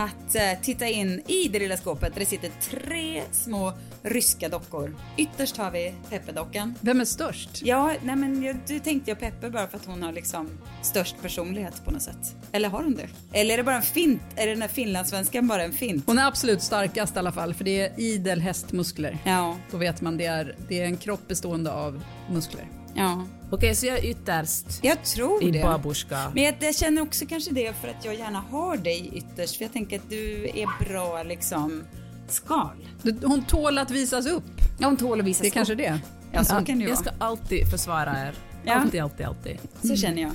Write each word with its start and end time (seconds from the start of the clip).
att 0.00 0.34
eh, 0.34 0.42
titta 0.62 0.88
in 0.88 1.22
i 1.26 1.48
det 1.48 1.58
lilla 1.58 1.76
skåpet 1.76 2.12
där 2.14 2.20
det 2.20 2.26
sitter 2.26 2.50
tre 2.70 3.22
små 3.32 3.72
ryska 4.02 4.48
dockor. 4.48 4.96
Ytterst 5.16 5.56
har 5.56 5.70
vi 5.70 5.94
Peppe-dockan. 6.10 6.74
Vem 6.80 7.00
är 7.00 7.04
störst? 7.04 7.50
Ja, 7.62 7.94
nej 8.02 8.16
men 8.16 8.42
jag, 8.42 8.56
du 8.66 8.78
tänkte 8.78 9.10
jag 9.10 9.20
Peppe 9.20 9.50
bara 9.50 9.68
för 9.68 9.76
att 9.76 9.86
hon 9.86 10.02
har 10.02 10.12
liksom 10.12 10.48
störst 10.82 11.22
personlighet 11.22 11.84
på 11.84 11.90
något 11.90 12.02
sätt. 12.02 12.36
Eller 12.52 12.68
har 12.68 12.82
hon 12.82 12.94
det? 12.94 13.08
Eller 13.32 13.54
är 13.54 13.58
det 13.58 13.64
bara 13.64 13.76
en 13.76 13.82
fint? 13.82 14.22
Är 14.36 14.46
den 14.46 14.62
här 14.62 14.68
finlandssvenskan 14.68 15.48
bara 15.48 15.62
en 15.62 15.72
fint? 15.72 16.04
Hon 16.06 16.18
är 16.18 16.26
absolut 16.26 16.62
starkast 16.62 17.16
i 17.16 17.18
alla 17.18 17.32
fall 17.32 17.54
för 17.54 17.64
det 17.64 17.80
är 17.80 18.00
idel 18.00 18.40
hästmuskler. 18.40 19.18
Ja, 19.24 19.56
Då 19.70 19.76
vet 19.76 20.00
man 20.00 20.16
det 20.16 20.26
är, 20.26 20.56
det 20.68 20.80
är 20.80 20.84
en 20.84 20.96
kropp 20.96 21.28
bestående 21.28 21.72
av 21.72 22.02
muskler. 22.30 22.64
Ja. 22.98 23.24
Okej, 23.50 23.74
så 23.74 23.86
jag 23.86 23.98
är 23.98 24.04
ytterst 24.04 24.66
Jag 24.82 25.04
tror 25.04 25.42
i 25.44 25.50
det. 25.50 25.62
babushka. 25.62 26.32
Men 26.34 26.42
jag, 26.44 26.54
jag 26.60 26.74
känner 26.74 27.02
också 27.02 27.26
kanske 27.26 27.50
det 27.50 27.72
för 27.80 27.88
att 27.88 28.04
jag 28.04 28.14
gärna 28.14 28.38
har 28.50 28.76
dig 28.76 29.10
ytterst. 29.14 29.56
För 29.56 29.64
jag 29.64 29.72
tänker 29.72 29.96
att 29.98 30.10
du 30.10 30.44
är 30.54 30.84
bra 30.88 31.22
liksom 31.22 31.84
skal. 32.28 32.88
Hon 33.24 33.42
tål 33.42 33.78
att 33.78 33.90
visas 33.90 34.26
upp. 34.26 34.44
Ja, 34.78 34.86
hon 34.86 34.96
tål 34.96 35.20
att 35.20 35.26
visa 35.26 35.42
Det 35.42 35.48
är 35.48 35.50
kanske 35.50 35.74
det. 35.74 36.00
Ja, 36.32 36.44
så 36.44 36.54
kan 36.64 36.78
det 36.78 36.84
jag 36.84 36.98
ska 36.98 37.10
alltid 37.18 37.70
försvara 37.70 38.26
er. 38.26 38.34
Ja. 38.64 38.74
Alltid, 38.74 39.02
alltid, 39.02 39.26
alltid. 39.26 39.58
Så 39.82 39.96
känner 39.96 40.22
jag. 40.22 40.32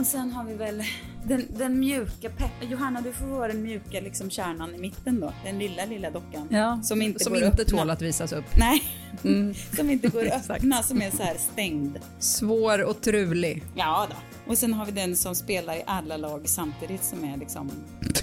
Och 0.00 0.06
sen 0.06 0.32
har 0.32 0.44
vi 0.44 0.54
väl 0.54 0.82
den, 1.24 1.46
den 1.58 1.80
mjuka 1.80 2.30
pepp. 2.30 2.70
Johanna, 2.70 3.00
du 3.00 3.12
får 3.12 3.26
vara 3.26 3.48
den 3.48 3.62
mjuka 3.62 4.00
liksom 4.00 4.30
kärnan 4.30 4.74
i 4.74 4.78
mitten 4.78 5.20
då. 5.20 5.32
Den 5.44 5.58
lilla, 5.58 5.84
lilla 5.84 6.10
dockan. 6.10 6.48
Ja, 6.50 6.80
Som 6.82 7.02
inte 7.02 7.24
som 7.24 7.32
går 7.32 7.44
inte 7.44 7.64
tål 7.64 7.90
att 7.90 8.02
visas 8.02 8.32
upp. 8.32 8.44
Nej, 8.56 8.82
som 9.76 9.90
inte 9.90 10.08
går 10.08 10.26
att 10.26 10.50
öppna, 10.50 10.82
som 10.82 11.02
är 11.02 11.10
så 11.10 11.22
här 11.22 11.36
stängd. 11.52 11.98
Svår 12.18 12.82
och 12.82 13.00
trulig. 13.00 13.62
Ja 13.74 14.06
då. 14.10 14.16
Och 14.52 14.58
sen 14.58 14.72
har 14.72 14.86
vi 14.86 14.92
den 14.92 15.16
som 15.16 15.34
spelar 15.34 15.74
i 15.74 15.82
alla 15.86 16.16
lag 16.16 16.48
samtidigt 16.48 17.04
som 17.04 17.24
är 17.24 17.36
liksom 17.36 17.70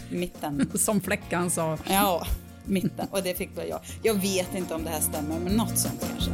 mitten. 0.10 0.72
Som 0.78 1.02
Fläckan 1.02 1.50
sa. 1.50 1.78
Ja, 1.90 2.28
mitten. 2.66 3.08
Och 3.12 3.24
det 3.24 3.38
fick 3.38 3.58
väl 3.58 3.70
jag. 3.70 3.80
Jag 4.04 4.14
vet 4.14 4.56
inte 4.56 4.74
om 4.74 4.84
det 4.84 4.90
här 4.90 5.02
stämmer, 5.02 5.40
men 5.40 5.54
något 5.54 5.78
sånt 5.78 6.06
kanske. 6.12 6.32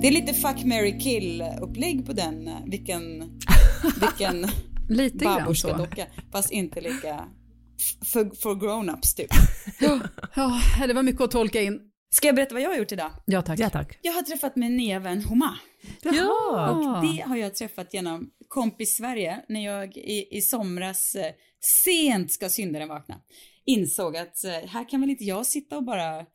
Det 0.00 0.06
är 0.06 0.12
lite 0.12 0.34
fuck, 0.34 0.64
marry, 0.64 0.98
kill 0.98 1.44
upplägg 1.62 2.06
på 2.06 2.12
den. 2.12 2.48
eh, 2.48 2.54
Vilken, 2.66 3.18
vilken 4.00 4.46
Lite 4.88 5.54
så. 5.54 5.76
docka. 5.76 6.06
Fast 6.32 6.50
inte 6.52 6.80
lika 6.80 7.24
för, 8.04 8.24
för 8.42 8.50
grown-ups 8.54 9.16
typ. 9.16 9.30
Ja, 10.36 10.60
det 10.86 10.92
var 10.94 11.02
mycket 11.02 11.20
att 11.22 11.30
tolka 11.30 11.62
in. 11.62 11.80
Ska 12.10 12.26
jag 12.28 12.34
berätta 12.36 12.54
vad 12.54 12.62
jag 12.62 12.70
har 12.70 12.76
gjort 12.76 12.92
idag? 12.92 13.10
Ja 13.24 13.42
tack. 13.42 13.58
Ja, 13.58 13.70
tack. 13.70 13.98
Jag 14.02 14.12
har 14.12 14.22
träffat 14.22 14.56
min 14.56 14.76
nya 14.76 14.98
vän 14.98 15.24
Homa. 15.24 15.58
Ja. 16.02 16.70
Och 16.70 17.06
det 17.06 17.22
har 17.22 17.36
jag 17.36 17.54
träffat 17.54 17.94
genom 17.94 18.30
kompis 18.48 18.96
Sverige 18.96 19.44
när 19.48 19.64
jag 19.64 19.96
i, 19.96 20.28
i 20.36 20.40
somras 20.40 21.14
eh, 21.14 21.32
sent 21.84 22.32
ska 22.32 22.48
syndaren 22.48 22.88
vakna. 22.88 23.14
Insåg 23.66 24.16
att 24.16 24.44
eh, 24.44 24.68
här 24.68 24.88
kan 24.88 25.00
väl 25.00 25.10
inte 25.10 25.24
jag 25.24 25.46
sitta 25.46 25.76
och 25.76 25.84
bara 25.84 26.26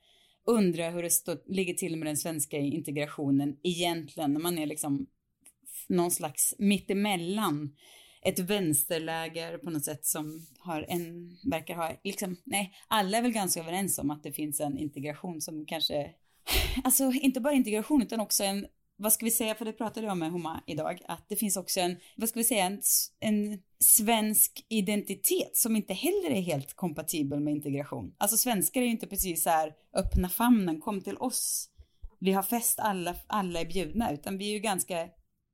undra 0.45 0.89
hur 0.89 1.03
det 1.03 1.09
stå, 1.09 1.37
ligger 1.45 1.73
till 1.73 1.97
med 1.97 2.07
den 2.07 2.17
svenska 2.17 2.57
integrationen 2.57 3.57
egentligen 3.63 4.33
när 4.33 4.39
man 4.39 4.57
är 4.57 4.65
liksom 4.65 5.07
någon 5.87 6.11
slags 6.11 6.55
mittemellan 6.57 7.75
ett 8.21 8.39
vänsterläger 8.39 9.57
på 9.57 9.69
något 9.69 9.85
sätt 9.85 10.05
som 10.05 10.47
har 10.59 10.85
en, 10.89 11.37
verkar 11.43 11.75
ha, 11.75 11.91
liksom, 12.03 12.37
nej, 12.43 12.73
alla 12.87 13.17
är 13.17 13.21
väl 13.21 13.31
ganska 13.31 13.59
överens 13.59 13.99
om 13.99 14.11
att 14.11 14.23
det 14.23 14.31
finns 14.31 14.59
en 14.59 14.77
integration 14.77 15.41
som 15.41 15.65
kanske, 15.65 16.11
alltså 16.83 17.11
inte 17.11 17.41
bara 17.41 17.53
integration 17.53 18.01
utan 18.01 18.19
också 18.19 18.43
en, 18.43 18.67
vad 19.01 19.13
ska 19.13 19.25
vi 19.25 19.31
säga, 19.31 19.55
för 19.55 19.65
det 19.65 19.73
pratade 19.73 20.07
jag 20.07 20.17
med 20.17 20.31
Homa 20.31 20.63
idag, 20.67 21.01
att 21.07 21.25
det 21.29 21.35
finns 21.35 21.57
också 21.57 21.79
en, 21.79 21.97
vad 22.15 22.29
ska 22.29 22.39
vi 22.39 22.43
säga, 22.43 22.65
en, 22.65 22.81
en 23.19 23.59
svensk 23.79 24.65
identitet 24.69 25.57
som 25.57 25.75
inte 25.75 25.93
heller 25.93 26.29
är 26.29 26.41
helt 26.41 26.73
kompatibel 26.75 27.39
med 27.39 27.53
integration. 27.53 28.15
Alltså 28.17 28.37
svenskar 28.37 28.81
är 28.81 28.85
ju 28.85 28.91
inte 28.91 29.07
precis 29.07 29.43
så 29.43 29.49
här 29.49 29.73
öppna 29.95 30.29
famnen, 30.29 30.81
kom 30.81 31.01
till 31.01 31.17
oss, 31.17 31.69
vi 32.19 32.31
har 32.31 32.43
fest, 32.43 32.79
alla, 32.79 33.15
alla 33.27 33.59
är 33.59 33.65
bjudna, 33.65 34.13
utan 34.13 34.37
vi 34.37 34.49
är 34.49 34.53
ju 34.53 34.59
ganska, 34.59 34.95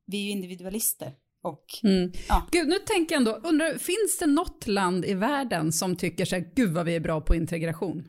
vi 0.06 0.18
är 0.18 0.24
ju 0.24 0.30
individualister. 0.30 1.12
Och 1.44 1.66
Mm. 1.84 2.12
ja, 2.30 2.48
Gud, 2.52 2.68
nu 2.68 2.76
tänker 2.76 3.16
jag 3.16 3.20
ändå, 3.20 3.32
undrar, 3.32 3.78
finns 3.78 4.18
det 4.20 4.26
något 4.26 4.68
land 4.68 5.06
i 5.06 5.14
världen 5.14 5.72
som 5.72 5.96
tycker 5.96 6.26
så 6.26 6.36
här, 6.36 6.52
gud 6.56 6.74
vad 6.74 6.86
vi 6.86 6.96
är 6.96 7.00
bra 7.00 7.22
på 7.22 7.36
integration? 7.36 8.08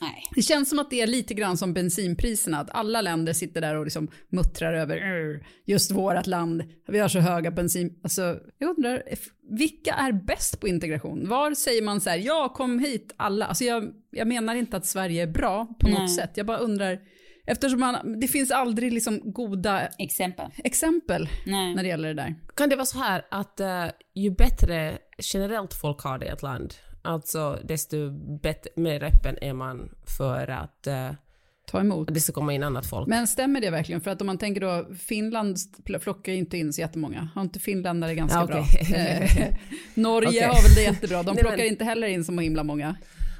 Nej. 0.00 0.22
Det 0.34 0.42
känns 0.42 0.68
som 0.70 0.78
att 0.78 0.90
det 0.90 1.00
är 1.00 1.06
lite 1.06 1.34
grann 1.34 1.56
som 1.56 1.74
bensinpriserna, 1.74 2.58
att 2.60 2.70
alla 2.70 3.00
länder 3.00 3.32
sitter 3.32 3.60
där 3.60 3.76
och 3.76 3.84
liksom 3.84 4.08
muttrar 4.28 4.72
över 4.74 4.96
"Urr, 4.96 5.46
just 5.64 5.90
vårt 5.90 6.26
land, 6.26 6.62
vi 6.88 6.98
har 6.98 7.08
så 7.08 7.18
höga 7.18 7.50
bensin... 7.50 8.00
Alltså, 8.02 8.38
jag 8.58 8.76
undrar, 8.76 9.02
vilka 9.50 9.92
är 9.94 10.12
bäst 10.12 10.60
på 10.60 10.68
integration? 10.68 11.28
Var 11.28 11.54
säger 11.54 11.82
man 11.82 12.00
så 12.00 12.10
här, 12.10 12.16
ja 12.18 12.52
kom 12.56 12.78
hit 12.78 13.14
alla? 13.16 13.46
Alltså 13.46 13.64
jag, 13.64 13.92
jag 14.10 14.28
menar 14.28 14.54
inte 14.54 14.76
att 14.76 14.86
Sverige 14.86 15.22
är 15.22 15.26
bra 15.26 15.66
på 15.80 15.88
något 15.88 15.98
Nej. 15.98 16.08
sätt, 16.08 16.30
jag 16.34 16.46
bara 16.46 16.58
undrar, 16.58 16.98
eftersom 17.46 17.80
man, 17.80 18.20
det 18.20 18.28
finns 18.28 18.50
aldrig 18.50 18.92
liksom 18.92 19.20
goda 19.32 19.88
Exempel. 19.98 20.46
exempel 20.64 21.28
Nej. 21.46 21.74
när 21.74 21.82
det 21.82 21.88
gäller 21.88 22.08
det 22.08 22.22
där. 22.22 22.34
Kan 22.56 22.68
det 22.68 22.76
vara 22.76 22.86
så 22.86 22.98
här 22.98 23.26
att 23.30 23.60
eh, 23.60 23.86
ju 24.14 24.30
bättre 24.30 24.98
generellt 25.34 25.74
folk 25.74 26.00
har 26.00 26.18
det 26.18 26.26
i 26.26 26.28
ett 26.28 26.42
land, 26.42 26.74
alltså 27.06 27.58
desto 27.64 28.10
bättre, 28.42 28.70
mer 28.76 29.02
öppen 29.04 29.36
är 29.40 29.52
man 29.52 29.88
för 30.18 30.48
att 30.48 30.86
eh, 30.86 31.10
Ta 31.70 31.80
emot. 31.80 32.08
det 32.14 32.20
ska 32.20 32.32
komma 32.32 32.52
in 32.52 32.62
annat 32.62 32.86
folk? 32.86 33.08
Men 33.08 33.26
stämmer 33.26 33.60
det 33.60 33.70
verkligen? 33.70 34.00
För 34.00 34.10
att 34.10 34.20
om 34.20 34.26
man 34.26 34.38
tänker 34.38 34.60
då, 34.60 34.86
Finland 34.98 35.56
pl- 35.84 35.98
plockar 35.98 36.32
ju 36.32 36.38
inte 36.38 36.58
in 36.58 36.72
så 36.72 36.80
jättemånga. 36.80 37.28
Har 37.34 37.42
inte 37.42 37.58
finländare 37.60 38.14
ganska 38.14 38.38
Ja, 38.38 38.46
bra? 38.46 38.60
okej. 38.60 38.94
Eh, 38.94 39.54
Norge 39.94 40.28
Okej. 40.28 40.42
har 40.42 40.62
väl 40.62 40.74
det 40.74 40.82
jättebra. 40.82 41.22
De 41.22 41.26
Nej, 41.34 41.42
plockar 41.42 41.56
men- 41.56 41.66
inte 41.66 41.84
heller 41.84 42.08
in 42.08 42.24
så 42.24 42.32
himla 42.40 42.62
många. 42.64 42.96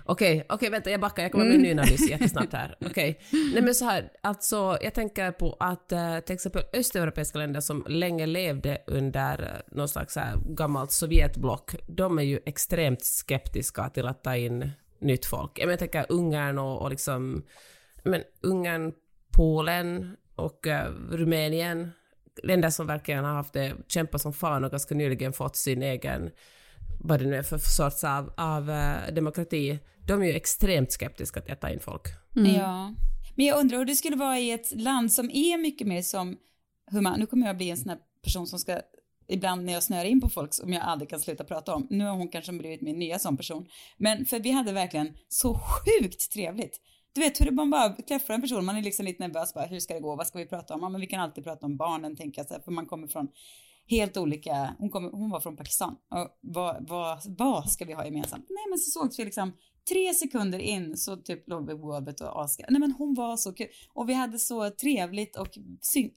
Okej, 0.08 0.46
okej, 0.48 0.70
vänta, 0.70 0.90
jag 0.90 1.00
backar, 1.00 1.22
jag 1.22 1.32
kommer 1.32 1.44
med 1.44 1.54
en 1.54 1.62
ny 1.62 1.70
analys 1.70 2.10
jättesnabbt 2.10 2.52
här. 2.52 2.76
Okej. 2.86 3.20
Nej 3.54 3.62
men 3.62 3.74
så 3.74 3.84
här, 3.84 4.12
alltså 4.20 4.78
jag 4.82 4.94
tänker 4.94 5.32
på 5.32 5.56
att 5.60 5.92
eh, 5.92 6.18
till 6.18 6.34
exempel 6.34 6.62
östeuropeiska 6.72 7.38
länder 7.38 7.60
som 7.60 7.84
länge 7.88 8.26
levde 8.26 8.78
under 8.86 9.42
eh, 9.42 9.76
någon 9.76 9.88
slags 9.88 10.16
här 10.16 10.36
gammalt 10.48 10.92
Sovjetblock, 10.92 11.74
de 11.86 12.18
är 12.18 12.22
ju 12.22 12.40
extremt 12.46 13.04
skeptiska 13.04 13.88
till 13.88 14.06
att 14.06 14.24
ta 14.24 14.36
in 14.36 14.70
nytt 14.98 15.26
folk. 15.26 15.58
Jag, 15.58 15.66
menar, 15.66 15.72
jag 15.72 15.78
tänker 15.78 16.06
Ungern 16.08 16.58
och, 16.58 16.82
och 16.82 16.90
liksom, 16.90 17.44
men 18.04 18.22
Ungern, 18.40 18.92
Polen 19.36 20.16
och 20.36 20.66
eh, 20.66 20.90
Rumänien, 21.10 21.90
länder 22.42 22.70
som 22.70 22.86
verkligen 22.86 23.24
har 23.24 23.34
haft 23.34 23.52
det, 23.52 23.74
kämpat 23.88 24.20
som 24.22 24.32
fan 24.32 24.64
och 24.64 24.70
ganska 24.70 24.94
nyligen 24.94 25.32
fått 25.32 25.56
sin 25.56 25.82
egen 25.82 26.30
vad 27.00 27.20
det 27.20 27.26
nu 27.26 27.36
är 27.36 27.42
för 27.42 27.58
sorts 27.58 28.04
av, 28.04 28.32
av 28.36 28.70
eh, 28.70 29.14
demokrati, 29.14 29.78
de 30.06 30.22
är 30.22 30.26
ju 30.26 30.32
extremt 30.32 30.92
skeptiska 30.92 31.40
till 31.40 31.52
att 31.52 31.60
ta 31.60 31.70
in 31.70 31.80
folk. 31.80 32.02
Ja. 32.34 32.94
Men 33.34 33.46
jag 33.46 33.58
undrar 33.58 33.78
hur 33.78 33.84
det 33.84 33.94
skulle 33.94 34.16
vara 34.16 34.38
i 34.38 34.50
ett 34.50 34.72
land 34.74 35.12
som 35.12 35.30
är 35.30 35.58
mycket 35.58 35.86
mer 35.86 36.02
som 36.02 36.36
human. 36.90 37.20
Nu 37.20 37.26
kommer 37.26 37.46
jag 37.46 37.56
bli 37.56 37.70
en 37.70 37.76
sån 37.76 37.88
här 37.88 37.98
person 38.22 38.46
som 38.46 38.58
ska 38.58 38.80
ibland 39.28 39.64
när 39.64 39.72
jag 39.72 39.82
snöar 39.82 40.04
in 40.04 40.20
på 40.20 40.28
folk 40.28 40.54
som 40.54 40.72
jag 40.72 40.82
aldrig 40.82 41.10
kan 41.10 41.20
sluta 41.20 41.44
prata 41.44 41.74
om. 41.74 41.86
Nu 41.90 42.04
har 42.04 42.12
hon 42.12 42.28
kanske 42.28 42.52
blivit 42.52 42.80
min 42.80 42.98
nya 42.98 43.18
sån 43.18 43.36
person. 43.36 43.66
Men 43.96 44.26
för 44.26 44.40
vi 44.40 44.50
hade 44.50 44.72
verkligen 44.72 45.16
så 45.28 45.54
sjukt 45.54 46.32
trevligt. 46.32 46.80
Du 47.12 47.20
vet 47.20 47.40
hur 47.40 47.50
man 47.50 47.70
bara 47.70 47.88
träffar 47.88 48.34
en 48.34 48.40
person, 48.40 48.64
man 48.64 48.76
är 48.76 48.82
liksom 48.82 49.04
lite 49.04 49.28
nervös 49.28 49.54
bara, 49.54 49.64
hur 49.64 49.80
ska 49.80 49.94
det 49.94 50.00
gå, 50.00 50.16
vad 50.16 50.26
ska 50.26 50.38
vi 50.38 50.46
prata 50.46 50.74
om? 50.74 50.80
Ja, 50.82 50.88
men 50.88 51.00
vi 51.00 51.06
kan 51.06 51.20
alltid 51.20 51.44
prata 51.44 51.66
om 51.66 51.76
barnen, 51.76 52.16
tänker 52.16 52.40
jag 52.40 52.48
så 52.48 52.54
här, 52.54 52.60
för 52.60 52.72
man 52.72 52.86
kommer 52.86 53.08
från 53.08 53.28
helt 53.86 54.16
olika, 54.16 54.74
hon, 54.78 54.90
kom, 54.90 55.10
hon 55.12 55.30
var 55.30 55.40
från 55.40 55.56
Pakistan. 55.56 55.96
Och 56.10 56.38
vad, 56.40 56.88
vad, 56.88 57.18
vad 57.38 57.70
ska 57.70 57.84
vi 57.84 57.92
ha 57.92 58.04
gemensamt? 58.04 58.46
Nej 58.48 58.64
men 58.70 58.78
så 58.78 58.90
sågs 58.90 59.18
vi 59.18 59.24
liksom 59.24 59.52
tre 59.88 60.14
sekunder 60.14 60.58
in 60.58 60.96
så 60.96 61.16
typ 61.16 61.48
låg 61.48 61.66
vi 61.66 61.72
på 61.72 61.86
golvet 61.86 62.20
och 62.20 62.44
askade. 62.44 62.68
Nej 62.70 62.80
men 62.80 62.92
hon 62.92 63.14
var 63.14 63.36
så 63.36 63.52
kul. 63.52 63.68
Och 63.94 64.08
vi 64.08 64.14
hade 64.14 64.38
så 64.38 64.70
trevligt 64.70 65.36
och 65.36 65.58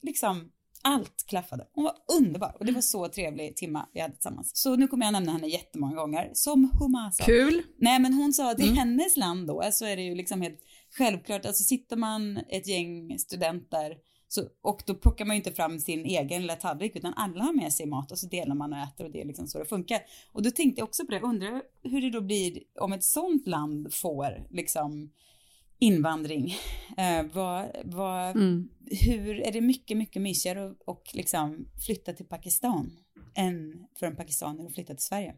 liksom 0.01 0.51
allt 0.81 1.25
klaffade. 1.27 1.67
Hon 1.73 1.83
var 1.83 1.93
underbar 2.17 2.55
och 2.59 2.65
det 2.65 2.71
var 2.71 2.81
så 2.81 3.07
trevlig 3.07 3.55
timma 3.55 3.89
vi 3.93 3.99
hade 3.99 4.13
tillsammans. 4.13 4.51
Så 4.53 4.75
nu 4.75 4.87
kommer 4.87 5.05
jag 5.05 5.13
nämna 5.13 5.31
henne 5.31 5.47
jättemånga 5.47 5.95
gånger. 5.95 6.29
Som 6.33 6.71
Huma 6.79 7.11
sa. 7.11 7.23
Kul. 7.23 7.61
Nej 7.77 7.99
men 7.99 8.13
hon 8.13 8.33
sa 8.33 8.51
att 8.51 8.59
i 8.59 8.63
mm. 8.63 8.77
hennes 8.77 9.17
land 9.17 9.47
då 9.47 9.69
så 9.71 9.85
är 9.85 9.95
det 9.95 10.03
ju 10.03 10.15
liksom 10.15 10.41
helt 10.41 10.59
självklart, 10.97 11.45
alltså 11.45 11.63
sitter 11.63 11.95
man 11.95 12.37
ett 12.37 12.67
gäng 12.67 13.19
studenter 13.19 13.97
så, 14.31 14.43
och 14.61 14.81
då 14.85 14.95
plockar 14.95 15.25
man 15.25 15.35
ju 15.35 15.37
inte 15.37 15.51
fram 15.51 15.79
sin 15.79 16.05
egen 16.05 16.41
lilla 16.41 16.55
tallrik 16.55 16.95
utan 16.95 17.13
alla 17.13 17.43
har 17.43 17.53
med 17.53 17.73
sig 17.73 17.85
mat 17.85 18.11
och 18.11 18.19
så 18.19 18.27
delar 18.27 18.55
man 18.55 18.73
och 18.73 18.79
äter 18.79 19.05
och 19.05 19.11
det 19.11 19.21
är 19.21 19.25
liksom 19.25 19.47
så 19.47 19.59
det 19.59 19.65
funkar. 19.65 20.01
Och 20.31 20.43
då 20.43 20.51
tänkte 20.51 20.81
jag 20.81 20.87
också 20.87 21.05
på 21.05 21.11
det, 21.11 21.19
undrar 21.19 21.61
hur 21.83 22.01
det 22.01 22.09
då 22.09 22.21
blir 22.21 22.63
om 22.79 22.93
ett 22.93 23.03
sånt 23.03 23.47
land 23.47 23.93
får 23.93 24.47
liksom 24.49 25.11
invandring. 25.79 26.55
Eh, 26.97 27.25
vad, 27.33 27.67
vad, 27.83 28.35
mm. 28.35 28.69
Hur 28.85 29.39
är 29.39 29.51
det 29.51 29.61
mycket, 29.61 29.97
mycket 29.97 30.21
mysigare 30.21 30.69
att 30.69 30.81
och 30.85 31.09
liksom 31.13 31.67
flytta 31.85 32.13
till 32.13 32.25
Pakistan 32.25 32.91
än 33.35 33.85
för 33.99 34.05
en 34.05 34.15
pakistanier 34.15 34.65
att 34.65 34.73
flytta 34.73 34.93
till 34.93 35.05
Sverige? 35.05 35.35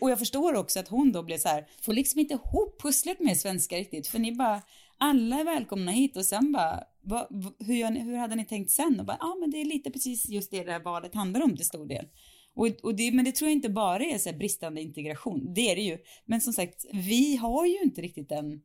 Och 0.00 0.10
jag 0.10 0.18
förstår 0.18 0.54
också 0.54 0.80
att 0.80 0.88
hon 0.88 1.12
då 1.12 1.22
blir 1.22 1.38
så 1.38 1.48
här, 1.48 1.66
får 1.80 1.92
liksom 1.92 2.20
inte 2.20 2.34
ihop 2.34 2.82
pusslet 2.82 3.20
med 3.20 3.36
svenska 3.36 3.76
riktigt, 3.76 4.06
för 4.06 4.18
ni 4.18 4.32
bara, 4.32 4.62
alla 4.98 5.40
är 5.40 5.44
välkomna 5.44 5.92
hit 5.92 6.16
och 6.16 6.24
sen 6.24 6.52
bara, 6.52 6.84
vad, 7.00 7.54
hur, 7.58 7.90
ni, 7.90 8.00
hur 8.00 8.16
hade 8.16 8.36
ni 8.36 8.44
tänkt 8.44 8.70
sen? 8.70 9.00
Och 9.00 9.06
bara, 9.06 9.16
ja 9.20 9.26
ah, 9.26 9.36
men 9.40 9.50
det 9.50 9.60
är 9.60 9.64
lite 9.64 9.90
precis 9.90 10.28
just 10.28 10.50
det 10.50 10.64
det 10.64 10.72
här 10.72 10.80
valet 10.80 11.14
handlar 11.14 11.42
om 11.42 11.56
till 11.56 11.66
stor 11.66 11.86
del. 11.86 12.06
Och, 12.54 12.66
och 12.82 12.94
det, 12.94 13.12
men 13.12 13.24
det 13.24 13.32
tror 13.32 13.48
jag 13.48 13.56
inte 13.56 13.68
bara 13.68 14.04
är 14.04 14.18
så 14.18 14.32
bristande 14.32 14.80
integration, 14.80 15.54
det 15.54 15.70
är 15.70 15.76
det 15.76 15.82
ju. 15.82 15.98
Men 16.24 16.40
som 16.40 16.52
sagt, 16.52 16.86
vi 16.92 17.36
har 17.36 17.66
ju 17.66 17.78
inte 17.82 18.02
riktigt 18.02 18.28
den 18.28 18.60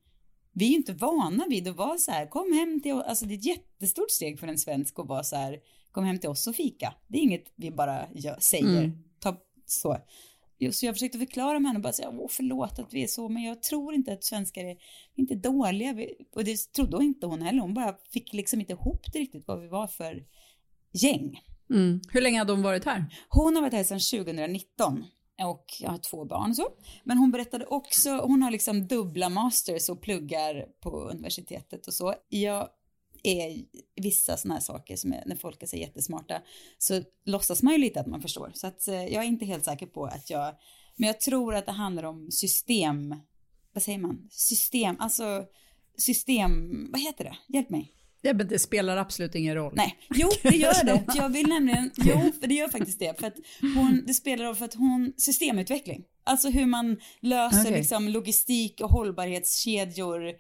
vi 0.54 0.66
är 0.66 0.70
ju 0.70 0.76
inte 0.76 0.94
vana 0.94 1.46
vid 1.50 1.68
att 1.68 1.76
vara 1.76 1.98
så 1.98 2.12
här, 2.12 2.26
kom 2.26 2.54
hem 2.54 2.82
till 2.82 2.94
oss, 2.94 3.04
alltså 3.08 3.26
det 3.26 3.34
är 3.34 3.38
ett 3.38 3.46
jättestort 3.46 4.12
steg 4.12 4.40
för 4.40 4.48
en 4.48 4.58
svensk 4.58 5.00
att 5.00 5.08
vara 5.08 5.24
så 5.24 5.36
här, 5.36 5.60
kom 5.92 6.04
hem 6.04 6.20
till 6.20 6.30
oss 6.30 6.48
och 6.48 6.56
fika. 6.56 6.94
Det 7.08 7.18
är 7.18 7.22
inget 7.22 7.46
vi 7.56 7.72
bara 7.72 8.08
gör, 8.14 8.38
säger, 8.40 8.84
mm. 8.84 8.92
ta, 9.20 9.38
så. 9.66 9.98
Så 10.72 10.86
jag 10.86 10.96
försökte 10.96 11.20
förklara 11.20 11.60
med 11.60 11.70
henne 11.70 11.78
och 11.78 11.84
bara 11.84 11.94
säga, 11.94 12.10
åh 12.10 12.28
förlåt 12.30 12.80
att 12.80 12.94
vi 12.94 13.04
är 13.04 13.08
så, 13.08 13.30
men 13.30 13.44
jag 13.44 13.64
tror 13.64 13.94
inte 13.94 14.14
att 14.14 14.24
svenskar 14.24 14.66
är 14.66 14.78
inte 15.16 15.36
dåliga. 15.36 15.96
Och 16.36 16.44
det 16.44 16.74
trodde 16.74 17.06
inte 17.06 17.28
hon 17.28 17.42
heller, 17.42 17.62
hon 17.62 17.74
bara 17.74 17.96
fick 18.10 18.34
liksom 18.34 18.60
inte 18.60 18.74
ihop 18.74 19.06
det 19.14 19.20
riktigt 19.20 19.48
vad 19.48 19.62
vi 19.62 19.68
var 19.68 19.88
för 19.88 20.24
gäng. 20.92 21.42
Mm. 21.70 22.02
Hur 22.12 22.22
länge 22.22 22.40
hade 22.40 22.54
hon 22.54 22.62
varit 22.62 22.86
här? 22.86 23.06
Hon 23.30 23.56
har 23.56 23.62
varit 23.62 23.74
här 23.74 23.84
sedan 23.84 24.26
2019 24.26 25.06
och 25.42 25.66
jag 25.82 25.90
har 25.90 25.98
två 25.98 26.26
barn 26.26 26.56
så. 26.56 26.68
Men 27.04 27.18
hon 27.18 27.32
berättade 27.32 27.66
också, 27.66 28.10
hon 28.10 28.42
har 28.42 28.52
liksom 28.52 28.88
dubbla 28.88 29.30
masters 29.30 29.90
och 29.90 30.02
pluggar 30.02 30.66
på 30.80 30.90
universitetet 30.90 31.88
och 31.88 31.94
så. 31.94 32.16
Jag 32.30 32.70
är 33.24 33.66
vissa 33.96 34.38
sådana 34.38 34.54
här 34.54 34.62
saker 34.62 34.96
som 34.96 35.14
är, 35.14 35.24
när 35.26 35.36
folk 35.36 35.64
är 35.64 35.68
så 35.68 35.78
jättesmarta 35.78 36.42
så 36.78 37.02
låtsas 37.26 37.64
man 37.64 37.74
ju 37.74 37.80
lite 37.80 38.00
att 38.00 38.08
man 38.08 38.22
förstår. 38.22 38.52
Så 38.54 38.68
att 38.68 38.88
eh, 38.88 39.06
jag 39.06 39.24
är 39.24 39.28
inte 39.28 39.46
helt 39.46 39.66
säker 39.66 39.86
på 39.86 40.06
att 40.06 40.30
jag, 40.30 40.56
men 40.96 41.08
jag 41.08 41.22
tror 41.22 41.56
att 41.56 41.66
det 41.66 41.72
handlar 41.72 42.04
om 42.04 42.32
system, 42.32 43.16
vad 43.74 43.84
säger 43.84 44.00
man, 44.00 44.28
system, 44.32 44.96
alltså 45.00 45.46
system, 45.98 46.52
vad 46.92 47.02
heter 47.02 47.24
det? 47.24 47.36
Hjälp 47.48 47.70
mig. 47.70 47.94
Ja, 48.22 48.34
men 48.34 48.48
det 48.48 48.60
spelar 48.60 48.98
absolut 48.98 49.36
ingen 49.36 49.56
roll. 49.56 49.74
Nej, 49.76 49.98
jo 50.16 50.30
det 50.42 50.56
gör 50.56 50.86
det. 50.86 51.06
Jag 51.16 51.30
vill 51.30 51.48
nämligen, 51.48 51.92
jo 51.98 52.32
för 52.40 52.48
det 52.48 52.54
gör 52.54 52.68
faktiskt 52.68 53.00
det. 53.00 53.20
För 53.20 53.28
att 53.28 53.36
hon, 53.62 54.04
det 54.08 54.14
spelar 54.14 54.46
roll 54.46 54.56
för 54.56 54.66
att 54.66 54.74
hon, 54.74 55.14
systemutveckling. 55.18 56.04
Alltså 56.24 56.50
hur 56.50 56.66
man 56.66 56.98
löser 57.20 57.62
okay. 57.62 57.78
liksom 57.78 58.08
logistik 58.08 58.82
och 58.82 58.90
hållbarhetskedjor 58.90 60.34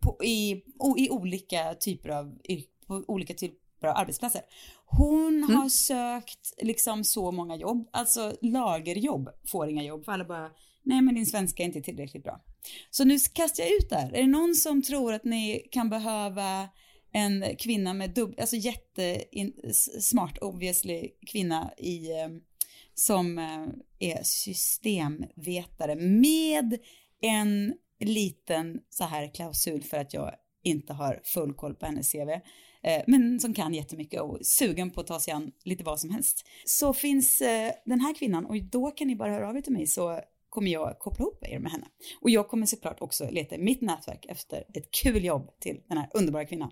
på, 0.00 0.24
i, 0.24 0.62
i 0.96 1.10
olika 1.10 1.74
typer 1.74 2.08
av, 2.08 2.38
på 2.86 3.04
olika 3.06 3.34
typer 3.34 3.88
av 3.88 3.96
arbetsplatser. 3.96 4.42
Hon 4.86 5.44
mm. 5.44 5.56
har 5.56 5.68
sökt 5.68 6.62
liksom 6.62 7.04
så 7.04 7.32
många 7.32 7.56
jobb, 7.56 7.88
alltså 7.92 8.36
lagerjobb 8.42 9.28
får 9.46 9.68
inga 9.68 9.82
jobb 9.82 10.04
för 10.04 10.12
alla 10.12 10.24
bara, 10.24 10.50
nej 10.82 11.02
men 11.02 11.14
din 11.14 11.26
svenska 11.26 11.62
är 11.62 11.66
inte 11.66 11.80
tillräckligt 11.80 12.24
bra. 12.24 12.40
Så 12.90 13.04
nu 13.04 13.18
kastar 13.18 13.62
jag 13.62 13.72
ut 13.72 13.90
där. 13.90 14.12
Är 14.14 14.20
det 14.20 14.26
någon 14.26 14.54
som 14.54 14.82
tror 14.82 15.12
att 15.12 15.24
ni 15.24 15.68
kan 15.70 15.90
behöva 15.90 16.68
en 17.12 17.56
kvinna 17.58 17.94
med 17.94 18.10
dubb, 18.10 18.34
alltså 18.40 18.56
jättesmart 18.56 20.38
obviously 20.40 21.10
kvinna 21.26 21.70
i, 21.78 22.10
eh, 22.10 22.28
som 22.94 23.38
eh, 23.38 23.66
är 23.98 24.22
systemvetare 24.22 25.96
med 25.96 26.78
en 27.20 27.74
liten 28.00 28.80
så 28.90 29.04
här 29.04 29.34
klausul 29.34 29.82
för 29.82 29.96
att 29.96 30.14
jag 30.14 30.34
inte 30.62 30.92
har 30.92 31.20
full 31.24 31.54
koll 31.54 31.74
på 31.74 31.86
hennes 31.86 32.12
CV. 32.12 32.30
Eh, 32.82 33.02
men 33.06 33.40
som 33.40 33.54
kan 33.54 33.74
jättemycket 33.74 34.20
och 34.20 34.38
sugen 34.42 34.90
på 34.90 35.00
att 35.00 35.06
ta 35.06 35.20
sig 35.20 35.32
an 35.32 35.52
lite 35.64 35.84
vad 35.84 36.00
som 36.00 36.10
helst. 36.10 36.46
Så 36.64 36.92
finns 36.92 37.40
eh, 37.40 37.72
den 37.84 38.00
här 38.00 38.14
kvinnan 38.14 38.46
och 38.46 38.62
då 38.62 38.90
kan 38.90 39.06
ni 39.06 39.16
bara 39.16 39.32
höra 39.32 39.48
av 39.48 39.56
er 39.56 39.60
till 39.60 39.72
mig 39.72 39.86
så 39.86 40.20
kommer 40.48 40.70
jag 40.70 40.98
koppla 40.98 41.22
ihop 41.22 41.44
er 41.46 41.58
med 41.58 41.72
henne. 41.72 41.86
Och 42.20 42.30
jag 42.30 42.48
kommer 42.48 42.66
såklart 42.66 43.00
också 43.00 43.30
leta 43.30 43.54
i 43.54 43.58
mitt 43.58 43.80
nätverk 43.80 44.26
efter 44.28 44.64
ett 44.74 44.90
kul 45.02 45.24
jobb 45.24 45.50
till 45.60 45.80
den 45.88 45.98
här 45.98 46.08
underbara 46.14 46.44
kvinnan. 46.44 46.70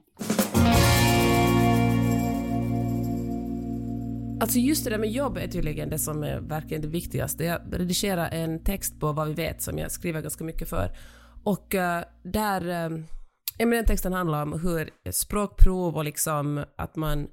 Alltså 4.43 4.59
just 4.59 4.85
det 4.85 4.91
där 4.91 4.99
med 4.99 5.11
jobb 5.11 5.37
är 5.37 5.49
tydligen 5.49 5.91
det 5.91 5.99
som 5.99 6.23
är 6.23 6.41
verkligen 6.41 6.83
det 6.83 6.89
viktigaste. 6.89 7.45
Jag 7.45 7.61
redigerar 7.73 8.31
en 8.31 8.65
text 8.65 9.01
på 9.01 9.13
vad 9.13 9.29
vi 9.29 9.35
vet 9.35 9.63
som 9.63 9.79
jag 9.79 9.91
skriver 9.91 10.21
ganska 10.21 10.45
mycket 10.45 10.69
för. 10.69 10.97
Och 11.45 11.75
uh, 11.75 12.01
där, 12.23 12.63
uh, 12.69 13.05
jag 13.59 13.69
menar 13.69 13.77
den 13.77 13.85
texten 13.85 14.13
handlar 14.13 14.43
om 14.43 14.61
hur 14.61 14.91
språkprov 15.13 15.97
och 15.97 16.05
liksom 16.05 16.65
att 16.77 16.97
man 16.97 17.29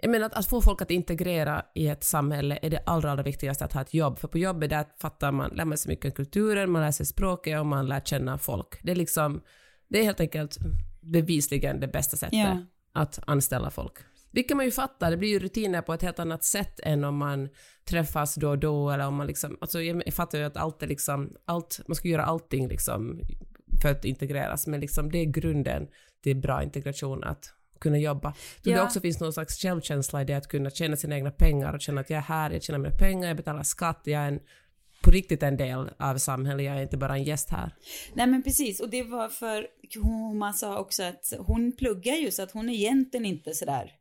jag 0.00 0.10
menar 0.10 0.26
att, 0.26 0.34
att 0.34 0.46
få 0.46 0.60
folk 0.60 0.82
att 0.82 0.90
integrera 0.90 1.62
i 1.74 1.88
ett 1.88 2.04
samhälle 2.04 2.58
är 2.62 2.70
det 2.70 2.82
allra, 2.86 3.10
allra 3.10 3.22
viktigaste 3.22 3.64
att 3.64 3.72
ha 3.72 3.80
ett 3.80 3.94
jobb. 3.94 4.18
För 4.18 4.28
på 4.28 4.38
jobbet 4.38 4.70
där 4.70 4.86
fattar 5.00 5.32
man, 5.32 5.50
lär 5.50 5.64
man 5.64 5.78
sig 5.78 5.90
mycket 5.90 6.04
om 6.04 6.10
kulturen, 6.10 6.70
man 6.70 6.82
lär 6.82 6.90
sig 6.90 7.06
språket 7.06 7.60
och 7.60 7.66
man 7.66 7.86
lär 7.86 8.00
känna 8.00 8.38
folk. 8.38 8.80
Det 8.82 8.90
är 8.90 8.96
liksom, 8.96 9.40
det 9.88 9.98
är 9.98 10.04
helt 10.04 10.20
enkelt 10.20 10.58
bevisligen 11.00 11.80
det 11.80 11.88
bästa 11.88 12.16
sättet 12.16 12.34
yeah. 12.34 12.58
att 12.92 13.18
anställa 13.26 13.70
folk. 13.70 13.94
Vilket 14.34 14.56
man 14.56 14.66
ju 14.66 14.72
fattar, 14.72 15.10
det 15.10 15.16
blir 15.16 15.28
ju 15.28 15.38
rutiner 15.38 15.82
på 15.82 15.94
ett 15.94 16.02
helt 16.02 16.18
annat 16.18 16.44
sätt 16.44 16.80
än 16.82 17.04
om 17.04 17.16
man 17.16 17.48
träffas 17.84 18.34
då 18.34 18.48
och 18.48 18.58
då 18.58 18.90
eller 18.90 19.06
om 19.06 19.14
man 19.14 19.26
liksom, 19.26 19.58
alltså 19.60 19.82
jag 19.82 20.14
fattar 20.14 20.38
ju 20.38 20.44
att 20.44 20.56
allt 20.56 20.82
är 20.82 20.86
liksom, 20.86 21.36
allt, 21.44 21.80
man 21.88 21.94
ska 21.94 22.08
göra 22.08 22.24
allting 22.24 22.68
liksom 22.68 23.20
för 23.82 23.90
att 23.90 24.04
integreras, 24.04 24.66
men 24.66 24.80
liksom 24.80 25.10
det 25.10 25.18
är 25.18 25.24
grunden 25.24 25.88
till 26.22 26.36
bra 26.36 26.62
integration 26.62 27.24
att 27.24 27.54
kunna 27.80 27.98
jobba. 27.98 28.32
Så 28.62 28.70
ja. 28.70 28.76
det 28.76 28.82
också 28.82 29.00
finns 29.00 29.20
någon 29.20 29.32
slags 29.32 29.62
självkänsla 29.62 30.22
i 30.22 30.24
det 30.24 30.34
att 30.34 30.48
kunna 30.48 30.70
tjäna 30.70 30.96
sina 30.96 31.16
egna 31.16 31.30
pengar 31.30 31.72
och 31.72 31.80
känna 31.80 32.00
att 32.00 32.10
jag 32.10 32.18
är 32.18 32.22
här, 32.22 32.50
jag 32.50 32.62
tjänar 32.62 32.78
mina 32.78 32.96
pengar, 32.96 33.28
jag 33.28 33.36
betalar 33.36 33.62
skatt, 33.62 34.00
jag 34.04 34.22
är 34.22 34.28
en 34.28 34.40
på 35.02 35.10
riktigt 35.10 35.42
en 35.42 35.56
del 35.56 35.90
av 35.98 36.18
samhället, 36.18 36.66
jag 36.66 36.76
är 36.76 36.82
inte 36.82 36.96
bara 36.96 37.16
en 37.16 37.24
gäst 37.24 37.50
här. 37.50 37.74
Nej 38.14 38.26
men 38.26 38.42
precis, 38.42 38.80
och 38.80 38.90
det 38.90 39.02
var 39.02 39.28
för 39.28 39.66
man 40.34 40.54
sa 40.54 40.78
också 40.78 41.02
att 41.02 41.32
hon 41.38 41.72
pluggar 41.72 42.14
ju 42.14 42.30
så 42.30 42.42
att 42.42 42.50
hon 42.50 42.68
är 42.68 42.74
egentligen 42.74 43.26
inte 43.26 43.54
sådär, 43.54 43.92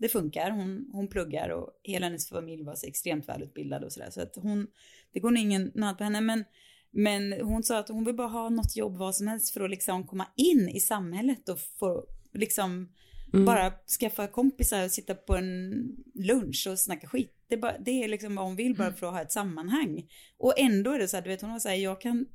det 0.00 0.08
funkar, 0.08 0.50
hon, 0.50 0.90
hon 0.92 1.08
pluggar 1.08 1.48
och 1.48 1.70
hela 1.82 2.06
hennes 2.06 2.28
familj 2.28 2.64
var 2.64 2.74
så 2.74 2.86
extremt 2.86 3.28
välutbildad 3.28 3.84
och 3.84 3.92
sådär 3.92 4.10
så 4.10 4.22
att 4.22 4.36
hon, 4.36 4.66
det 5.12 5.20
går 5.20 5.30
nog 5.30 5.42
ingen 5.42 5.72
nöd 5.74 5.98
på 5.98 6.04
henne 6.04 6.20
men 6.20 6.44
men 6.92 7.32
hon 7.32 7.62
sa 7.62 7.78
att 7.78 7.88
hon 7.88 8.04
vill 8.04 8.14
bara 8.14 8.28
ha 8.28 8.48
något 8.48 8.76
jobb, 8.76 8.96
vad 8.96 9.16
som 9.16 9.26
helst 9.26 9.50
för 9.50 9.60
att 9.60 9.70
liksom 9.70 10.06
komma 10.06 10.26
in 10.36 10.68
i 10.68 10.80
samhället 10.80 11.48
och 11.48 11.58
få 11.78 12.04
liksom 12.32 12.88
Mm. 13.32 13.44
Bara 13.44 13.72
skaffa 14.00 14.26
kompisar 14.26 14.84
och 14.84 14.90
sitta 14.90 15.14
på 15.14 15.36
en 15.36 15.82
lunch 16.14 16.66
och 16.70 16.78
snacka 16.78 17.08
skit. 17.08 17.34
Det 17.48 17.54
är, 17.54 17.58
bara, 17.58 17.78
det 17.78 18.04
är 18.04 18.08
liksom 18.08 18.34
vad 18.34 18.44
hon 18.44 18.56
vill 18.56 18.76
bara 18.76 18.86
mm. 18.86 18.96
för 18.96 19.06
att 19.06 19.12
ha 19.12 19.22
ett 19.22 19.32
sammanhang. 19.32 20.08
Och 20.38 20.54
ändå 20.58 20.92
är 20.92 20.98
det 20.98 21.08
så 21.08 21.16
här, 21.16 21.24
du 21.24 21.30
vet 21.30 21.40
hon 21.40 21.52
var 21.52 21.58
så 21.58 21.68
här, 21.68 21.76
jag 21.76 22.00
kan, 22.00 22.26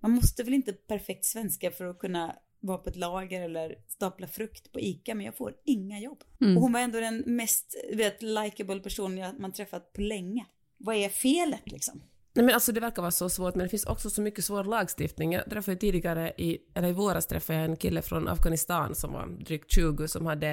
man 0.00 0.10
måste 0.10 0.42
väl 0.42 0.54
inte 0.54 0.72
perfekt 0.72 1.24
svenska 1.24 1.70
för 1.70 1.84
att 1.84 1.98
kunna 1.98 2.36
vara 2.62 2.78
på 2.78 2.90
ett 2.90 2.96
lager 2.96 3.42
eller 3.42 3.74
stapla 3.88 4.26
frukt 4.26 4.72
på 4.72 4.80
ICA 4.80 5.14
men 5.14 5.26
jag 5.26 5.36
får 5.36 5.54
inga 5.64 6.00
jobb. 6.00 6.24
Mm. 6.40 6.56
Och 6.56 6.62
hon 6.62 6.72
var 6.72 6.80
ändå 6.80 7.00
den 7.00 7.22
mest, 7.26 7.74
vet, 7.92 8.22
likable 8.22 8.80
personen 8.80 9.34
man 9.38 9.52
träffat 9.52 9.92
på 9.92 10.00
länge. 10.00 10.46
Vad 10.78 10.96
är 10.96 11.08
felet 11.08 11.70
liksom? 11.70 12.02
Nej 12.34 12.44
men 12.44 12.54
alltså 12.54 12.72
det 12.72 12.80
verkar 12.80 13.02
vara 13.02 13.12
så 13.12 13.28
svårt, 13.28 13.54
men 13.54 13.64
det 13.64 13.68
finns 13.68 13.86
också 13.86 14.10
så 14.10 14.22
mycket 14.22 14.44
svår 14.44 14.64
lagstiftning. 14.64 15.32
Jag 15.32 15.50
träffade 15.50 15.76
tidigare, 15.76 16.32
i, 16.38 16.58
eller 16.74 16.88
i 16.88 16.92
våras 16.92 17.26
träffade 17.26 17.58
jag 17.58 17.70
en 17.70 17.76
kille 17.76 18.02
från 18.02 18.28
Afghanistan 18.28 18.94
som 18.94 19.12
var 19.12 19.26
drygt 19.26 19.72
20 19.72 20.08
som 20.08 20.26
hade 20.26 20.50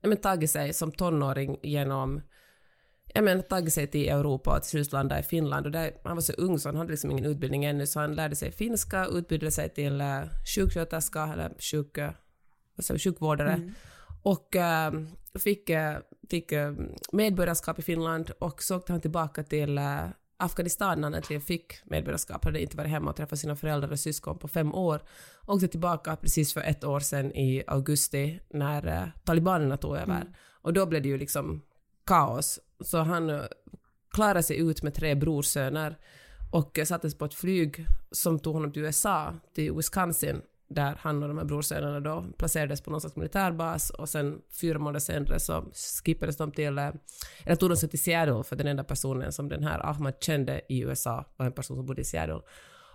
nej 0.00 0.08
men, 0.08 0.16
tagit 0.16 0.50
sig 0.50 0.72
som 0.72 0.92
tonåring 0.92 1.58
genom 1.62 2.20
jag 3.14 3.24
menar, 3.24 3.42
tagit 3.42 3.74
sig 3.74 3.86
till 3.86 4.08
Europa 4.08 4.56
och 4.56 4.62
till 4.62 4.70
slut 4.70 4.92
landade 4.92 5.20
i 5.20 5.24
Finland. 5.24 5.66
Och 5.66 5.72
där, 5.72 5.92
han 6.04 6.16
var 6.16 6.22
så 6.22 6.32
ung 6.32 6.58
så 6.58 6.68
han 6.68 6.76
hade 6.76 6.90
liksom 6.90 7.10
ingen 7.10 7.24
utbildning 7.24 7.64
ännu, 7.64 7.86
så 7.86 8.00
han 8.00 8.14
lärde 8.14 8.36
sig 8.36 8.52
finska, 8.52 9.06
utbildade 9.06 9.50
sig 9.50 9.68
till 9.68 10.00
uh, 10.00 10.22
sjuksköterska 10.54 11.30
eller 11.32 11.52
sjuk, 11.58 11.98
uh, 11.98 12.98
sjukvårdare. 12.98 13.52
Mm. 13.52 13.72
och 14.22 14.56
äh, 14.56 14.92
fick, 15.38 15.70
äh, 15.70 15.98
fick 16.30 16.52
äh, 16.52 16.72
medborgarskap 17.12 17.78
i 17.78 17.82
Finland 17.82 18.30
och 18.38 18.62
så 18.62 18.76
åkte 18.76 18.92
han 18.92 19.00
tillbaka 19.00 19.42
till 19.42 19.80
Afghanistan 20.36 21.00
när 21.00 21.32
han 21.32 21.40
fick 21.40 21.84
medborgarskap, 21.84 22.44
hade 22.44 22.62
inte 22.62 22.76
varit 22.76 22.90
hemma 22.90 23.10
och 23.10 23.16
träffat 23.16 23.38
sina 23.38 23.56
föräldrar 23.56 23.92
och 23.92 24.00
syskon 24.00 24.38
på 24.38 24.48
fem 24.48 24.74
år. 24.74 25.02
Åkte 25.46 25.68
tillbaka 25.68 26.16
precis 26.16 26.54
för 26.54 26.60
ett 26.60 26.84
år 26.84 27.00
sedan 27.00 27.32
i 27.32 27.64
augusti 27.66 28.40
när 28.50 29.12
talibanerna 29.24 29.76
tog 29.76 29.96
över. 29.96 30.20
Mm. 30.20 30.32
Och 30.62 30.72
då 30.72 30.86
blev 30.86 31.02
det 31.02 31.08
ju 31.08 31.18
liksom 31.18 31.62
kaos. 32.10 32.60
Så 32.80 32.98
han 32.98 33.30
eh, 33.30 33.42
klarade 34.12 34.42
sig 34.42 34.58
ut 34.58 34.82
med 34.82 34.94
tre 34.94 35.14
brorsöner 35.14 35.98
och 36.52 36.78
eh, 36.78 36.84
sattes 36.84 37.18
på 37.18 37.24
ett 37.24 37.34
flyg 37.34 37.86
som 38.10 38.38
tog 38.38 38.54
honom 38.54 38.72
till 38.72 38.82
USA, 38.82 39.34
till 39.54 39.72
Wisconsin, 39.72 40.42
där 40.68 40.98
han 41.00 41.22
och 41.22 41.28
de 41.28 41.38
här 41.38 41.44
brorsönerna 41.44 42.00
då 42.00 42.24
placerades 42.38 42.80
på 42.80 42.90
någon 42.90 43.00
slags 43.00 43.16
militärbas 43.16 43.90
och 43.90 44.08
sen 44.08 44.40
fyra 44.60 44.78
månader 44.78 45.00
senare 45.00 45.40
så 45.40 45.64
skippades 46.04 46.36
de 46.36 46.52
till, 46.52 46.78
eh, 46.78 46.90
eller 47.44 47.56
tog 47.56 47.70
de 47.70 47.76
sig 47.76 47.88
till 47.88 48.02
Seattle 48.02 48.44
för 48.44 48.56
den 48.56 48.66
enda 48.66 48.84
personen 48.84 49.32
som 49.32 49.48
den 49.48 49.64
här 49.64 49.86
Ahmad 49.86 50.14
kände 50.20 50.60
i 50.68 50.80
USA 50.80 51.24
var 51.36 51.46
en 51.46 51.52
person 51.52 51.76
som 51.76 51.86
bodde 51.86 52.00
i 52.00 52.04
Seattle. 52.04 52.40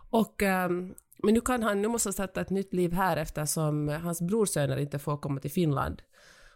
Och, 0.09 0.43
ehm, 0.43 0.93
men 1.23 1.33
nu, 1.33 1.41
kan 1.41 1.63
han, 1.63 1.81
nu 1.81 1.87
måste 1.87 2.07
han 2.07 2.13
starta 2.13 2.41
ett 2.41 2.49
nytt 2.49 2.73
liv 2.73 2.93
här 2.93 3.17
eftersom 3.17 3.87
hans 3.87 4.21
brorsöner 4.21 4.77
inte 4.77 4.99
får 4.99 5.17
komma 5.17 5.39
till 5.39 5.51
Finland. 5.51 6.01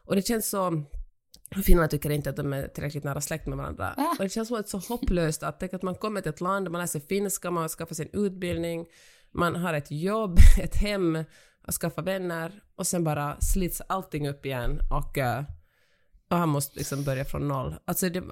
Och 0.05 0.15
det 0.15 0.21
känns 0.21 0.49
så 0.49 0.83
Finland 1.63 1.91
tycker 1.91 2.09
inte 2.09 2.29
att 2.29 2.35
de 2.35 2.53
är 2.53 2.67
tillräckligt 2.67 3.03
nära 3.03 3.21
släkt 3.21 3.47
med 3.47 3.57
varandra. 3.57 3.93
Ah. 3.97 4.11
Och 4.17 4.23
det 4.23 4.29
känns 4.29 4.47
som 4.47 4.59
att 4.59 4.69
så 4.69 4.77
hopplöst 4.77 5.43
att, 5.43 5.73
att 5.73 5.81
man 5.81 5.95
kommer 5.95 6.21
till 6.21 6.29
ett 6.29 6.41
land, 6.41 6.71
man 6.71 6.81
läser 6.81 6.99
finska, 6.99 7.51
man 7.51 7.69
skaffar 7.69 7.95
sin 7.95 8.09
utbildning, 8.13 8.85
man 9.31 9.55
har 9.55 9.73
ett 9.73 9.91
jobb, 9.91 10.37
ett 10.61 10.75
hem, 10.75 11.23
och 11.67 11.73
skaffar 11.73 12.01
vänner 12.01 12.63
och 12.75 12.87
sen 12.87 13.03
bara 13.03 13.41
slits 13.41 13.81
allting 13.87 14.29
upp 14.29 14.45
igen 14.45 14.79
och, 14.91 15.17
eh, 15.17 15.43
och 16.29 16.37
han 16.37 16.49
måste 16.49 16.77
liksom 16.77 17.03
börja 17.03 17.25
från 17.25 17.47
noll. 17.47 17.75
Alltså 17.85 18.09
det, 18.09 18.23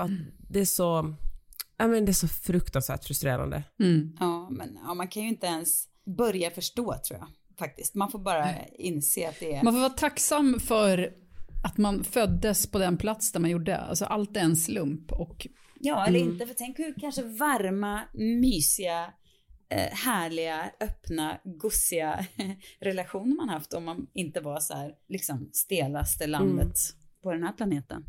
det 0.50 0.59
är 0.59 0.65
så... 0.65 1.15
Ja, 1.77 1.88
men 1.88 2.05
det 2.05 2.12
är 2.12 2.13
så 2.13 2.27
fruktansvärt 2.27 3.03
frustrerande. 3.03 3.63
Mm. 3.79 4.17
Ja, 4.19 4.50
men 4.50 4.79
ja, 4.86 4.93
man 4.93 5.07
kan 5.07 5.24
ju 5.24 5.29
inte 5.29 5.47
ens 5.47 5.88
börja 6.05 6.51
förstå 6.51 6.95
tror 7.07 7.19
jag 7.19 7.27
faktiskt. 7.59 7.95
Man 7.95 8.12
får 8.12 8.19
bara 8.19 8.65
inse 8.65 9.29
att 9.29 9.39
det 9.39 9.55
är... 9.55 9.63
Man 9.63 9.74
får 9.74 9.79
vara 9.79 9.89
tacksam 9.89 10.59
för 10.59 11.13
att 11.67 11.77
man 11.77 12.03
föddes 12.03 12.71
på 12.71 12.79
den 12.79 12.97
plats 12.97 13.31
där 13.31 13.39
man 13.39 13.50
gjorde. 13.50 13.77
Alltså 13.77 14.05
allt 14.05 14.38
är 14.38 14.41
en 14.41 14.55
slump 14.55 15.12
och... 15.12 15.47
Ja, 15.79 16.07
eller 16.07 16.19
mm. 16.19 16.33
inte. 16.33 16.47
För 16.47 16.53
tänk 16.53 16.79
hur 16.79 16.93
kanske 17.00 17.24
varma, 17.24 18.01
mysiga 18.13 19.13
eh, 19.69 19.91
härliga, 19.91 20.71
öppna, 20.79 21.38
gossiga 21.43 22.25
relationer 22.79 23.36
man 23.36 23.50
haft 23.50 23.74
om 23.74 23.86
man 23.86 24.07
inte 24.13 24.41
var 24.41 24.59
så 24.59 24.74
här, 24.74 24.91
liksom 25.09 25.50
stelaste 25.53 26.27
landet 26.27 26.59
mm. 26.59 27.21
på 27.24 27.31
den 27.31 27.43
här 27.43 27.53
planeten. 27.53 28.03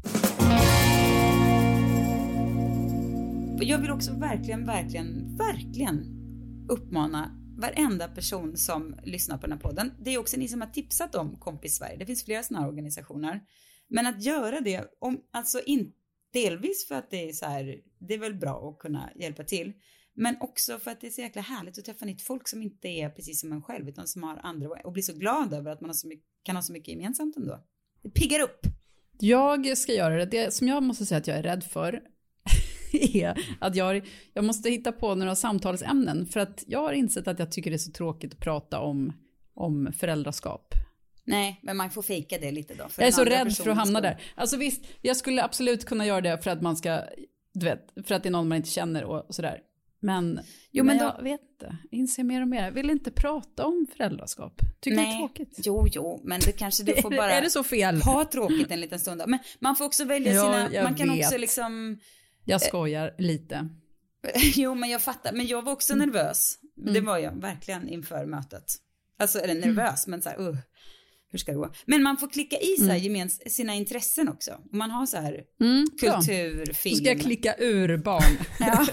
Jag 3.61 3.79
vill 3.79 3.91
också 3.91 4.13
verkligen, 4.13 4.67
verkligen, 4.67 5.37
verkligen 5.37 6.05
uppmana 6.69 7.31
varenda 7.59 8.09
person 8.09 8.57
som 8.57 8.95
lyssnar 9.05 9.39
på 9.39 9.43
den 9.43 9.53
här 9.53 9.61
podden. 9.61 9.93
Det 10.01 10.15
är 10.15 10.19
också 10.19 10.37
ni 10.37 10.49
som 10.49 10.61
har 10.61 10.69
tipsat 10.69 11.15
om 11.15 11.37
Kompis 11.37 11.77
Sverige. 11.77 11.97
Det 11.97 12.07
finns 12.07 12.25
flera 12.25 12.43
sådana 12.43 12.63
här 12.63 12.69
organisationer. 12.69 13.41
Men 13.89 14.07
att 14.07 14.23
göra 14.23 14.61
det, 14.61 14.85
om, 14.99 15.21
alltså 15.31 15.61
in, 15.61 15.93
delvis 16.33 16.89
för 16.89 16.95
att 16.95 17.11
det 17.11 17.29
är 17.29 17.33
så 17.33 17.47
här, 17.47 17.81
det 17.99 18.15
är 18.15 18.19
väl 18.19 18.35
bra 18.35 18.71
att 18.71 18.79
kunna 18.79 19.11
hjälpa 19.17 19.45
till. 19.45 19.73
Men 20.15 20.37
också 20.41 20.79
för 20.79 20.91
att 20.91 21.01
det 21.01 21.07
är 21.07 21.11
så 21.11 21.21
jäkla 21.21 21.43
härligt 21.43 21.79
att 21.79 21.85
träffa 21.85 22.05
nytt 22.05 22.23
folk 22.23 22.49
som 22.49 22.63
inte 22.63 22.89
är 22.89 23.11
precis 23.11 23.41
som 23.41 23.53
en 23.53 23.63
själv 23.63 23.89
utan 23.89 24.09
som 24.09 24.23
har 24.23 24.41
andra 24.43 24.69
och 24.85 24.93
blir 24.93 25.03
så 25.03 25.13
glad 25.13 25.55
över 25.55 25.71
att 25.71 25.81
man 25.81 25.91
har 25.91 25.95
så 25.95 26.09
mycket, 26.09 26.27
kan 26.43 26.57
ha 26.57 26.63
så 26.63 26.73
mycket 26.73 26.89
gemensamt 26.89 27.37
ändå. 27.37 27.65
Det 28.03 28.11
piggar 28.11 28.41
upp. 28.41 28.61
Jag 29.21 29.79
ska 29.79 29.93
göra 29.93 30.17
det. 30.17 30.25
Det 30.25 30.55
som 30.55 30.69
jag 30.69 30.83
måste 30.83 31.07
säga 31.07 31.19
att 31.19 31.27
jag 31.27 31.39
är 31.39 31.43
rädd 31.43 31.65
för 31.65 32.03
är 33.15 33.39
att 33.59 33.77
jag, 33.77 34.09
jag 34.35 34.45
måste 34.45 34.71
hitta 34.71 34.93
på 34.93 35.15
några 35.15 35.35
samtalsämnen 35.35 36.27
för 36.27 36.41
att 36.41 36.65
jag 36.67 36.83
har 36.83 36.93
insett 36.93 37.29
att 37.29 37.39
jag 37.39 37.53
tycker 37.53 37.71
det 37.71 37.77
är 37.77 37.79
så 37.79 37.93
tråkigt 37.93 38.33
att 38.33 38.41
prata 38.41 38.81
om, 38.81 39.13
om 39.55 39.93
föräldraskap. 39.99 40.75
Nej, 41.25 41.61
men 41.63 41.77
man 41.77 41.91
får 41.91 42.03
fejka 42.03 42.39
det 42.39 42.51
lite 42.51 42.75
då. 42.75 42.85
jag 42.99 43.07
är 43.07 43.13
så 43.13 43.25
rädd 43.25 43.57
för 43.57 43.71
att 43.71 43.77
hamna 43.77 44.01
där. 44.01 44.21
Alltså 44.35 44.57
visst, 44.57 44.85
jag 45.03 45.17
skulle 45.17 45.45
absolut 45.45 45.85
kunna 45.85 46.07
göra 46.07 46.21
det 46.21 46.39
för 46.39 46.51
att 46.51 46.63
man 46.63 46.77
ska, 46.77 47.01
du 47.55 47.67
vet, 47.67 48.07
för 48.07 48.15
att 48.15 48.23
det 48.23 48.29
är 48.29 48.31
någon 48.31 48.49
man 48.49 48.57
inte 48.57 48.71
känner 48.71 49.05
och 49.05 49.35
sådär. 49.35 49.61
Men, 50.01 50.41
jo, 50.71 50.85
men, 50.85 50.97
men 50.97 51.07
jag 51.07 51.17
då, 51.19 51.23
vet 51.23 51.41
inte, 51.41 51.77
inser 51.91 52.25
mer 52.25 52.43
och 52.43 52.49
mer. 52.49 52.65
Jag 52.65 52.73
vill 52.73 52.91
inte 52.91 53.11
prata 53.11 53.67
om 53.67 53.87
föräldraskap. 53.97 54.61
Tycker 54.81 54.97
Nej. 54.97 55.07
det 55.07 55.13
är 55.13 55.19
tråkigt. 55.19 55.59
Jo, 55.65 55.87
jo, 55.93 56.21
men 56.25 56.41
det 56.41 56.53
kanske 56.53 56.83
du 56.85 57.03
får 57.03 57.11
bara 57.17 57.31
är 57.31 57.43
det 57.43 57.51
så 57.51 57.65
fel? 57.65 58.03
ha 58.03 58.25
tråkigt 58.25 58.71
en 58.71 58.81
liten 58.81 59.01
stund. 59.01 59.23
Men 59.27 59.39
man 59.59 59.77
får 59.77 59.85
också 59.85 60.05
välja 60.05 60.33
sina, 60.33 60.69
ja, 60.73 60.83
man 60.83 60.95
kan 60.95 61.09
vet. 61.09 61.27
också 61.27 61.39
liksom... 61.39 61.99
Jag 62.49 62.63
skojar 62.63 63.15
lite. 63.19 63.69
jo, 64.55 64.75
men 64.75 64.91
jag 64.91 65.03
fattar. 65.03 65.33
Men 65.33 65.47
jag 65.47 65.63
var 65.63 65.73
också 65.73 65.93
mm. 65.93 66.09
nervös. 66.09 66.59
Mm. 66.81 66.95
Det 66.95 67.01
var 67.01 67.19
jag 67.19 67.41
verkligen 67.41 67.89
inför 67.89 68.27
mötet. 68.27 68.65
Alltså, 69.19 69.39
eller 69.39 69.55
nervös, 69.55 70.07
mm. 70.07 70.11
men 70.11 70.23
så 70.23 70.29
här, 70.29 70.41
uh 70.41 70.57
hur 71.31 71.39
ska 71.39 71.53
det 71.53 71.59
gå? 71.59 71.71
Men 71.87 72.03
man 72.03 72.17
får 72.17 72.29
klicka 72.29 72.57
i 72.57 72.77
så 72.77 72.85
här, 72.85 72.91
mm. 72.91 73.03
gemens, 73.03 73.55
sina 73.55 73.75
intressen 73.75 74.29
också. 74.29 74.61
Man 74.73 74.91
har 74.91 75.07
så 75.07 75.17
här 75.17 75.45
mm, 75.61 75.87
kultur, 76.01 76.65
ja. 76.67 76.75
film. 76.75 76.95
Så 76.95 77.01
ska 77.01 77.09
jag 77.09 77.21
klicka 77.21 77.55
ur 77.59 77.97
barn. 77.97 78.39
ja. 78.61 78.87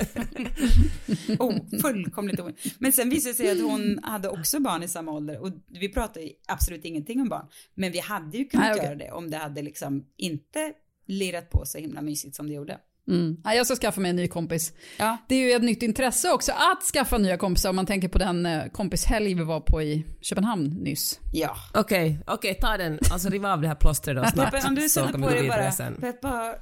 oh, 1.46 1.80
fullkomligt 1.82 2.40
omöjligt. 2.40 2.76
Men 2.80 2.92
sen 2.92 3.10
visade 3.10 3.34
det 3.34 3.38
sig 3.38 3.52
att 3.52 3.72
hon 3.72 4.00
hade 4.04 4.30
också 4.30 4.60
barn 4.60 4.84
i 4.84 4.88
samma 4.88 5.12
ålder 5.12 5.40
och 5.40 5.52
vi 5.68 5.90
pratade 5.90 6.30
absolut 6.48 6.86
ingenting 6.86 7.22
om 7.22 7.30
barn. 7.30 7.48
Men 7.76 7.92
vi 7.92 8.00
hade 8.00 8.38
ju 8.38 8.46
kunnat 8.46 8.66
Nej, 8.66 8.76
okay. 8.76 8.86
göra 8.86 8.96
det 8.96 9.12
om 9.12 9.30
det 9.30 9.38
hade 9.38 9.62
liksom 9.62 10.06
inte 10.18 10.74
lirat 11.08 11.50
på 11.50 11.66
så 11.66 11.78
himla 11.78 12.02
mysigt 12.02 12.36
som 12.36 12.48
det 12.48 12.54
gjorde. 12.54 12.80
Mm. 13.08 13.38
Ja, 13.44 13.54
jag 13.54 13.66
ska 13.66 13.76
skaffa 13.76 14.02
mig 14.02 14.10
en 14.10 14.16
ny 14.16 14.28
kompis. 14.28 14.74
Ja. 14.98 15.18
Det 15.28 15.36
är 15.36 15.40
ju 15.40 15.52
ett 15.52 15.64
nytt 15.64 15.84
intresse 15.84 16.32
också 16.32 16.52
att 16.52 16.84
skaffa 16.84 17.18
nya 17.18 17.38
kompisar 17.38 17.70
om 17.70 17.76
man 17.76 17.86
tänker 17.86 18.08
på 18.08 18.18
den 18.18 18.46
eh, 18.46 18.66
kompishelg 18.68 19.34
vi 19.34 19.44
var 19.44 19.60
på 19.60 19.82
i 19.82 20.06
Köpenhamn 20.22 20.64
nyss. 20.64 21.20
Ja. 21.34 21.56
Okej, 21.74 22.20
okay, 22.22 22.36
okay, 22.36 22.54
ta 22.54 22.78
den. 22.78 23.00
Alltså 23.12 23.30
riv 23.30 23.46
av 23.46 23.62
det 23.62 23.68
här 23.68 23.76
plåstret 23.76 24.16
då 24.16 24.24
snabbt. 24.24 24.68
Om 24.68 24.76
du 24.76 24.90
sätter 24.90 25.20
på 25.20 25.30
det 25.30 25.48
bara, 25.48 25.72
sen. 25.72 25.96
Peppa, 26.02 26.56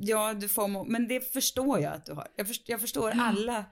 ja 0.00 0.34
du 0.34 0.48
får 0.48 0.90
men 0.90 1.08
det 1.08 1.32
förstår 1.32 1.80
jag 1.80 1.92
att 1.92 2.06
du 2.06 2.12
har. 2.12 2.26
Jag, 2.36 2.48
förstår, 2.48 2.72
jag 2.72 2.80
förstår 2.80 3.12
alla, 3.20 3.64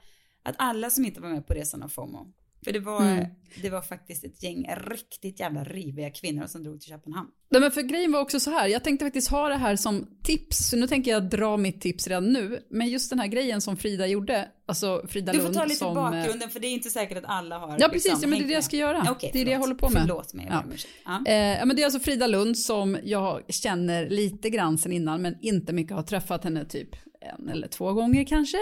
att 0.44 0.54
alla 0.58 0.90
som 0.90 1.04
inte 1.04 1.20
var 1.20 1.28
med 1.28 1.46
på 1.46 1.54
resan 1.54 1.82
har 1.82 1.88
FOMO. 1.88 2.26
För 2.64 2.72
det 2.72 2.80
var, 2.80 3.00
mm. 3.02 3.26
det 3.62 3.70
var 3.70 3.82
faktiskt 3.82 4.24
ett 4.24 4.42
gäng 4.42 4.66
riktigt 4.90 5.40
jävla 5.40 5.64
riviga 5.64 6.10
kvinnor 6.10 6.46
som 6.46 6.62
drog 6.62 6.80
till 6.80 6.90
Köpenhamn. 6.90 7.28
Nej, 7.50 7.60
men 7.60 7.70
för 7.70 7.82
grejen 7.82 8.12
var 8.12 8.20
också 8.20 8.40
så 8.40 8.50
här, 8.50 8.68
jag 8.68 8.84
tänkte 8.84 9.04
faktiskt 9.04 9.30
ha 9.30 9.48
det 9.48 9.56
här 9.56 9.76
som 9.76 10.06
tips, 10.22 10.72
nu 10.72 10.86
tänker 10.86 11.10
jag 11.10 11.30
dra 11.30 11.56
mitt 11.56 11.80
tips 11.80 12.08
redan 12.08 12.32
nu. 12.32 12.66
Men 12.70 12.88
just 12.88 13.10
den 13.10 13.18
här 13.18 13.26
grejen 13.26 13.60
som 13.60 13.76
Frida 13.76 14.06
gjorde, 14.06 14.48
alltså 14.66 15.06
Frida 15.08 15.32
Lund 15.32 15.44
Du 15.44 15.52
får 15.52 15.60
ta 15.60 15.64
lite 15.64 15.76
som, 15.76 15.94
bakgrunden 15.94 16.50
för 16.50 16.60
det 16.60 16.66
är 16.66 16.72
inte 16.72 16.90
säkert 16.90 17.18
att 17.18 17.24
alla 17.26 17.58
har 17.58 17.76
Ja 17.80 17.88
precis, 17.88 18.04
liksom, 18.04 18.22
ja, 18.22 18.28
men 18.28 18.38
det 18.38 18.44
är 18.44 18.48
det 18.48 18.54
jag 18.54 18.64
ska 18.64 18.76
göra. 18.76 19.12
Okay, 19.12 19.30
det 19.32 19.40
är 19.40 19.44
det 19.44 19.50
jag 19.50 19.60
håller 19.60 19.74
på 19.74 19.90
med. 19.90 20.02
Förlåt 20.02 20.34
mig, 20.34 20.46
ja. 20.50 20.64
Ja. 21.04 21.16
Eh, 21.16 21.66
men 21.66 21.76
det 21.76 21.82
är 21.82 21.84
alltså 21.84 22.00
Frida 22.00 22.26
Lund 22.26 22.58
som 22.58 22.98
jag 23.04 23.42
känner 23.48 24.10
lite 24.10 24.50
grann 24.50 24.78
sen 24.78 24.92
innan, 24.92 25.22
men 25.22 25.36
inte 25.40 25.72
mycket 25.72 25.96
har 25.96 26.02
träffat 26.02 26.44
henne 26.44 26.64
typ 26.64 26.88
en 27.20 27.48
eller 27.48 27.68
två 27.68 27.92
gånger 27.92 28.24
kanske. 28.24 28.58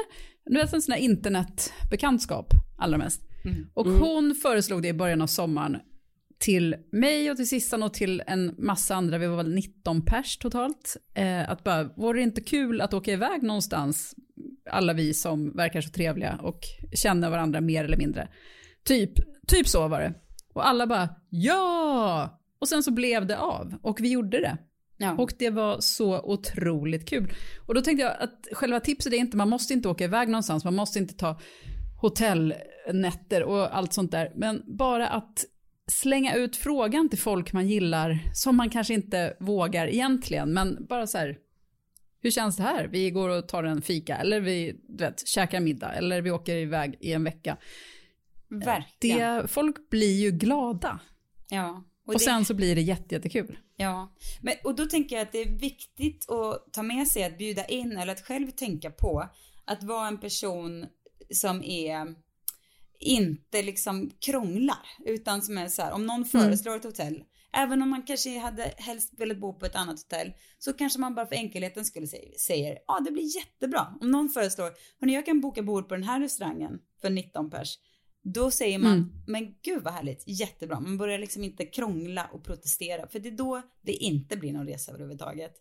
Nu 0.46 0.60
är 0.60 0.64
det 0.64 0.76
en 0.76 0.82
sån 0.82 0.92
här 0.92 1.00
internetbekantskap 1.00 2.46
allra 2.78 2.98
mest. 2.98 3.27
Mm. 3.48 3.66
Och 3.74 3.86
mm. 3.86 4.00
hon 4.00 4.34
föreslog 4.34 4.82
det 4.82 4.88
i 4.88 4.92
början 4.92 5.22
av 5.22 5.26
sommaren 5.26 5.80
till 6.38 6.76
mig 6.92 7.30
och 7.30 7.36
till 7.36 7.48
Sissan 7.48 7.82
och 7.82 7.94
till 7.94 8.22
en 8.26 8.54
massa 8.58 8.94
andra, 8.94 9.18
vi 9.18 9.26
var 9.26 9.36
väl 9.36 9.54
19 9.54 10.04
pers 10.04 10.38
totalt, 10.38 10.96
eh, 11.14 11.50
att 11.50 11.64
bara, 11.64 11.84
vore 11.84 12.18
det 12.18 12.22
inte 12.22 12.40
kul 12.40 12.80
att 12.80 12.94
åka 12.94 13.12
iväg 13.12 13.42
någonstans, 13.42 14.14
alla 14.70 14.92
vi 14.92 15.14
som 15.14 15.56
verkar 15.56 15.80
så 15.80 15.90
trevliga 15.90 16.38
och 16.42 16.60
känner 16.94 17.30
varandra 17.30 17.60
mer 17.60 17.84
eller 17.84 17.96
mindre. 17.96 18.28
Typ, 18.84 19.12
typ 19.46 19.68
så 19.68 19.88
var 19.88 20.00
det. 20.00 20.14
Och 20.54 20.68
alla 20.68 20.86
bara, 20.86 21.08
ja! 21.30 22.34
Och 22.58 22.68
sen 22.68 22.82
så 22.82 22.90
blev 22.90 23.26
det 23.26 23.38
av 23.38 23.74
och 23.82 24.00
vi 24.00 24.10
gjorde 24.10 24.40
det. 24.40 24.58
Ja. 24.96 25.14
Och 25.18 25.32
det 25.38 25.50
var 25.50 25.80
så 25.80 26.20
otroligt 26.20 27.08
kul. 27.08 27.32
Och 27.66 27.74
då 27.74 27.80
tänkte 27.80 28.02
jag 28.02 28.16
att 28.20 28.48
själva 28.52 28.80
tipset 28.80 29.12
är 29.12 29.16
inte, 29.16 29.36
man 29.36 29.48
måste 29.48 29.72
inte 29.72 29.88
åka 29.88 30.04
iväg 30.04 30.28
någonstans, 30.28 30.64
man 30.64 30.74
måste 30.74 30.98
inte 30.98 31.14
ta 31.14 31.40
hotellnätter 32.88 33.42
och 33.42 33.76
allt 33.76 33.92
sånt 33.92 34.10
där. 34.10 34.32
Men 34.34 34.62
bara 34.66 35.08
att 35.08 35.44
slänga 35.86 36.34
ut 36.34 36.56
frågan 36.56 37.08
till 37.08 37.18
folk 37.18 37.52
man 37.52 37.68
gillar 37.68 38.18
som 38.34 38.56
man 38.56 38.70
kanske 38.70 38.94
inte 38.94 39.36
vågar 39.40 39.86
egentligen. 39.86 40.52
Men 40.52 40.86
bara 40.88 41.06
så 41.06 41.18
här, 41.18 41.38
hur 42.22 42.30
känns 42.30 42.56
det 42.56 42.62
här? 42.62 42.88
Vi 42.88 43.10
går 43.10 43.28
och 43.28 43.48
tar 43.48 43.64
en 43.64 43.82
fika 43.82 44.16
eller 44.16 44.40
vi 44.40 44.80
du 44.88 45.04
vet, 45.04 45.26
käkar 45.26 45.60
middag 45.60 45.92
eller 45.92 46.22
vi 46.22 46.30
åker 46.30 46.56
iväg 46.56 46.96
i 47.00 47.12
en 47.12 47.24
vecka. 47.24 47.56
Verkligen. 48.48 49.36
Det, 49.36 49.48
folk 49.48 49.90
blir 49.90 50.20
ju 50.20 50.30
glada. 50.30 51.00
Ja. 51.50 51.84
Och, 52.06 52.14
och 52.14 52.20
sen 52.20 52.44
så 52.44 52.54
blir 52.54 52.74
det 52.74 52.82
jättejättekul. 52.82 53.58
Ja, 53.76 54.14
men, 54.42 54.54
och 54.64 54.76
då 54.76 54.86
tänker 54.86 55.16
jag 55.16 55.22
att 55.22 55.32
det 55.32 55.42
är 55.42 55.58
viktigt 55.58 56.30
att 56.30 56.72
ta 56.72 56.82
med 56.82 57.08
sig 57.08 57.24
att 57.24 57.38
bjuda 57.38 57.64
in 57.64 57.92
eller 57.92 58.12
att 58.12 58.20
själv 58.20 58.50
tänka 58.50 58.90
på 58.90 59.28
att 59.64 59.82
vara 59.82 60.08
en 60.08 60.18
person 60.18 60.86
som 61.30 61.62
är 61.62 62.14
inte 62.98 63.62
liksom 63.62 64.10
krånglar, 64.18 64.86
utan 65.04 65.42
som 65.42 65.58
är 65.58 65.68
så 65.68 65.82
här, 65.82 65.92
om 65.92 66.06
någon 66.06 66.16
mm. 66.16 66.28
föreslår 66.28 66.76
ett 66.76 66.84
hotell 66.84 67.24
Även 67.52 67.82
om 67.82 67.90
man 67.90 68.02
kanske 68.02 68.38
hade 68.38 68.74
helst 68.76 69.14
velat 69.16 69.38
bo 69.38 69.52
på 69.52 69.66
ett 69.66 69.74
annat 69.74 69.98
hotell 69.98 70.32
så 70.58 70.72
kanske 70.72 71.00
man 71.00 71.14
bara 71.14 71.26
för 71.26 71.34
enkelheten 71.34 71.84
skulle 71.84 72.06
säga, 72.06 72.38
säger 72.38 72.78
ja 72.86 73.00
det 73.04 73.10
blir 73.10 73.36
jättebra. 73.36 73.94
Om 74.00 74.10
någon 74.10 74.28
föreslår, 74.28 74.72
hörni 75.00 75.14
jag 75.14 75.26
kan 75.26 75.40
boka 75.40 75.62
bord 75.62 75.88
på 75.88 75.94
den 75.94 76.04
här 76.04 76.20
restaurangen 76.20 76.78
för 77.00 77.10
19 77.10 77.50
pers. 77.50 77.78
Då 78.22 78.50
säger 78.50 78.78
man, 78.78 78.92
Mm. 78.92 79.10
men 79.26 79.54
gud 79.62 79.82
vad 79.82 79.94
härligt, 79.94 80.22
jättebra. 80.26 80.80
Man 80.80 80.98
börjar 80.98 81.18
liksom 81.18 81.44
inte 81.44 81.66
krångla 81.66 82.30
och 82.32 82.44
protestera 82.44 83.08
för 83.08 83.18
det 83.18 83.28
är 83.28 83.36
då 83.36 83.62
det 83.82 83.92
inte 83.92 84.36
blir 84.36 84.52
någon 84.52 84.66
resa 84.66 84.92
överhuvudtaget. 84.92 85.52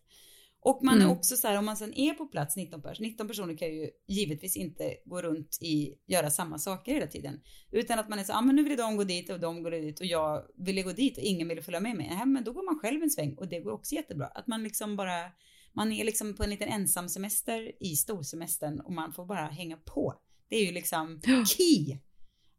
Och 0.60 0.80
man 0.84 0.94
Mm. 0.94 1.08
är 1.08 1.12
också 1.12 1.36
så 1.36 1.48
här, 1.48 1.58
om 1.58 1.64
man 1.64 1.76
sen 1.76 1.94
är 1.98 2.14
på 2.14 2.26
plats 2.26 2.56
19 2.56 2.82
pers, 2.82 3.00
19 3.00 3.28
personer 3.28 3.56
kan 3.56 3.68
ju 3.68 3.90
givetvis 4.08 4.56
inte 4.56 4.96
gå 5.04 5.22
runt 5.22 5.58
i, 5.60 5.94
göra 6.06 6.30
samma 6.30 6.58
saker 6.58 6.94
hela 6.94 7.06
tiden. 7.06 7.40
Utan 7.70 7.98
att 7.98 8.08
man 8.08 8.18
är 8.18 8.24
så, 8.24 8.32
ja 8.32 8.38
ah, 8.38 8.42
men 8.42 8.56
nu 8.56 8.62
vill 8.64 8.76
de 8.76 8.96
gå 8.96 9.04
dit 9.04 9.30
och 9.30 9.40
de 9.40 9.62
går 9.62 9.70
dit 9.70 10.00
och 10.00 10.06
jag 10.06 10.42
ville 10.56 10.82
gå 10.82 10.92
dit 10.92 11.16
och 11.18 11.22
ingen 11.22 11.48
ville 11.48 11.62
följa 11.62 11.80
med 11.80 11.96
mig. 11.96 12.08
Ja, 12.18 12.24
men 12.24 12.44
då 12.44 12.52
går 12.52 12.64
man 12.64 12.78
själv 12.78 13.02
en 13.02 13.10
sväng 13.10 13.34
och 13.34 13.48
det 13.48 13.60
går 13.60 13.72
också 13.72 13.94
jättebra. 13.94 14.26
Att 14.26 14.46
man 14.46 14.62
liksom 14.62 14.96
bara, 14.96 15.30
man 15.72 15.92
är 15.92 16.04
liksom 16.04 16.34
på 16.34 16.42
en 16.44 16.50
liten 16.50 16.68
ensam 16.68 17.08
semester 17.08 17.72
i 17.80 17.96
storsemestern 17.96 18.80
och 18.80 18.92
man 18.92 19.12
får 19.12 19.26
bara 19.26 19.46
hänga 19.46 19.76
på. 19.76 20.14
Det 20.48 20.56
är 20.56 20.66
ju 20.66 20.72
liksom 20.72 21.20
key. 21.46 21.98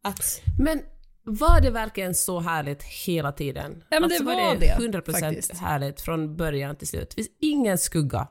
Att, 0.02 0.42
Men 0.58 0.80
var 1.24 1.60
det 1.60 1.70
verkligen 1.70 2.14
så 2.14 2.40
härligt 2.40 2.82
hela 2.82 3.32
tiden? 3.32 3.84
Ja, 3.90 4.00
men 4.00 4.08
det 4.08 4.14
alltså, 4.14 4.24
var 4.24 4.54
det 4.54 4.76
det, 4.78 4.98
100% 4.98 5.20
faktiskt. 5.20 5.54
härligt 5.54 6.00
från 6.00 6.36
början 6.36 6.76
till 6.76 6.88
slut. 6.88 7.08
Det 7.10 7.14
finns 7.14 7.36
ingen 7.40 7.78
skugga 7.78 8.28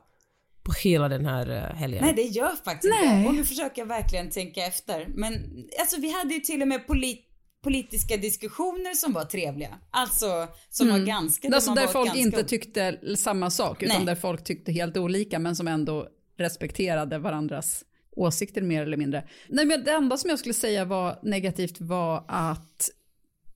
på 0.62 0.72
hela 0.82 1.08
den 1.08 1.26
här 1.26 1.50
eh, 1.50 1.76
helgen. 1.76 2.04
nej 2.04 2.12
det 2.16 2.22
gör 2.22 2.52
faktiskt 2.64 2.94
Nej. 3.00 3.16
inte. 3.18 3.28
Och 3.28 3.34
nu 3.34 3.44
försöker 3.44 3.82
jag 3.82 3.86
verkligen 3.86 4.30
tänka 4.30 4.66
efter. 4.66 5.06
Men 5.14 5.32
alltså 5.80 6.00
vi 6.00 6.12
hade 6.12 6.34
ju 6.34 6.40
till 6.40 6.62
och 6.62 6.68
med 6.68 6.86
polit 6.86 7.26
politiska 7.62 8.16
diskussioner 8.16 8.94
som 8.94 9.12
var 9.12 9.24
trevliga. 9.24 9.78
Alltså 9.90 10.48
som 10.70 10.88
var 10.88 10.98
ganska... 10.98 11.48
Alltså 11.54 11.74
där 11.74 11.86
var 11.86 11.92
folk 11.92 12.06
ganska- 12.06 12.20
inte 12.20 12.44
tyckte 12.44 12.98
samma 13.16 13.50
sak, 13.50 13.82
utan 13.82 13.96
Nej. 13.96 14.06
där 14.06 14.14
folk 14.14 14.44
tyckte 14.44 14.72
helt 14.72 14.96
olika, 14.96 15.38
men 15.38 15.56
som 15.56 15.68
ändå 15.68 16.08
respekterade 16.38 17.18
varandras 17.18 17.84
åsikter 18.20 18.62
mer 18.62 18.82
eller 18.82 18.96
mindre. 18.96 19.28
Nej, 19.48 19.66
men 19.66 19.84
det 19.84 19.90
enda 19.90 20.16
som 20.16 20.30
jag 20.30 20.38
skulle 20.38 20.54
säga 20.54 20.84
var 20.84 21.18
negativt 21.22 21.80
var 21.80 22.24
att 22.28 22.90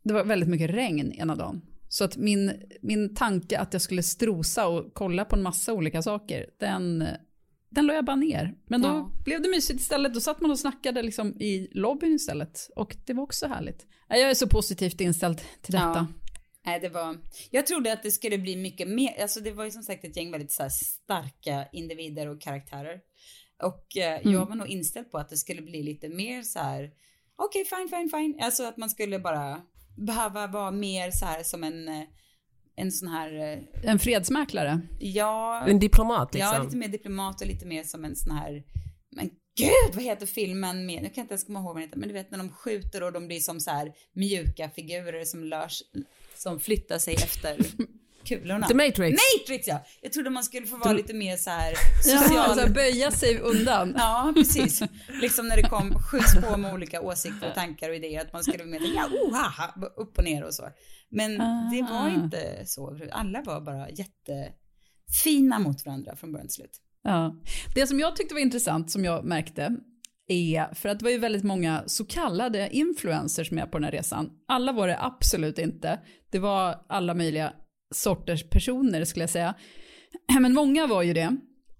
det 0.05 0.15
var 0.15 0.25
väldigt 0.25 0.49
mycket 0.49 0.71
regn 0.71 1.13
ena 1.13 1.35
dagen. 1.37 1.63
Så 1.89 2.05
att 2.05 2.17
min, 2.17 2.53
min 2.83 3.15
tanke 3.15 3.59
att 3.59 3.73
jag 3.73 3.83
skulle 3.83 4.03
strosa 4.03 4.67
och 4.67 4.95
kolla 4.95 5.25
på 5.25 5.37
en 5.37 5.43
massa 5.43 5.73
olika 5.73 6.03
saker, 6.03 6.47
den, 6.61 7.05
den 7.71 7.87
la 7.87 7.95
jag 7.95 8.05
bara 8.05 8.17
ner. 8.17 8.55
Men 8.67 8.83
då 8.83 8.89
Ja. 8.89 9.11
blev 9.25 9.43
det 9.43 9.49
mysigt 9.49 9.81
istället. 9.81 10.15
Då 10.15 10.21
satt 10.21 10.41
man 10.41 10.51
och 10.51 10.59
snackade 10.59 11.03
liksom 11.03 11.29
i 11.41 11.69
lobbyn 11.73 12.15
istället. 12.15 12.69
Och 12.77 12.97
det 13.07 13.13
var 13.13 13.23
också 13.23 13.47
härligt. 13.47 13.87
Jag 14.09 14.21
är 14.31 14.35
så 14.35 14.47
positivt 14.49 15.01
inställd 15.01 15.39
till 15.63 15.73
detta. 15.73 15.85
Ja. 15.85 16.07
Nej, 16.67 16.81
det 16.81 16.89
var... 16.89 17.17
Jag 17.51 17.67
trodde 17.67 17.93
att 17.93 18.03
det 18.03 18.11
skulle 18.11 18.39
bli 18.39 18.57
mycket 18.57 18.89
mer, 18.89 19.23
alltså 19.23 19.41
det 19.41 19.51
var 19.51 19.65
ju 19.65 19.71
som 19.71 19.83
sagt 19.83 20.05
ett 20.05 20.17
gäng 20.17 20.31
väldigt 20.31 20.53
så 20.53 20.69
starka 20.71 21.67
individer 21.73 22.29
och 22.29 22.41
karaktärer. 22.41 23.01
Och 23.63 23.97
eh, 23.97 24.21
Mm. 24.21 24.33
jag 24.33 24.47
var 24.47 24.55
nog 24.55 24.69
inställd 24.69 25.11
på 25.11 25.19
att 25.19 25.29
det 25.29 25.37
skulle 25.37 25.63
bli 25.63 25.83
lite 25.83 26.09
mer 26.09 26.43
så 26.43 26.59
här, 26.59 26.91
okej 27.37 27.65
fine, 27.65 27.89
fine, 27.89 28.09
fine. 28.11 28.39
Alltså 28.41 28.65
att 28.65 28.77
man 28.77 28.91
skulle 28.91 29.19
bara 29.19 29.63
behöva 29.97 30.47
vara 30.47 30.71
mer 30.71 31.11
så 31.11 31.25
här 31.25 31.43
som 31.43 31.65
en, 31.65 31.89
eh, 31.89 32.03
en 32.77 32.93
sån 32.93 33.09
här, 33.09 33.35
eh, 33.35 33.91
En 33.91 33.99
fredsmäklare. 33.99 34.81
ja, 35.01 35.65
En 35.67 35.79
diplomat 35.79 36.35
liksom. 36.35 36.53
ja, 36.55 36.63
lite 36.63 36.77
mer 36.77 36.89
diplomat 36.89 37.41
och 37.41 37.47
lite 37.47 37.67
mer 37.67 37.83
som 37.83 38.05
en 38.05 38.17
sån 38.17 38.33
här, 38.33 38.63
men 39.11 39.31
gud 39.59 39.95
vad 39.95 40.03
heter 40.05 40.27
filmen 40.27 40.87
med, 40.87 41.03
nu 41.03 41.09
kan 41.09 41.13
jag 41.15 41.25
inte 41.25 41.33
ens 41.35 41.45
komma 41.45 41.59
ihåg 41.59 41.67
vad 41.67 41.77
den 41.77 41.83
heter, 41.83 41.99
men 41.99 42.09
du 42.09 42.13
vet 42.15 42.31
när 42.31 42.39
de 42.39 42.51
skjuter 42.51 43.03
och 43.03 43.13
de 43.13 43.27
blir 43.27 43.41
som 43.41 43.61
så 43.61 43.71
här 43.71 43.93
mjuka 44.13 44.71
figurer 44.71 45.25
som 45.25 45.45
lörs, 45.45 45.83
som 46.37 46.61
flyttar 46.61 46.99
sig 46.99 47.15
efter 47.15 47.57
kulorna. 48.27 48.67
The 48.67 48.75
Matrix. 48.75 49.21
Matrix 49.39 49.69
ja! 49.69 49.85
Jag 50.01 50.13
trodde 50.13 50.31
man 50.31 50.45
skulle 50.45 50.67
få 50.67 50.77
vara 50.77 50.93
lite 50.93 51.15
mer 51.15 51.37
så 51.37 51.51
här 51.51 51.73
Ja, 52.07 52.19
social. 52.19 52.39
alltså 52.51 52.73
böja 52.73 53.11
sig 53.11 53.39
undan. 53.39 53.95
Ja, 53.99 54.33
precis. 54.37 54.83
Liksom 55.21 55.49
när 55.49 55.57
det 55.57 55.63
kom, 55.63 55.95
skjuts 55.99 56.35
på 56.35 56.57
med 56.57 56.75
olika 56.75 57.01
åsikter 57.01 57.49
och 57.49 57.55
tankar 57.55 57.89
och 57.91 57.97
idéer, 57.97 58.21
att 58.21 58.33
man 58.33 58.43
skulle 58.43 58.59
vara 58.59 58.69
med 58.69 58.81
ja, 58.97 59.07
oh, 59.07 59.35
haha, 59.35 59.75
upp 59.97 60.19
och 60.19 60.25
ner 60.25 60.45
och 60.45 60.55
så. 60.55 60.69
Men 61.11 61.31
det 61.71 61.83
var 61.91 62.07
Ah. 62.07 62.15
inte 62.15 62.63
så. 62.67 62.99
Alla 63.13 63.43
var 63.43 63.61
bara 63.61 63.87
jättefina 63.91 65.59
mot 65.59 65.87
varandra 65.87 66.17
från 66.17 66.33
början 66.33 66.47
till 66.49 66.55
slut. 66.55 66.81
Ja. 67.03 67.35
Det 67.75 67.87
som 67.87 68.01
jag 68.01 68.17
tyckte 68.17 68.35
var 68.35 68.41
intressant, 68.41 68.91
som 68.91 69.05
jag 69.05 69.25
märkte, 69.25 69.77
är, 70.29 70.75
för 70.75 70.89
att 70.89 70.99
det 70.99 71.05
var 71.05 71.11
ju 71.13 71.19
väldigt 71.19 71.45
många 71.45 71.83
så 71.87 72.05
kallade 72.05 72.69
influencers 72.73 73.51
med 73.51 73.71
på 73.71 73.79
den 73.79 73.85
här 73.85 73.91
resan. 73.93 74.31
Alla 74.49 74.73
var 74.73 74.89
det 74.89 74.99
absolut 75.03 75.59
inte. 75.59 76.01
Det 76.33 76.39
var 76.39 76.85
alla 76.89 77.15
möjliga 77.15 77.53
sorters 77.95 78.49
personer 78.51 79.05
skulle 79.05 79.23
jag 79.23 79.31
säga. 79.31 79.55
Men 80.41 80.55
många 80.55 80.87
var 80.87 81.03
ju 81.03 81.13
det. 81.13 81.37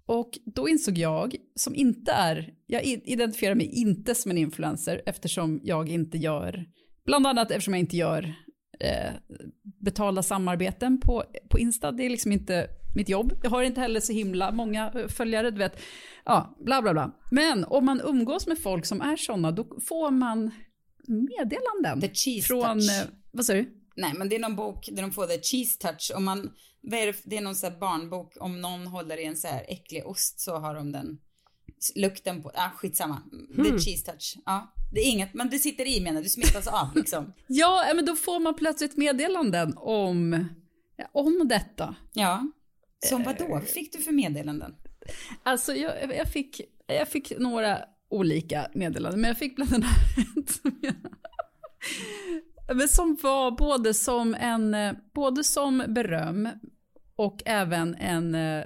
Och 0.07 0.29
då 0.45 0.69
insåg 0.69 0.97
jag, 0.97 1.35
som 1.55 1.75
inte 1.75 2.11
är, 2.11 2.53
jag 2.67 2.83
identifierar 2.85 3.55
mig 3.55 3.65
inte 3.65 4.15
som 4.15 4.31
en 4.31 4.37
influencer 4.37 5.01
eftersom 5.05 5.59
jag 5.63 5.89
inte 5.89 6.17
gör, 6.17 6.65
bland 7.05 7.27
annat 7.27 7.51
eftersom 7.51 7.73
jag 7.73 7.79
inte 7.79 7.97
gör 7.97 8.35
eh, 8.79 9.11
betalda 9.83 10.23
samarbeten 10.23 10.99
på, 10.99 11.23
på 11.49 11.59
Insta. 11.59 11.91
Det 11.91 12.05
är 12.05 12.09
liksom 12.09 12.31
inte 12.31 12.67
mitt 12.95 13.09
jobb. 13.09 13.33
Jag 13.43 13.49
har 13.49 13.63
inte 13.63 13.81
heller 13.81 13.99
så 13.99 14.13
himla 14.13 14.51
många 14.51 14.91
eh, 14.95 15.07
följare, 15.07 15.51
du 15.51 15.57
vet. 15.57 15.79
Ja, 16.25 16.57
bla 16.65 16.81
bla 16.81 16.93
bla. 16.93 17.11
Men 17.31 17.65
om 17.65 17.85
man 17.85 18.01
umgås 18.01 18.47
med 18.47 18.59
folk 18.59 18.85
som 18.85 19.01
är 19.01 19.17
sådana, 19.17 19.51
då 19.51 19.67
får 19.87 20.11
man 20.11 20.51
meddelanden. 21.07 22.01
The 22.01 22.41
från, 22.41 22.79
touch. 22.79 23.01
eh, 23.01 23.07
vad 23.31 23.45
sa 23.45 23.53
du? 23.53 23.65
Nej, 23.95 24.13
men 24.13 24.29
det 24.29 24.35
är 24.35 24.39
någon 24.39 24.55
bok 24.55 24.89
där 24.91 25.01
de 25.01 25.11
får 25.11 25.27
the 25.27 25.41
cheese 25.41 25.79
touch. 25.79 26.11
Om 26.15 26.25
man, 26.25 26.51
vad 26.81 26.99
är 26.99 27.07
det, 27.07 27.17
det 27.23 27.37
är 27.37 27.41
någon 27.41 27.55
så 27.55 27.71
barnbok, 27.71 28.33
om 28.39 28.61
någon 28.61 28.87
håller 28.87 29.17
i 29.17 29.25
en 29.25 29.37
så 29.37 29.47
här 29.47 29.65
äcklig 29.67 30.07
ost 30.07 30.39
så 30.39 30.57
har 30.57 30.75
de 30.75 30.91
den 30.91 31.17
lukten 31.95 32.43
på, 32.43 32.51
ah 32.55 32.69
skitsamma. 32.69 33.21
The 33.55 33.79
cheese 33.79 34.11
touch. 34.11 34.37
Ja, 34.45 34.73
det 34.93 34.99
är 34.99 35.09
inget, 35.09 35.33
men 35.33 35.49
det 35.49 35.59
sitter 35.59 35.87
i 35.87 36.01
menar 36.01 36.21
du 36.21 36.29
smittas 36.29 36.67
av 36.67 36.95
liksom. 36.95 37.33
Ja, 37.47 37.89
eh, 37.89 37.95
men 37.95 38.05
då 38.05 38.15
får 38.15 38.39
man 38.39 38.55
plötsligt 38.55 38.97
meddelanden 38.97 39.73
om, 39.77 40.47
ja, 40.95 41.09
om 41.11 41.47
detta. 41.47 41.95
Ja. 42.13 42.51
Som 43.05 43.23
vad 43.23 43.37
då? 43.37 43.59
Fick 43.59 43.93
du 43.93 43.99
för 43.99 44.11
meddelanden? 44.11 44.75
Alltså 45.43 45.73
jag, 45.73 46.15
jag, 46.15 46.31
fick, 46.31 46.61
jag 46.87 47.07
fick 47.07 47.39
några 47.39 47.79
olika 48.09 48.67
meddelanden, 48.73 49.21
men 49.21 49.27
jag 49.27 49.37
fick 49.37 49.55
bland 49.55 49.73
annat 49.73 49.89
men 52.73 52.87
som 52.87 53.17
var 53.21 53.51
både 53.51 53.93
som, 53.93 54.35
en, 54.35 54.73
eh, 54.73 54.93
både 55.13 55.43
som 55.43 55.83
beröm 55.87 56.49
och 57.15 57.41
även 57.45 57.95
en, 57.95 58.35
eh, 58.35 58.63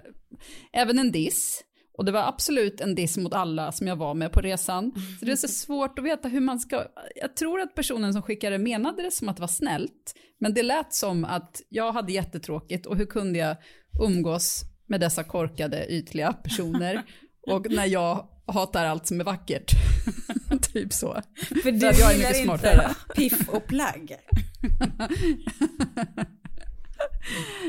även 0.73 0.99
en 0.99 1.11
diss. 1.11 1.63
Och 1.97 2.05
det 2.05 2.11
var 2.11 2.27
absolut 2.27 2.81
en 2.81 2.95
diss 2.95 3.17
mot 3.17 3.33
alla 3.33 3.71
som 3.71 3.87
jag 3.87 3.95
var 3.95 4.13
med 4.13 4.31
på 4.31 4.41
resan. 4.41 4.91
Så 5.19 5.25
det 5.25 5.31
är 5.31 5.35
så 5.35 5.47
svårt 5.47 5.99
att 5.99 6.05
veta 6.05 6.27
hur 6.27 6.41
man 6.41 6.59
ska... 6.59 6.85
Jag 7.15 7.35
tror 7.35 7.61
att 7.61 7.75
personen 7.75 8.13
som 8.13 8.21
skickade 8.21 8.57
menade 8.57 9.03
det 9.03 9.11
som 9.11 9.29
att 9.29 9.35
det 9.35 9.41
var 9.41 9.47
snällt. 9.47 10.15
Men 10.39 10.53
det 10.53 10.63
lät 10.63 10.93
som 10.93 11.25
att 11.25 11.61
jag 11.69 11.91
hade 11.91 12.11
jättetråkigt 12.11 12.85
och 12.85 12.97
hur 12.97 13.05
kunde 13.05 13.39
jag 13.39 13.57
umgås 14.01 14.61
med 14.87 14.99
dessa 14.99 15.23
korkade 15.23 15.87
ytliga 15.93 16.33
personer. 16.33 17.03
Och 17.47 17.71
när 17.71 17.85
jag 17.85 18.27
hatar 18.47 18.85
allt 18.85 19.07
som 19.07 19.19
är 19.19 19.23
vackert. 19.23 19.71
typ 20.73 20.93
så. 20.93 21.21
För 21.63 21.71
du 21.71 21.85
jag 21.85 22.13
är 22.13 22.17
mycket 22.17 22.43
smartare. 22.43 22.95
piff 23.15 23.49
och 23.49 23.67
plagg. 23.67 24.15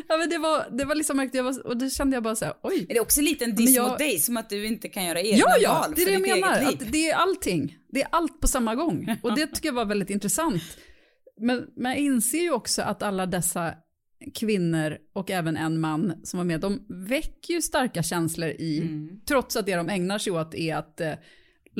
Ja, 0.08 0.16
men 0.16 0.30
det 0.30 0.38
var, 0.38 0.66
det 0.78 0.84
var 0.84 0.94
liksom, 0.94 1.30
jag 1.32 1.42
var, 1.44 1.66
och 1.66 1.76
då 1.76 1.90
kände 1.90 2.16
jag 2.16 2.22
bara 2.22 2.36
så 2.36 2.44
här, 2.44 2.54
oj. 2.62 2.86
Är 2.88 2.94
det 2.94 3.00
också 3.00 3.20
lite 3.20 3.44
en 3.44 3.54
diss 3.54 3.78
mot 3.78 3.98
dig? 3.98 4.18
Som 4.18 4.36
att 4.36 4.50
du 4.50 4.66
inte 4.66 4.88
kan 4.88 5.04
göra 5.04 5.20
egna 5.20 5.38
Ja, 5.38 5.56
ja, 5.60 5.72
val 5.80 5.92
det 5.96 6.02
är 6.02 6.06
det 6.06 6.12
jag 6.12 6.40
menar. 6.40 6.72
det 6.92 7.10
är 7.10 7.14
allting. 7.14 7.76
Det 7.92 8.02
är 8.02 8.08
allt 8.12 8.40
på 8.40 8.48
samma 8.48 8.74
gång. 8.74 9.16
Och 9.22 9.34
det 9.36 9.46
tycker 9.46 9.68
jag 9.68 9.74
var 9.74 9.84
väldigt 9.84 10.10
intressant. 10.10 10.62
Men, 11.40 11.66
men 11.76 11.92
jag 11.92 12.00
inser 12.00 12.38
ju 12.38 12.50
också 12.52 12.82
att 12.82 13.02
alla 13.02 13.26
dessa 13.26 13.74
kvinnor 14.34 14.96
och 15.14 15.30
även 15.30 15.56
en 15.56 15.80
man 15.80 16.12
som 16.24 16.38
var 16.38 16.44
med, 16.44 16.60
de 16.60 16.86
väcker 17.08 17.54
ju 17.54 17.62
starka 17.62 18.02
känslor 18.02 18.48
i, 18.50 18.80
Mm. 18.80 19.08
trots 19.28 19.56
att 19.56 19.66
det 19.66 19.76
de 19.76 19.88
ägnar 19.88 20.18
sig 20.18 20.32
åt 20.32 20.54
är 20.54 20.76
att 20.76 21.00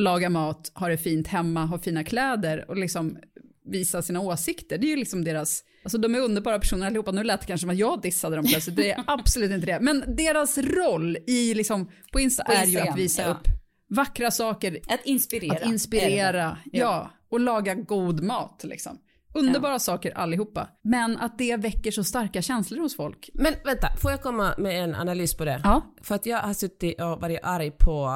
laga 0.00 0.30
mat, 0.30 0.72
ha 0.74 0.88
det 0.88 0.96
fint 0.98 1.26
hemma, 1.26 1.64
ha 1.64 1.78
fina 1.78 2.04
kläder 2.04 2.64
och 2.68 2.76
liksom 2.76 3.18
visa 3.64 4.02
sina 4.02 4.20
åsikter. 4.20 4.78
Det 4.78 4.86
är 4.86 4.90
ju 4.90 4.96
liksom 4.96 5.24
deras, 5.24 5.64
alltså 5.82 5.98
de 5.98 6.14
är 6.14 6.20
underbara 6.20 6.58
personer 6.58 6.86
allihopa. 6.86 7.12
Nu 7.12 7.24
lät 7.24 7.40
det 7.40 7.46
kanske 7.46 7.62
som 7.62 7.70
att 7.70 7.78
jag 7.78 8.02
dissade 8.02 8.36
dem 8.36 8.44
plötsligt, 8.44 8.76
det 8.76 8.90
är 8.90 9.04
absolut 9.06 9.50
inte 9.50 9.66
det. 9.66 9.80
Men 9.80 10.16
deras 10.16 10.58
roll 10.58 11.16
i 11.26 11.54
liksom, 11.54 11.90
på 12.12 12.20
Insta 12.20 12.44
På 12.44 12.52
är 12.52 12.66
ju 12.66 12.78
att 12.78 12.98
visa 12.98 13.22
ja. 13.22 13.28
upp 13.28 13.48
vackra 13.90 14.30
saker, 14.30 14.80
Att 14.88 15.00
inspirera. 15.04 15.56
att 15.56 15.66
inspirera, 15.66 16.58
det. 16.64 16.78
ja. 16.78 17.10
och 17.30 17.40
laga 17.40 17.74
god 17.74 18.22
mat 18.22 18.60
liksom. 18.64 18.98
Underbara 19.34 19.78
saker 19.78 20.18
allihopa. 20.18 20.68
Men 20.82 21.16
att 21.16 21.38
det 21.38 21.56
väcker 21.56 21.90
så 21.90 22.04
starka 22.04 22.42
känslor 22.42 22.80
hos 22.80 22.96
folk. 22.96 23.30
Men 23.34 23.54
vänta, 23.64 23.88
får 24.02 24.10
jag 24.10 24.22
komma 24.22 24.54
med 24.58 24.84
en 24.84 24.94
analys 24.94 25.34
på 25.36 25.44
det? 25.44 25.60
Ja. 25.64 25.94
För 26.02 26.14
att 26.14 26.26
jag 26.26 26.38
har 26.38 26.54
suttit 26.54 27.00
och 27.00 27.20
varit 27.20 27.40
arg 27.42 27.70
på 27.70 28.08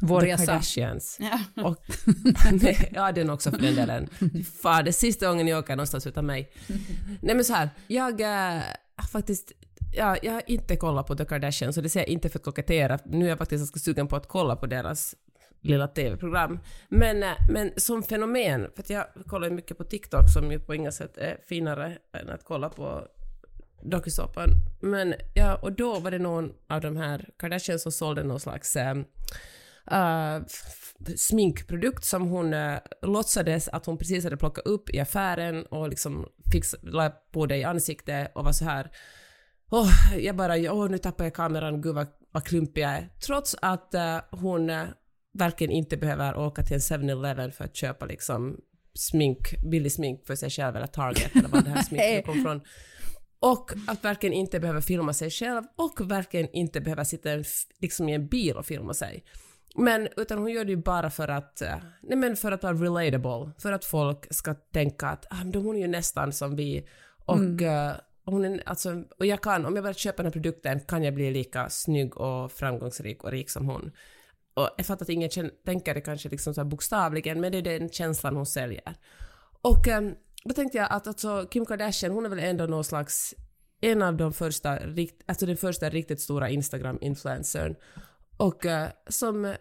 Vår 0.00 0.20
The 0.20 0.26
resa. 0.26 0.46
Kardashians. 0.46 1.18
Ja. 1.20 1.62
Och, 1.62 1.76
ja, 2.92 3.12
den 3.12 3.30
också 3.30 3.50
för 3.50 3.58
den 3.58 3.74
delen. 3.74 4.08
Fan, 4.62 4.84
det 4.84 4.90
är 4.90 4.92
sista 4.92 5.28
gången 5.28 5.46
jag 5.46 5.58
åker 5.58 5.76
någonstans 5.76 6.06
utan 6.06 6.26
mig. 6.26 6.52
Nej 7.20 7.34
men 7.34 7.44
så 7.44 7.52
här, 7.52 7.70
jag 7.86 8.20
äh, 8.20 8.62
faktiskt 9.12 9.52
Ja, 9.92 10.16
jag 10.22 10.32
har 10.32 10.42
inte 10.46 10.76
kollat 10.76 11.06
på 11.06 11.14
The 11.14 11.24
Kardashians 11.24 11.76
och 11.76 11.82
det 11.82 11.88
säger 11.88 12.06
jag 12.06 12.12
inte 12.12 12.28
för 12.28 12.38
att 12.38 12.44
kokettera. 12.44 12.98
Nu 13.04 13.24
är 13.24 13.28
jag 13.28 13.38
faktiskt 13.38 13.60
ganska 13.60 13.78
sugen 13.78 14.08
på 14.08 14.16
att 14.16 14.28
kolla 14.28 14.56
på 14.56 14.66
deras 14.66 15.14
lilla 15.60 15.88
TV-program. 15.88 16.58
Men, 16.88 17.22
äh, 17.22 17.30
men 17.50 17.72
som 17.76 18.02
fenomen, 18.02 18.70
för 18.74 18.82
att 18.82 18.90
jag 18.90 19.06
kollar 19.26 19.50
mycket 19.50 19.78
på 19.78 19.84
TikTok 19.84 20.30
som 20.34 20.52
ju 20.52 20.60
på 20.60 20.74
inga 20.74 20.92
sätt 20.92 21.16
är 21.16 21.38
finare 21.48 21.98
än 22.12 22.30
att 22.30 22.44
kolla 22.44 22.68
på 22.68 23.08
dokusåpan. 23.82 24.48
Men 24.80 25.14
ja, 25.34 25.54
och 25.54 25.72
då 25.72 25.98
var 25.98 26.10
det 26.10 26.18
någon 26.18 26.52
av 26.68 26.80
de 26.80 26.96
här 26.96 27.28
Kardashians 27.38 27.82
som 27.82 27.92
sålde 27.92 28.22
någon 28.22 28.40
slags 28.40 28.76
eh, 28.76 28.94
uh, 29.92 30.46
sminkprodukt 31.16 32.04
som 32.04 32.22
hon 32.28 32.54
uh, 32.54 32.78
låtsades 33.02 33.68
att 33.68 33.86
hon 33.86 33.98
precis 33.98 34.24
hade 34.24 34.36
plockat 34.36 34.66
upp 34.66 34.90
i 34.90 35.00
affären 35.00 35.66
och 35.66 35.88
liksom 35.88 36.26
fix, 36.52 36.74
la 36.82 37.10
på 37.10 37.46
det 37.46 37.56
i 37.56 37.64
ansiktet 37.64 38.32
och 38.34 38.44
var 38.44 38.52
så 38.52 38.64
här 38.64 38.90
Åh, 39.70 40.18
jag 40.18 40.36
bara, 40.36 40.72
åh, 40.72 40.90
nu 40.90 40.98
tappar 40.98 41.24
jag 41.24 41.34
kameran, 41.34 41.80
gud 41.80 41.94
vad, 41.94 42.06
vad 42.32 42.44
klumpig 42.44 42.82
jag 42.82 42.90
är. 42.90 43.08
Trots 43.26 43.56
att 43.62 43.94
uh, 43.94 44.40
hon 44.40 44.70
uh, 44.70 44.84
verkligen 45.38 45.72
inte 45.72 45.96
behöver 45.96 46.36
åka 46.36 46.62
till 46.62 46.74
en 46.74 46.80
7-Eleven 46.80 47.52
för 47.52 47.64
att 47.64 47.76
köpa 47.76 48.06
liksom 48.06 48.56
smink, 48.94 49.62
billig 49.70 49.92
smink 49.92 50.26
för 50.26 50.34
sig 50.34 50.50
själv 50.50 50.76
eller 50.76 50.86
Target 50.86 51.36
eller 51.36 51.48
var 51.48 51.62
det 51.62 51.70
här 51.70 51.82
sminket 51.88 52.26
kom 52.26 52.42
från. 52.42 52.60
Och 53.40 53.70
att 53.86 54.04
verkligen 54.04 54.32
inte 54.32 54.60
behöva 54.60 54.80
filma 54.80 55.12
sig 55.12 55.30
själv 55.30 55.62
och 55.76 56.10
verkligen 56.10 56.48
inte 56.52 56.80
behöva 56.80 57.04
sitta 57.04 57.28
liksom 57.80 58.08
i 58.08 58.14
en 58.14 58.28
bil 58.28 58.56
och 58.56 58.66
filma 58.66 58.94
sig. 58.94 59.24
Men 59.78 60.08
utan 60.16 60.38
hon 60.38 60.52
gör 60.52 60.64
det 60.64 60.70
ju 60.70 60.76
bara 60.76 61.10
för 61.10 61.28
att, 61.28 61.62
eh, 61.62 61.76
nej 62.02 62.18
men 62.18 62.36
för 62.36 62.52
att 62.52 62.62
vara 62.62 62.74
relatable, 62.74 63.52
för 63.58 63.72
att 63.72 63.84
folk 63.84 64.34
ska 64.34 64.54
tänka 64.54 65.06
att 65.06 65.26
ah, 65.30 65.44
men 65.44 65.54
hon 65.54 65.76
är 65.76 65.80
ju 65.80 65.86
nästan 65.86 66.32
som 66.32 66.56
vi 66.56 66.88
och 67.26 67.62
eh, 67.62 67.96
hon 68.24 68.44
är, 68.44 68.62
alltså, 68.66 69.02
och 69.18 69.26
jag 69.26 69.40
kan, 69.40 69.66
om 69.66 69.74
jag 69.76 69.84
bara 69.84 69.94
köper 69.94 70.16
den 70.16 70.26
här 70.26 70.32
produkten 70.32 70.80
kan 70.80 71.02
jag 71.02 71.14
bli 71.14 71.30
lika 71.30 71.70
snygg 71.70 72.16
och 72.16 72.52
framgångsrik 72.52 73.24
och 73.24 73.30
rik 73.30 73.50
som 73.50 73.66
hon. 73.66 73.92
Och 74.54 74.70
jag 74.76 74.86
fattar 74.86 75.04
att 75.04 75.08
ingen 75.08 75.30
tänker 75.64 75.94
det 75.94 76.00
kanske 76.00 76.28
liksom 76.28 76.54
så 76.54 76.64
bokstavligen, 76.64 77.40
men 77.40 77.52
det 77.52 77.58
är 77.58 77.62
den 77.62 77.88
känslan 77.88 78.36
hon 78.36 78.46
säljer. 78.46 78.94
Och 79.62 79.88
eh, 79.88 80.10
då 80.44 80.54
tänkte 80.54 80.78
jag 80.78 80.88
att 80.90 81.06
alltså, 81.06 81.46
Kim 81.50 81.66
Kardashian, 81.66 82.12
hon 82.12 82.24
är 82.24 82.28
väl 82.28 82.38
ändå 82.38 82.66
någon 82.66 82.84
slags, 82.84 83.34
en 83.80 84.02
av 84.02 84.16
de 84.16 84.32
första, 84.32 84.76
rikt, 84.76 85.22
alltså 85.26 85.46
den 85.46 85.56
första 85.56 85.88
riktigt 85.88 86.20
stora 86.20 86.48
Instagram-influencern. 86.50 87.76
Och 88.36 88.66
eh, 88.66 88.88
som 89.08 89.54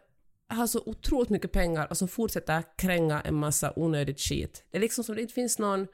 har 0.48 0.68
så 0.68 0.84
otroligt 0.86 1.30
mycket 1.30 1.52
pengar 1.52 1.88
och 1.90 1.98
som 1.98 2.08
fortsätter 2.08 2.64
kränga 2.78 3.22
en 3.22 3.36
massa 3.36 3.74
onödigt 3.76 4.20
skit. 4.20 4.64
Det 4.72 4.78
är 4.78 4.82
liksom 4.82 5.04
som 5.04 5.16
det 5.16 5.22
inte 5.22 5.34
finns 5.34 5.60
någon 5.60 5.88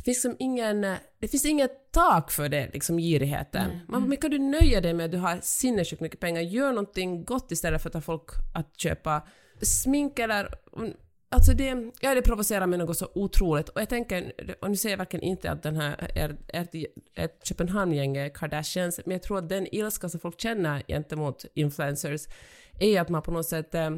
det 0.00 0.04
finns 0.04 0.24
liksom 0.24 0.36
ingen, 0.38 0.80
det 1.18 1.28
finns 1.28 1.44
inget 1.44 1.92
tak 1.92 2.30
för 2.30 2.48
det, 2.48 2.70
liksom 2.72 2.98
girigheten. 2.98 3.80
Man, 3.88 4.08
men 4.08 4.16
kan 4.16 4.30
du 4.30 4.38
nöja 4.38 4.80
dig 4.80 4.94
med 4.94 5.04
att 5.04 5.12
du 5.12 5.18
har 5.18 5.38
sinnessjukt 5.42 6.00
mycket 6.00 6.20
pengar? 6.20 6.40
Gör 6.40 6.68
någonting 6.72 7.24
gott 7.24 7.52
istället 7.52 7.82
för 7.82 7.88
att 7.88 7.92
ta 7.92 8.00
folk 8.00 8.28
att 8.54 8.80
köpa 8.80 9.22
smink 9.62 10.18
eller... 10.18 10.48
Alltså 11.32 11.52
det, 11.52 11.92
ja, 12.00 12.14
det 12.14 12.22
provocerar 12.22 12.66
mig 12.66 12.78
något 12.78 12.96
så 12.96 13.08
otroligt. 13.14 13.68
Och 13.68 13.80
jag 13.80 13.88
tänker, 13.88 14.32
och 14.60 14.70
nu 14.70 14.76
säger 14.76 14.92
jag 14.92 14.98
verkligen 14.98 15.24
inte 15.24 15.50
att 15.50 15.62
den 15.62 15.76
här 15.76 16.10
är, 16.14 16.36
är, 16.48 16.68
är 16.72 17.24
ett 17.24 17.40
Köpenhamn-gäng 17.44 18.16
är 18.16 18.28
Kardashians, 18.28 19.00
men 19.04 19.12
jag 19.12 19.22
tror 19.22 19.38
att 19.38 19.48
den 19.48 19.74
ilska 19.74 20.08
som 20.08 20.20
folk 20.20 20.40
känner 20.40 20.82
gentemot 20.88 21.44
influencers 21.54 22.26
är 22.80 23.00
att 23.00 23.08
man 23.08 23.22
på 23.22 23.30
något 23.30 23.46
sätt 23.46 23.74
eh, 23.74 23.90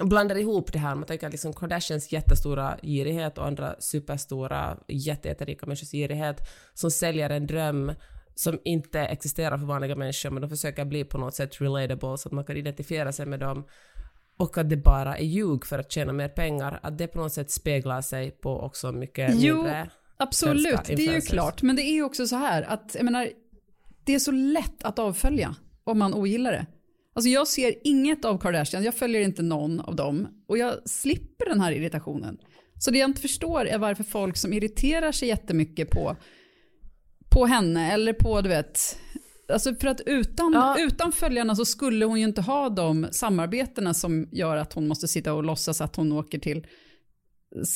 blandar 0.00 0.36
ihop 0.36 0.72
det 0.72 0.78
här. 0.78 0.94
Man 0.94 1.04
tänker 1.06 1.26
att 1.26 1.32
liksom 1.32 1.52
Kardashians 1.52 2.12
jättestora 2.12 2.78
girighet 2.82 3.38
och 3.38 3.46
andra 3.46 3.80
superstora 3.80 4.78
jätte, 4.88 5.28
jätterika 5.28 5.66
människors 5.66 5.90
girighet 5.90 6.36
som 6.74 6.90
säljer 6.90 7.30
en 7.30 7.46
dröm 7.46 7.92
som 8.34 8.58
inte 8.64 9.00
existerar 9.00 9.58
för 9.58 9.66
vanliga 9.66 9.96
människor 9.96 10.30
men 10.30 10.42
de 10.42 10.50
försöker 10.50 10.84
bli 10.84 11.04
på 11.04 11.18
något 11.18 11.34
sätt 11.34 11.60
relatable 11.60 12.18
så 12.18 12.28
att 12.28 12.32
man 12.32 12.44
kan 12.44 12.56
identifiera 12.56 13.12
sig 13.12 13.26
med 13.26 13.40
dem 13.40 13.64
och 14.36 14.58
att 14.58 14.70
det 14.70 14.76
bara 14.76 15.16
är 15.16 15.24
ljug 15.24 15.66
för 15.66 15.78
att 15.78 15.92
tjäna 15.92 16.12
mer 16.12 16.28
pengar, 16.28 16.80
att 16.82 16.98
det 16.98 17.06
på 17.06 17.18
något 17.18 17.32
sätt 17.32 17.50
speglar 17.50 18.02
sig 18.02 18.30
på 18.30 18.60
också 18.60 18.92
mycket 18.92 19.34
Jo, 19.34 19.56
mindre 19.56 19.90
Absolut, 20.16 20.84
det 20.84 21.06
är 21.06 21.14
ju 21.14 21.20
klart. 21.20 21.62
Men 21.62 21.76
det 21.76 21.82
är 21.82 21.94
ju 21.94 22.02
också 22.02 22.26
så 22.26 22.36
här 22.36 22.62
att, 22.62 22.94
jag 22.94 23.04
menar, 23.04 23.28
det 24.04 24.14
är 24.14 24.18
så 24.18 24.30
lätt 24.30 24.84
att 24.84 24.98
avfölja 24.98 25.54
om 25.84 25.98
man 25.98 26.14
ogillar 26.14 26.52
det. 26.52 26.66
Alltså 27.16 27.28
jag 27.28 27.48
ser 27.48 27.74
inget 27.84 28.24
av 28.24 28.38
Kardashian, 28.38 28.84
jag 28.84 28.94
följer 28.94 29.20
inte 29.20 29.42
någon 29.42 29.80
av 29.80 29.96
dem 29.96 30.28
och 30.48 30.58
jag 30.58 30.88
slipper 30.88 31.48
den 31.48 31.60
här 31.60 31.72
irritationen. 31.72 32.38
Så 32.78 32.90
det 32.90 32.98
jag 32.98 33.10
inte 33.10 33.20
förstår 33.22 33.66
är 33.66 33.78
varför 33.78 34.04
folk 34.04 34.36
som 34.36 34.52
irriterar 34.52 35.12
sig 35.12 35.28
jättemycket 35.28 35.90
på, 35.90 36.16
på 37.30 37.46
henne 37.46 37.92
eller 37.92 38.12
på, 38.12 38.40
du 38.40 38.48
vet, 38.48 38.98
alltså 39.52 39.74
för 39.74 39.88
att 39.88 40.00
utan, 40.06 40.52
Ja. 40.52 40.76
utan 40.78 41.12
följarna 41.12 41.54
så 41.56 41.64
skulle 41.64 42.04
hon 42.04 42.18
ju 42.20 42.24
inte 42.26 42.42
ha 42.42 42.68
de 42.68 43.06
samarbetena 43.10 43.94
som 43.94 44.28
gör 44.32 44.56
att 44.56 44.72
hon 44.72 44.88
måste 44.88 45.08
sitta 45.08 45.32
och 45.32 45.44
låtsas 45.44 45.80
att 45.80 45.96
hon 45.96 46.12
åker 46.12 46.38
till 46.38 46.66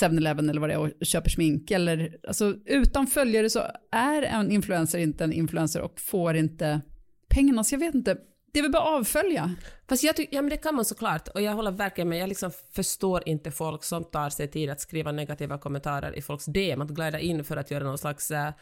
7-Eleven 0.01 0.51
eller 0.51 0.61
vad 0.61 0.71
det 0.71 0.75
är 0.75 0.79
och 0.79 1.07
köper 1.07 1.31
smink. 1.31 1.71
Eller, 1.71 2.17
alltså, 2.29 2.55
utan 2.67 3.07
följare 3.07 3.51
så 3.51 3.63
är 3.93 4.23
en 4.23 4.51
influencer 4.51 4.99
inte 4.99 5.25
en 5.25 5.33
influencer 5.33 5.81
och 5.81 6.01
får 6.01 6.37
inte 6.37 6.81
pengarna. 7.29 7.65
Så 7.65 7.75
jag 7.75 7.81
vet 7.81 7.95
inte, 7.95 8.17
det 8.53 8.59
är 8.59 8.63
väl 8.63 8.73
bara 8.73 8.83
avfölja. 8.83 9.55
Fast 9.89 10.03
jag 10.05 10.17
tycker, 10.17 10.37
ja 10.37 10.43
men 10.43 10.51
det 10.51 10.57
kan 10.57 10.75
man 10.75 10.85
såklart, 10.85 11.29
och 11.29 11.43
jag 11.43 11.53
håller 11.53 11.71
verkligen 11.71 12.09
med, 12.09 12.19
jag 12.19 12.29
liksom 12.29 12.51
förstår 12.73 13.29
inte 13.29 13.51
folk 13.51 13.85
som 13.85 14.05
tar 14.05 14.31
sig 14.31 14.49
tid 14.49 14.71
att 14.71 14.81
skriva 14.81 15.13
negativa 15.13 15.59
kommentarer 15.59 16.19
i 16.19 16.23
folks 16.23 16.45
DM, 16.45 16.81
att 16.81 16.89
glida 16.89 17.21
in 17.21 17.45
för 17.45 17.57
att 17.57 17.71
göra 17.71 17.85
någon 17.85 17.99
slags, 17.99 18.31
äh, 18.31 18.53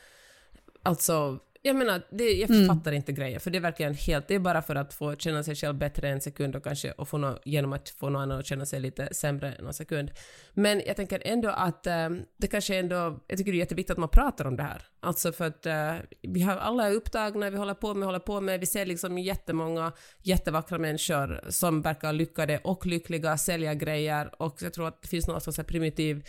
alltså, 0.83 1.39
jag 1.67 1.77
menar, 1.77 2.03
det, 2.11 2.31
jag 2.33 2.51
Mm. 2.51 2.67
fattar 2.67 2.93
inte 2.93 3.13
grejer, 3.13 3.39
för 3.39 3.51
det 3.51 3.59
är 3.59 3.63
verkligen 3.63 3.95
helt, 3.95 4.29
det 4.29 4.35
är 4.35 4.39
bara 4.39 4.63
för 4.63 4.75
att 4.75 4.95
få 4.95 5.17
känna 5.17 5.43
sig 5.43 5.55
själv 5.55 5.75
bättre 5.79 6.09
en 6.09 6.21
sekund 6.21 6.57
och 6.57 6.65
kanske, 6.65 6.93
och 6.93 7.09
få 7.09 7.19
nå, 7.19 7.39
genom 7.45 7.73
att 7.73 7.89
få 7.89 8.09
någon 8.09 8.23
annan 8.23 8.39
att 8.39 8.47
känna 8.47 8.67
sig 8.67 8.81
lite 8.81 9.09
sämre 9.15 9.55
någon 9.61 9.75
sekund. 9.75 10.11
Men 10.55 10.83
jag 10.87 10.97
tänker 10.97 11.23
ändå 11.25 11.49
att 11.49 11.87
äh, 11.87 12.09
det 12.37 12.47
kanske 12.47 12.77
ändå, 12.77 13.25
jag 13.27 13.39
tycker 13.39 13.53
det 13.53 13.57
är 13.59 13.61
jätteviktigt 13.61 13.91
att 13.93 13.99
man 13.99 14.09
pratar 14.09 14.45
om 14.45 14.57
det 14.57 14.63
här. 14.63 14.83
Alltså 15.01 15.33
för 15.33 15.45
att 15.47 15.67
äh, 15.67 15.95
vi 16.23 16.43
har, 16.43 16.57
alla 16.57 16.87
är 16.87 16.93
upptagna, 16.93 17.51
vi 17.51 17.57
håller 17.57 17.75
på 17.75 17.95
med, 17.95 18.07
håller 18.07 18.19
på 18.19 18.41
med, 18.41 18.61
vi 18.61 18.67
ser 18.67 18.87
liksom 18.87 19.19
jättemånga 19.19 19.93
jättevackra 20.23 20.79
människor 20.79 21.41
som 21.49 21.83
verkar 21.83 22.13
lyckade 22.13 22.59
och 22.65 22.87
lyckliga, 22.87 23.39
sälja 23.39 23.75
grejer 23.75 24.31
och 24.43 24.57
jag 24.63 24.73
tror 24.73 24.89
att 24.89 25.03
det 25.03 25.09
finns 25.09 25.29
någon 25.29 25.41
slags 25.41 25.61
primitiv 25.69 26.25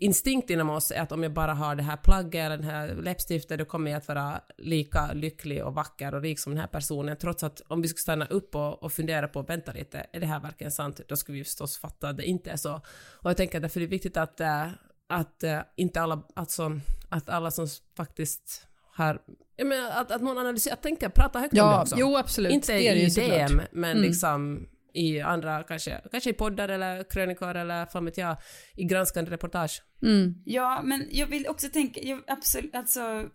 instinkt 0.00 0.50
inom 0.50 0.70
oss 0.70 0.90
är 0.90 1.00
att 1.00 1.12
om 1.12 1.22
jag 1.22 1.32
bara 1.32 1.54
har 1.54 1.74
det 1.74 1.82
här 1.82 1.96
plagget 1.96 2.34
eller 2.46 2.56
den 2.56 2.66
här 2.66 2.94
läppstiftet 2.94 3.58
då 3.58 3.64
kommer 3.64 3.90
jag 3.90 3.98
att 3.98 4.08
vara 4.08 4.40
lika 4.58 5.12
lycklig 5.12 5.64
och 5.64 5.74
vacker 5.74 6.14
och 6.14 6.22
rik 6.22 6.38
som 6.38 6.52
den 6.52 6.60
här 6.60 6.66
personen 6.68 7.16
trots 7.16 7.42
att 7.42 7.60
om 7.68 7.82
vi 7.82 7.88
skulle 7.88 8.00
stanna 8.00 8.26
upp 8.26 8.54
och, 8.54 8.82
och 8.82 8.92
fundera 8.92 9.28
på 9.28 9.42
vänta 9.42 9.72
lite, 9.72 10.06
är 10.12 10.20
det 10.20 10.26
här 10.26 10.40
verkligen 10.40 10.70
sant? 10.72 11.00
Då 11.08 11.16
skulle 11.16 11.38
vi 11.38 11.44
förstås 11.44 11.78
fatta 11.78 12.08
att 12.08 12.16
det 12.16 12.24
inte 12.24 12.50
är 12.50 12.56
så. 12.56 12.74
Och 13.12 13.30
jag 13.30 13.36
tänker 13.36 13.58
att 13.58 13.62
därför 13.62 13.80
är 13.80 13.84
det 13.84 13.90
viktigt 13.90 14.16
att, 14.16 14.40
äh, 14.40 14.66
att 15.08 15.42
äh, 15.42 15.58
inte 15.76 16.00
alla, 16.00 16.22
alltså 16.36 16.80
att 17.08 17.28
alla 17.28 17.50
som 17.50 17.66
faktiskt 17.96 18.66
har, 18.92 19.22
jag 19.56 19.66
menar 19.66 19.90
att, 19.90 20.10
att 20.10 20.22
någon 20.22 20.38
analyserar, 20.38 20.74
att 20.74 20.82
tänka, 20.82 21.10
prata 21.10 21.38
högt 21.38 21.52
om 21.52 21.56
det 21.56 21.60
Ja, 21.64 21.82
också. 21.82 21.94
jo 21.98 22.16
absolut. 22.16 22.52
Inte 22.52 22.72
det 22.72 22.88
är 22.88 22.94
det 22.94 23.00
i. 23.00 23.08
DM, 23.28 23.60
men 23.72 23.90
Mm. 23.90 24.02
liksom 24.02 24.68
i 24.94 25.20
andra, 25.20 25.62
kanske, 25.62 26.00
kanske 26.10 26.30
i 26.30 26.32
poddar 26.32 26.68
eller 26.68 27.04
krönikor 27.10 27.54
eller 27.54 27.86
fan 27.86 28.04
vet 28.04 28.18
jag, 28.18 28.36
i 28.76 28.84
granskande 28.84 29.30
reportage. 29.30 29.82
Mm. 30.02 30.34
Ja, 30.44 30.80
men 30.84 31.08
jag 31.10 31.26
vill 31.26 31.46
också 31.46 31.68
tänka, 31.68 32.00
jag, 32.00 32.20
absolut, 32.26 32.74
alltså, 32.74 33.28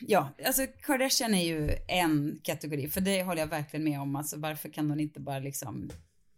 ja, 0.00 0.34
alltså 0.46 0.66
Kardashian 0.82 1.34
är 1.34 1.44
ju 1.44 1.70
en 1.88 2.40
kategori, 2.42 2.88
för 2.88 3.00
det 3.00 3.22
håller 3.22 3.40
jag 3.40 3.46
verkligen 3.46 3.84
med 3.84 4.00
om, 4.00 4.16
alltså 4.16 4.38
varför 4.38 4.68
kan 4.68 4.90
hon 4.90 5.00
inte 5.00 5.20
bara 5.20 5.38
liksom, 5.38 5.90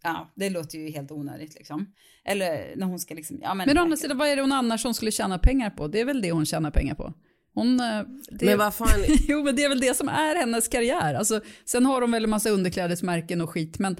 ja, 0.02 0.32
det 0.34 0.50
låter 0.50 0.78
ju 0.78 0.90
helt 0.90 1.10
onödigt 1.10 1.54
liksom. 1.54 1.92
Eller 2.24 2.76
när 2.76 2.86
hon 2.86 2.98
ska 2.98 3.14
liksom, 3.14 3.38
ja 3.42 3.54
men. 3.54 3.66
Men 3.66 3.78
å 3.78 3.80
andra 3.80 3.96
sidan, 3.96 4.18
vad 4.18 4.28
är 4.28 4.36
det 4.36 4.42
hon 4.42 4.52
annars 4.52 4.84
hon 4.84 4.94
skulle 4.94 5.10
tjäna 5.10 5.38
pengar 5.38 5.70
på? 5.70 5.88
Det 5.88 6.00
är 6.00 6.04
väl 6.04 6.22
det 6.22 6.32
hon 6.32 6.46
tjänar 6.46 6.70
pengar 6.70 6.94
på. 6.94 7.14
Hon, 7.58 7.80
eh, 7.80 8.02
det, 8.30 8.46
Men 8.46 8.58
vad 8.58 8.74
fan, 8.74 8.88
jo, 9.28 9.42
men 9.44 9.56
det 9.56 9.64
är 9.64 9.68
väl 9.68 9.80
det 9.80 9.96
som 9.96 10.08
är 10.08 10.36
hennes 10.36 10.68
karriär. 10.68 11.14
Alltså, 11.14 11.40
sen 11.64 11.86
har 11.86 12.00
hon 12.00 12.10
väl 12.10 12.24
en 12.24 12.30
massa 12.30 12.50
underklädesmärken 12.50 13.40
och 13.40 13.50
skit, 13.50 13.78
men 13.78 13.96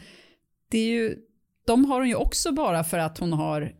det 0.70 0.78
är 0.78 0.86
ju, 0.86 1.16
de 1.66 1.84
har 1.84 1.98
hon 2.00 2.08
ju 2.08 2.14
också 2.14 2.52
bara 2.52 2.84
för 2.84 2.98
att 2.98 3.18
hon 3.18 3.32
har 3.32 3.72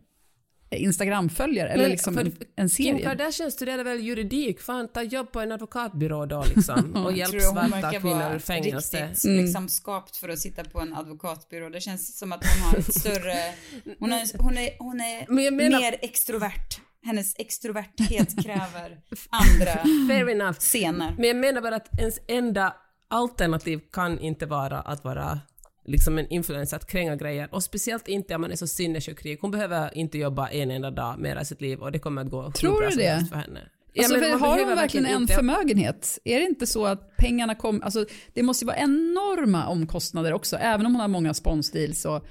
Instagram-följare 0.71 1.69
eller 1.69 1.89
liksom 1.89 2.13
för- 2.13 2.21
en, 2.21 2.33
en 2.55 2.69
Kim 2.69 2.85
serie. 2.95 3.03
Kardashian 3.05 3.51
studerar 3.51 3.83
väl 3.83 3.99
juridik, 4.03 4.61
fan 4.61 4.87
ta 4.87 5.01
jobb 5.03 5.31
på 5.31 5.39
en 5.39 5.51
advokatbyrå 5.51 6.25
då 6.25 6.43
liksom 6.55 6.95
och 7.05 7.13
hjälp 7.13 7.31
hon 7.33 7.41
svarta 7.41 7.91
kvinnor 7.99 8.35
ur 8.35 8.39
fängelse. 8.39 9.07
riktigt 9.07 9.25
Mm. 9.25 9.43
liksom 9.45 9.69
skapt 9.69 10.17
för 10.17 10.29
att 10.29 10.39
sitta 10.39 10.63
på 10.63 10.79
en 10.81 10.93
advokatbyrå. 10.93 11.69
Det 11.69 11.81
känns 11.81 12.17
som 12.17 12.31
att 12.31 12.43
hon 12.45 12.61
har 12.71 12.77
ett 12.79 12.93
större, 12.99 13.53
hon 13.99 14.11
är, 14.11 14.37
hon 14.43 14.57
är, 14.57 14.69
hon 14.79 14.99
är 15.01 15.25
Men 15.33 15.55
menar- 15.55 15.79
mer 15.79 15.95
extrovert. 16.01 16.79
Hennes 17.05 17.33
extroverthet 17.37 18.43
kräver 18.43 19.01
andra 19.29 19.71
Fair 20.07 20.29
enough. 20.29 20.57
scener. 20.59 21.13
Men 21.17 21.25
jag 21.27 21.35
menar 21.37 21.61
bara 21.61 21.75
att 21.75 21.99
ens 21.99 22.19
enda 22.27 22.75
alternativ 23.09 23.81
kan 23.91 24.19
inte 24.19 24.45
vara 24.45 24.79
att 24.79 25.03
vara 25.03 25.39
liksom 25.85 26.17
en 26.17 26.27
influencer 26.29 26.77
att 26.77 26.87
kränga 26.87 27.15
grejer 27.15 27.49
och 27.51 27.63
speciellt 27.63 28.07
inte 28.07 28.35
om 28.35 28.41
man 28.41 28.51
är 28.51 28.55
så 28.55 28.67
sinnessjuk 28.67 29.41
Hon 29.41 29.51
behöver 29.51 29.97
inte 29.97 30.17
jobba 30.17 30.47
en 30.49 30.71
enda 30.71 30.91
dag 30.91 31.19
mer 31.19 31.41
i 31.41 31.45
sitt 31.45 31.61
liv 31.61 31.79
och 31.79 31.91
det 31.91 31.99
kommer 31.99 32.21
att 32.21 32.29
gå 32.31 32.51
Tror 32.51 32.81
du 32.81 32.95
det? 32.95 33.25
för 33.29 33.35
henne. 33.35 33.59
Alltså, 33.99 34.15
Ja, 34.15 34.21
men 34.21 34.39
för 34.39 34.47
har 34.47 34.59
hon 34.65 34.75
verkligen 34.75 35.05
en 35.05 35.21
inte- 35.21 35.33
förmögenhet? 35.33 36.19
Är 36.23 36.39
det 36.39 36.45
inte 36.45 36.67
så 36.67 36.85
att 36.85 37.17
pengarna 37.17 37.55
kommer, 37.55 37.81
alltså 37.85 38.05
det 38.33 38.43
måste 38.43 38.65
ju 38.65 38.67
vara 38.67 38.77
enorma 38.77 39.67
omkostnader 39.67 40.33
också, 40.33 40.55
även 40.57 40.85
om 40.85 40.91
hon 40.95 41.01
har 41.01 41.07
många 41.07 41.33
sponsdeals 41.33 42.05
och, 42.05 42.25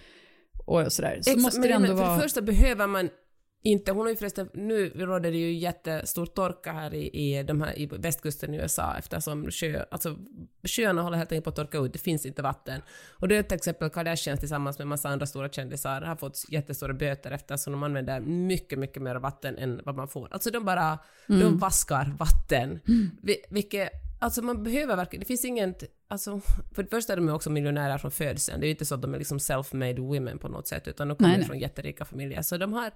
och 0.66 0.92
sådär. 0.92 1.18
Så 1.22 1.30
Ex- 1.30 1.42
måste 1.42 1.60
men, 1.60 1.68
det 1.68 1.74
ändå 1.74 1.88
men 1.88 1.96
för 1.96 2.04
vara... 2.04 2.16
det 2.16 2.22
första 2.22 2.42
behöver 2.42 2.86
man 2.86 3.08
inte, 3.66 3.92
hon 3.92 4.00
har 4.00 4.08
ju 4.08 4.16
förresten, 4.16 4.48
nu 4.54 4.88
råder 4.88 5.30
det 5.30 5.36
ju 5.36 5.52
jättestor 5.52 6.26
torka 6.26 6.72
här 6.72 6.94
i, 6.94 7.06
i, 7.06 7.42
de 7.42 7.60
här, 7.60 7.78
i 7.78 7.86
västkusten 7.86 8.54
i 8.54 8.56
USA 8.56 8.94
eftersom 8.98 9.50
sjö, 9.50 9.84
alltså, 9.90 10.16
sjöarna 10.64 11.02
håller 11.02 11.18
helt 11.18 11.32
enkelt 11.32 11.44
på 11.44 11.50
att 11.50 11.56
torka 11.56 11.78
ut, 11.78 11.92
det 11.92 11.98
finns 11.98 12.26
inte 12.26 12.42
vatten. 12.42 12.80
Och 13.10 13.28
det 13.28 13.36
är 13.36 13.42
till 13.42 13.56
exempel 13.56 13.90
Kardashians 13.90 14.40
tillsammans 14.40 14.78
med 14.78 14.84
en 14.84 14.88
massa 14.88 15.08
andra 15.08 15.26
stora 15.26 15.48
kändisar 15.48 16.02
har 16.02 16.16
fått 16.16 16.44
jättestora 16.48 16.94
böter 16.94 17.30
eftersom 17.30 17.72
de 17.72 17.82
använder 17.82 18.20
mycket, 18.20 18.78
mycket 18.78 19.02
mer 19.02 19.14
vatten 19.16 19.58
än 19.58 19.80
vad 19.84 19.96
man 19.96 20.08
får. 20.08 20.28
Alltså 20.30 20.50
de 20.50 20.64
bara, 20.64 20.98
de 21.26 21.58
vaskar 21.58 22.14
vatten. 22.18 22.80
Vi, 23.22 23.36
vilket, 23.50 23.90
alltså 24.26 24.42
man 24.42 24.62
behöver 24.62 24.96
verkligen, 24.96 25.20
det 25.20 25.26
finns 25.26 25.44
inget, 25.44 25.82
alltså 26.08 26.40
för 26.74 26.82
det 26.82 26.88
första 26.90 27.12
är 27.12 27.16
de 27.16 27.26
ju 27.26 27.34
också 27.34 27.50
miljonärer 27.50 27.98
från 27.98 28.10
födseln, 28.10 28.60
det 28.60 28.64
är 28.64 28.68
ju 28.68 28.72
inte 28.72 28.84
så 28.84 28.94
att 28.94 29.02
de 29.02 29.14
är 29.14 29.18
liksom 29.18 29.38
self-made 29.38 30.00
women 30.00 30.38
på 30.38 30.48
något 30.48 30.68
sätt, 30.68 30.88
utan 30.88 31.08
de 31.08 31.16
kommer 31.16 31.28
Nej, 31.28 31.38
nej. 31.38 31.46
från 31.46 31.58
jätterika 31.58 32.04
familjer. 32.04 32.42
Så 32.42 32.56
de 32.56 32.72
har, 32.72 32.90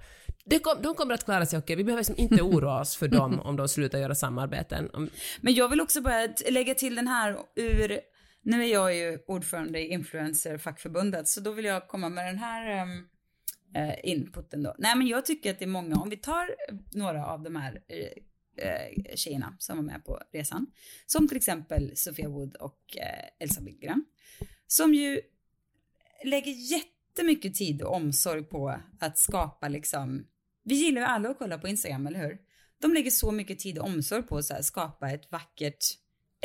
det 0.45 0.59
kom, 0.59 0.83
de 0.83 0.95
kommer 0.95 1.15
att 1.15 1.25
klara 1.25 1.47
sig 1.47 1.59
okej, 1.59 1.77
vi 1.77 1.85
behöver 1.85 2.01
liksom 2.01 2.17
inte 2.19 2.43
oroa 2.53 2.81
oss 2.81 2.97
för 2.97 3.09
dem 3.09 3.41
om 3.41 3.57
de 3.57 3.69
slutar 3.69 3.99
göra 3.99 4.15
samarbeten. 4.15 4.91
Om, 4.93 5.11
Men 5.41 5.55
jag 5.55 5.69
vill 5.69 5.81
också 5.81 6.01
bara 6.01 6.29
lägga 6.51 6.75
till 6.75 6.95
den 6.95 7.09
här 7.09 7.39
ur, 7.57 8.01
nu 8.43 8.65
är 8.65 8.73
jag 8.73 8.97
ju 8.97 9.19
ordförande 9.27 9.81
i 9.81 9.89
influencerfackförbundet, 9.89 11.29
så 11.29 11.41
då 11.41 11.53
vill 11.53 11.65
jag 11.65 11.89
komma 11.89 12.09
med 12.09 12.27
den 12.27 12.39
här 12.39 12.83
um, 12.83 13.09
inputen 14.03 14.63
då. 14.63 14.75
Nej 14.79 14.97
men 14.97 15.07
jag 15.07 15.27
tycker 15.27 15.51
att 15.51 15.59
det 15.59 15.65
är 15.65 15.67
många, 15.67 15.97
om 15.97 16.11
vi 16.11 16.17
tar 16.17 16.43
eh, 16.43 16.77
några 16.93 17.27
av 17.27 17.43
de 17.43 17.57
här 17.57 17.79
eh, 18.57 19.15
tjejerna 19.15 19.57
som 19.59 19.77
var 19.77 19.85
med 19.85 20.05
på 20.05 20.23
resan, 20.33 20.67
som 21.07 21.29
till 21.29 21.37
exempel 21.37 21.97
Sofia 21.97 22.29
Wood 22.29 22.57
och 22.57 22.97
eh, 22.97 23.45
Elsa 23.45 23.61
Billgren, 23.61 24.05
som 24.67 24.95
ju 24.95 25.21
lägger 26.25 26.53
jättemycket 26.53 27.55
tid 27.55 27.83
och 27.83 27.95
omsorg 27.95 28.43
på 28.43 28.81
att 29.01 29.19
skapa 29.19 29.69
liksom, 29.69 30.27
vi 30.65 30.75
gillar 30.75 31.01
ju 31.01 31.07
alla 31.07 31.29
att 31.29 31.39
kolla 31.39 31.59
på 31.59 31.69
Instagram, 31.69 32.07
eller 32.07 32.21
hur? 32.21 32.39
De 32.81 32.95
lägger 32.95 33.11
så 33.11 33.33
mycket 33.33 33.59
tid 33.59 33.79
och 33.79 33.87
omsorg 33.87 34.23
på 34.23 34.37
att 34.37 34.65
skapa 34.65 35.11
ett 35.11 35.33
vackert, 35.33 35.85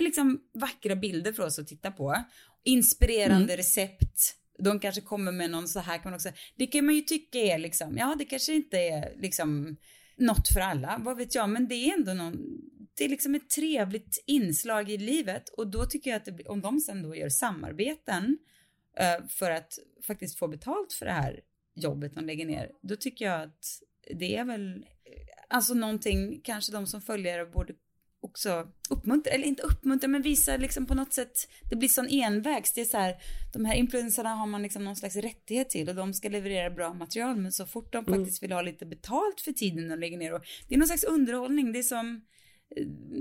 liksom 0.02 0.42
vackra 0.54 0.96
bilder 0.96 1.34
för 1.34 1.44
oss 1.44 1.60
att 1.60 1.68
titta 1.68 1.92
på. 1.92 2.16
Inspirerande 2.64 3.58
recept. 3.58 4.36
De 4.60 4.80
kanske 4.80 5.02
kommer 5.02 5.32
med 5.32 5.52
någon 5.52 5.68
så 5.68 5.80
här 5.80 5.98
kan 5.98 6.04
man 6.04 6.14
också, 6.14 6.30
det 6.56 6.68
kan 6.68 6.86
man 6.86 6.96
ju 6.96 7.02
tycka 7.02 7.40
är 7.40 7.58
liksom, 7.58 7.98
ja 7.98 8.16
det 8.20 8.26
kanske 8.26 8.54
inte 8.54 8.78
är 8.78 9.22
liksom 9.22 9.78
något 10.18 10.48
för 10.48 10.60
alla, 10.60 11.02
vad 11.06 11.18
vet 11.18 11.36
jag, 11.36 11.50
men 11.50 11.68
det 11.68 11.76
är 11.76 11.94
ändå 11.94 12.14
någon, 12.14 12.62
det 12.98 13.06
är 13.06 13.10
liksom 13.10 13.36
ett 13.36 13.50
trevligt 13.50 14.24
inslag 14.26 14.90
i 14.90 14.98
livet. 14.98 15.50
Och 15.50 15.68
då 15.68 15.86
tycker 15.86 16.10
jag 16.10 16.18
att 16.18 16.26
det, 16.26 16.46
om 16.46 16.62
de 16.62 16.80
sen 16.80 17.04
då 17.04 17.16
gör 17.16 17.30
samarbeten 17.30 18.38
eh, 18.98 19.28
för 19.30 19.52
att 19.52 19.80
faktiskt 20.08 20.40
få 20.40 20.48
betalt 20.48 20.94
för 20.94 21.06
det 21.06 21.12
här 21.12 21.40
jobbet 21.76 22.16
de 22.16 22.26
lägger 22.26 22.46
ner, 22.46 22.72
då 22.82 22.96
tycker 22.96 23.26
jag 23.26 23.42
att 23.42 23.66
det 24.20 24.38
är 24.38 24.46
väl 24.46 24.76
eh, 24.76 25.46
alltså 25.50 25.74
någonting 25.74 26.42
kanske 26.44 26.72
de 26.72 26.88
som 26.88 27.02
följare 27.02 27.46
borde 27.46 27.74
också 28.36 28.68
uppmuntra, 28.90 29.34
eller 29.34 29.46
inte 29.46 29.64
uppmuntra, 29.64 30.08
men 30.08 30.22
visa 30.22 30.58
liksom 30.58 30.86
på 30.86 30.96
något 30.96 31.14
sätt, 31.14 31.48
det 31.70 31.76
blir 31.76 31.90
sån 31.90 32.08
envägs, 32.10 32.74
det 32.74 32.82
är 32.82 32.86
så 32.86 32.98
här, 32.98 33.16
de 33.54 33.66
här 33.66 33.76
influencerna 33.76 34.30
har 34.30 34.48
man 34.48 34.62
liksom 34.62 34.84
någon 34.84 34.96
slags 34.96 35.16
rättighet 35.16 35.70
till 35.70 35.90
och 35.90 35.96
de 35.96 36.14
ska 36.14 36.30
leverera 36.30 36.70
bra 36.70 36.94
material, 36.94 37.36
men 37.36 37.52
så 37.52 37.66
fort 37.66 37.94
de 37.94 38.06
faktiskt 38.06 38.44
vill 38.44 38.52
ha 38.52 38.62
lite 38.62 38.86
betalt 38.86 39.42
för 39.42 39.52
tiden 39.52 39.90
de 39.90 40.00
lägger 40.00 40.18
ner 40.18 40.34
och 40.34 40.42
det 40.68 40.76
är 40.76 40.80
någon 40.80 40.88
slags 40.88 41.04
underhållning, 41.04 41.72
det 41.72 41.80
är 41.80 41.84
som 41.84 42.22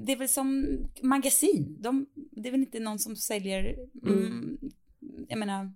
det 0.04 0.12
är 0.12 0.16
väl 0.16 0.28
som 0.28 0.78
magasin. 1.02 1.76
De, 1.80 2.06
det 2.14 2.48
är 2.48 2.50
väl 2.50 2.60
inte 2.60 2.80
någon 2.80 2.98
som 2.98 3.16
säljer, 3.16 3.76
mm, 4.06 4.58
jag 5.28 5.38
menar, 5.38 5.72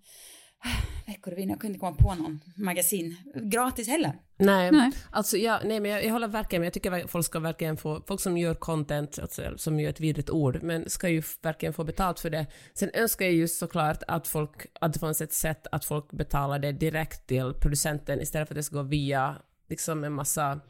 veckor 1.06 1.32
och 1.32 1.38
vin, 1.38 1.48
jag 1.48 1.60
kunde 1.60 1.74
inte 1.74 1.80
komma 1.80 1.96
på 1.96 2.14
någon 2.14 2.40
magasin 2.56 3.16
gratis 3.34 3.88
heller. 3.88 4.12
Nej, 4.38 4.72
Nej. 4.72 4.90
alltså 5.10 5.36
jag, 5.36 5.60
nej 5.64 5.80
men 5.80 5.90
jag, 5.90 6.04
jag 6.04 6.12
håller 6.12 6.28
verkligen 6.28 6.60
med. 6.60 6.66
Jag 6.66 6.72
tycker 6.72 6.92
att 6.92 7.10
folk 7.10 7.26
ska 7.26 7.38
verkligen 7.38 7.76
få, 7.76 8.02
folk 8.06 8.20
som 8.20 8.38
gör 8.38 8.54
content, 8.54 9.18
alltså, 9.18 9.42
som 9.56 9.80
gör 9.80 9.90
ett 9.90 10.00
vidrigt 10.00 10.30
ord, 10.30 10.62
men 10.62 10.90
ska 10.90 11.08
ju 11.08 11.22
verkligen 11.42 11.72
få 11.72 11.84
betalt 11.84 12.20
för 12.20 12.30
det. 12.30 12.46
Sen 12.74 12.90
önskar 12.94 13.24
jag 13.24 13.34
ju 13.34 13.48
såklart 13.48 14.02
att 14.08 14.28
folk, 14.28 14.66
att 14.80 14.92
det 14.92 14.98
fanns 14.98 15.20
ett 15.20 15.32
sätt 15.32 15.66
att 15.72 15.84
folk 15.84 16.10
betalar 16.10 16.58
det 16.58 16.72
direkt 16.72 17.26
till 17.26 17.54
producenten 17.60 18.20
istället 18.20 18.48
för 18.48 18.54
att 18.54 18.58
det 18.58 18.62
ska 18.62 18.76
gå 18.76 18.82
via 18.82 19.36
liksom 19.68 20.04
en 20.04 20.12
massa, 20.12 20.60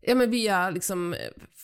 ja 0.00 0.14
men 0.14 0.30
via 0.30 0.70
liksom 0.70 1.14
eh, 1.14 1.18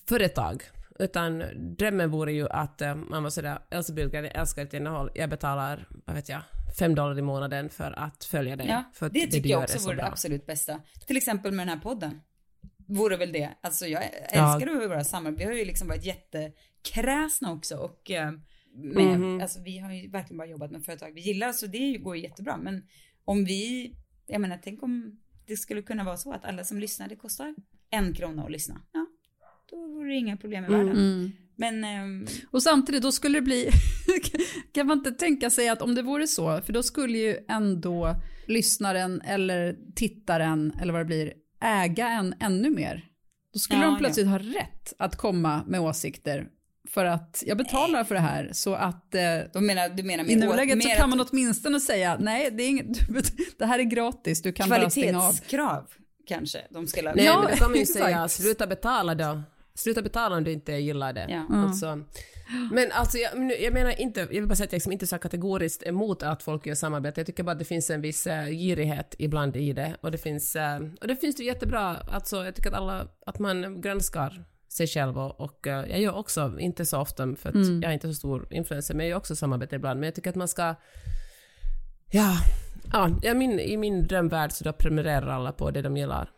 företag. 0.08 0.62
Utan 1.00 1.42
drömmen 1.76 2.10
vore 2.10 2.32
ju 2.32 2.48
att 2.48 2.80
eh, 2.80 2.94
man 2.94 3.22
var 3.22 3.30
sådär, 3.30 3.58
Elsa 3.70 3.92
Billgren, 3.92 4.24
jag 4.24 4.36
älskar 4.36 4.64
ditt 4.64 4.74
innehåll, 4.74 5.10
jag 5.14 5.30
betalar, 5.30 5.88
vad 6.06 6.16
vet 6.16 6.28
jag, 6.28 6.42
fem 6.78 6.94
dollar 6.94 7.18
i 7.18 7.22
månaden 7.22 7.68
för 7.68 7.92
att 7.98 8.24
följa 8.24 8.56
dig. 8.56 8.66
Ja, 8.68 8.84
för 8.94 9.10
det 9.10 9.26
tycker 9.26 9.48
gör 9.48 9.56
jag 9.56 9.62
också 9.62 9.78
så 9.78 9.84
vore 9.86 9.96
det 9.96 10.06
absolut 10.06 10.46
bästa. 10.46 10.80
Till 11.06 11.16
exempel 11.16 11.52
med 11.52 11.66
den 11.66 11.76
här 11.76 11.82
podden. 11.82 12.20
Vore 12.86 13.16
väl 13.16 13.32
det. 13.32 13.50
Alltså 13.60 13.86
jag 13.86 14.02
Ja. 14.32 14.54
älskar 14.56 14.74
att 14.76 14.90
våra 14.90 15.04
samarbeten. 15.04 15.38
Vi 15.38 15.44
har 15.44 15.58
ju 15.60 15.64
liksom 15.64 15.88
varit 15.88 16.04
jättekräsna 16.04 17.52
också 17.52 17.76
och 17.76 18.10
eh, 18.10 18.32
med, 18.74 19.18
Mhm. 19.20 19.40
alltså 19.40 19.60
vi 19.62 19.78
har 19.78 19.92
ju 19.92 20.08
verkligen 20.10 20.38
bara 20.38 20.48
jobbat 20.48 20.70
med 20.70 20.84
företag 20.84 21.12
vi 21.14 21.20
gillar 21.20 21.52
så 21.52 21.66
det 21.66 21.96
går 21.98 22.16
ju 22.16 22.22
jättebra. 22.22 22.56
Men 22.56 22.82
om 23.24 23.44
vi, 23.44 23.94
jag 24.26 24.40
menar 24.40 24.60
tänk 24.64 24.82
om 24.82 25.20
det 25.46 25.56
skulle 25.56 25.82
kunna 25.82 26.04
vara 26.04 26.16
så 26.16 26.32
att 26.32 26.44
alla 26.44 26.64
som 26.64 26.78
lyssnar, 26.80 27.08
det 27.08 27.16
kostar 27.16 27.54
en 27.90 28.14
krona 28.14 28.44
att 28.44 28.50
lyssna. 28.50 28.82
Ja, 28.92 29.06
då 29.70 29.86
vore 29.86 30.08
det 30.08 30.14
inga 30.14 30.36
problem 30.36 30.64
i 30.64 30.68
världen. 30.68 30.88
Mm. 30.92 31.32
Men 31.56 31.84
ehm, 31.84 32.26
Och 32.50 32.62
samtidigt, 32.62 33.02
då 33.02 33.12
skulle 33.12 33.38
det 33.38 33.42
bli, 33.42 33.70
kan 34.72 34.86
man 34.86 34.98
inte 34.98 35.10
tänka 35.10 35.50
sig 35.50 35.68
att 35.68 35.82
om 35.82 35.94
det 35.94 36.02
vore 36.02 36.26
så, 36.26 36.60
för 36.62 36.72
då 36.72 36.82
skulle 36.82 37.18
ju 37.18 37.38
ändå 37.48 38.16
lyssnaren 38.46 39.20
eller 39.20 39.76
tittaren 39.94 40.72
eller 40.80 40.92
vad 40.92 41.00
det 41.00 41.06
blir 41.06 41.32
äga 41.62 42.08
en 42.08 42.34
ännu 42.40 42.70
mer. 42.70 43.04
Då 43.52 43.58
skulle 43.58 43.80
Ja, 43.80 43.86
de 43.86 43.92
ja. 43.92 43.98
plötsligt 43.98 44.26
ha 44.26 44.38
rätt 44.38 44.92
att 44.98 45.16
komma 45.16 45.62
med 45.66 45.80
åsikter 45.80 46.48
för 46.88 47.04
att 47.04 47.42
jag 47.46 47.58
betalar 47.58 48.04
för 48.04 48.14
det 48.14 48.20
här 48.20 48.50
så 48.52 48.74
att 48.74 49.14
eh, 49.14 49.22
då 49.52 49.60
menar, 49.60 49.88
du 49.88 50.02
menar 50.02 50.30
i 50.30 50.36
nuläget 50.36 50.82
så 50.82 50.88
kan 50.88 51.10
man 51.10 51.20
åtminstone 51.30 51.80
säga 51.80 52.16
nej, 52.20 52.50
det, 52.50 52.62
är 52.62 52.68
inget, 52.68 52.86
det 53.58 53.66
här 53.66 53.78
är 53.78 53.82
gratis, 53.82 54.42
du 54.42 54.52
kan 54.52 54.68
bara 54.68 54.90
stänga 54.90 55.18
av. 55.18 55.22
kvalitetskrav 55.22 55.90
kanske 56.26 56.58
de 56.70 56.86
skulle 56.86 57.14
Nej, 57.14 57.24
Ja, 57.24 57.42
men 57.42 57.50
då 57.50 57.56
kan 57.56 57.70
man 57.70 57.80
ju 57.80 57.86
säga 57.86 58.28
sluta 58.28 58.66
betala 58.66 59.14
då. 59.14 59.42
Sluta 59.82 60.02
betala 60.02 60.36
om 60.36 60.44
du 60.44 60.52
inte 60.52 60.72
gillar 60.72 61.12
det. 61.12 61.26
Ja. 61.28 61.56
Alltså, 61.56 62.04
men 62.72 62.92
alltså 62.92 63.18
jag, 63.18 63.60
jag 63.60 63.72
menar 63.72 64.00
inte, 64.00 64.20
jag 64.20 64.28
vill 64.28 64.46
bara 64.46 64.54
säga 64.54 64.64
att 64.64 64.72
jag 64.72 64.76
liksom 64.76 64.92
inte 64.92 65.04
är 65.04 65.06
så 65.06 65.18
kategoriskt 65.18 65.86
emot 65.86 66.22
att 66.22 66.42
folk 66.42 66.66
gör 66.66 66.74
samarbete. 66.74 67.20
Jag 67.20 67.26
tycker 67.26 67.42
bara 67.42 67.52
att 67.52 67.58
det 67.58 67.64
finns 67.64 67.90
en 67.90 68.00
viss 68.00 68.26
uh, 68.26 68.46
girighet 68.46 69.14
ibland 69.18 69.56
i 69.56 69.72
det. 69.72 69.96
Och 70.00 70.10
det 70.10 70.18
finns, 70.18 70.56
eh, 70.56 70.80
och 71.00 71.08
det 71.08 71.16
finns 71.16 71.40
ju 71.40 71.44
jättebra, 71.44 71.96
alltså 71.96 72.44
jag 72.44 72.54
tycker 72.54 72.70
att 72.70 72.76
alla, 72.76 73.08
att 73.26 73.38
man 73.38 73.80
granskar 73.80 74.44
sig 74.68 74.86
själv 74.86 75.18
och, 75.18 75.40
och 75.40 75.66
eh, 75.66 75.90
jag 75.90 76.00
gör 76.00 76.16
också, 76.16 76.56
inte 76.60 76.86
så 76.86 76.98
ofta 77.00 77.36
för 77.36 77.48
att 77.48 77.54
Mm. 77.54 77.82
jag 77.82 77.90
är 77.90 77.94
inte 77.94 78.08
så 78.08 78.14
stor 78.14 78.48
influencer, 78.50 78.94
men 78.94 79.06
jag 79.06 79.10
gör 79.10 79.16
också 79.16 79.36
samarbete 79.36 79.76
ibland. 79.76 80.00
Men 80.00 80.06
jag 80.06 80.14
tycker 80.14 80.30
att 80.30 80.36
man 80.36 80.48
ska, 80.48 80.74
ja, 82.10 82.36
ja, 82.92 83.10
ja 83.22 83.34
min, 83.34 83.60
i 83.60 83.76
min 83.76 84.06
drömvärld 84.06 84.52
så 84.52 84.64
då 84.64 84.72
prenumererar 84.72 85.28
alla 85.28 85.52
på 85.52 85.70
det 85.70 85.82
de 85.82 85.96
gillar. 85.96 86.30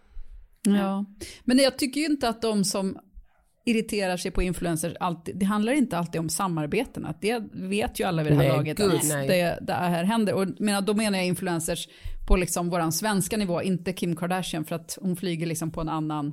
Ja. 0.62 1.04
Men 1.44 1.58
jag 1.58 1.78
tycker 1.78 2.00
ju 2.00 2.06
inte 2.06 2.28
att 2.28 2.42
de 2.42 2.64
som 2.64 2.98
irriterar 3.64 4.16
sig 4.16 4.30
på 4.30 4.42
influencers, 4.42 4.94
alltid, 5.00 5.36
det 5.38 5.44
handlar 5.46 5.72
inte 5.72 5.98
alltid 5.98 6.20
om 6.20 6.28
samarbetena. 6.28 7.14
Det 7.20 7.42
vet 7.52 8.00
ju 8.00 8.04
alla 8.04 8.22
vid 8.22 8.32
det 8.32 8.36
här 8.36 8.42
Nej, 8.48 8.56
laget 8.56 8.76
gud, 8.78 8.94
att 8.94 9.04
nej. 9.08 9.28
det, 9.28 9.58
det 9.62 9.72
här 9.72 10.04
händer. 10.04 10.34
Och 10.34 10.60
menar, 10.60 10.80
då 10.82 10.94
menar 10.94 11.18
jag 11.18 11.26
influencers 11.26 11.88
på 12.28 12.36
liksom 12.36 12.70
våran 12.70 12.92
svenska 12.92 13.36
nivå, 13.36 13.62
inte 13.62 13.92
Kim 13.92 14.16
Kardashian 14.16 14.64
för 14.64 14.76
att 14.76 14.98
hon 15.00 15.16
flyger 15.16 15.46
liksom 15.46 15.70
på 15.70 15.80
en 15.80 15.88
annan 15.88 16.32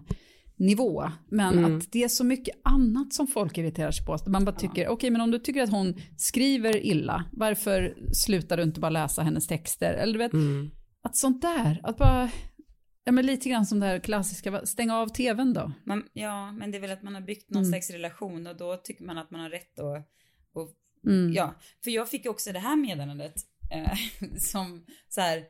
nivå. 0.56 1.12
Men 1.32 1.58
Mm. 1.58 1.78
att 1.78 1.92
det 1.92 2.04
är 2.04 2.08
så 2.08 2.24
mycket 2.24 2.56
annat 2.64 3.14
som 3.14 3.28
folk 3.28 3.58
irriterar 3.58 3.92
sig 3.92 4.06
på. 4.06 4.14
Att 4.14 4.28
man 4.28 4.46
bara 4.46 4.56
tycker, 4.56 4.88
okej 4.88 5.10
men 5.10 5.22
om 5.22 5.32
du 5.32 5.40
tycker 5.40 5.64
att 5.64 5.70
hon 5.72 5.96
skriver 6.18 6.86
illa, 6.86 7.24
varför 7.32 7.94
slutar 8.14 8.58
du 8.58 8.64
inte 8.64 8.80
bara 8.80 8.90
läsa 8.90 9.22
hennes 9.22 9.48
texter? 9.48 9.94
Eller 9.94 10.14
du 10.14 10.20
vet, 10.20 10.34
Mm. 10.34 10.70
att 11.04 11.16
sånt 11.18 11.42
där, 11.42 11.80
att 11.84 11.98
bara, 11.98 12.30
ja 13.10 13.14
men 13.14 13.26
lite 13.26 13.50
grann 13.50 13.66
som 13.66 13.80
det 13.80 13.86
här 13.86 14.00
klassiska, 14.00 14.66
stänga 14.66 14.98
av 14.98 15.08
tvn 15.08 15.54
då. 15.54 15.72
Man, 15.86 16.10
ja, 16.14 16.52
men 16.52 16.72
det 16.72 16.78
är 16.78 16.82
väl 16.82 16.92
att 16.92 17.04
man 17.04 17.14
har 17.14 17.22
byggt 17.22 17.50
någon 17.50 17.64
Mm. 17.64 17.72
slags 17.72 17.90
relation 17.90 18.48
och 18.48 18.58
då 18.58 18.78
tycker 18.78 19.04
man 19.04 19.18
att 19.18 19.32
man 19.32 19.42
har 19.42 19.50
rätt 19.50 19.80
att... 19.80 20.08
Och, 20.54 20.76
Mm. 21.06 21.34
Ja, 21.34 21.56
för 21.84 21.92
jag 21.92 22.10
fick 22.10 22.26
också 22.26 22.52
det 22.52 22.60
här 22.60 22.76
meddelandet 22.76 23.34
eh, 23.72 23.94
som 24.38 24.86
så 25.10 25.22
här... 25.22 25.44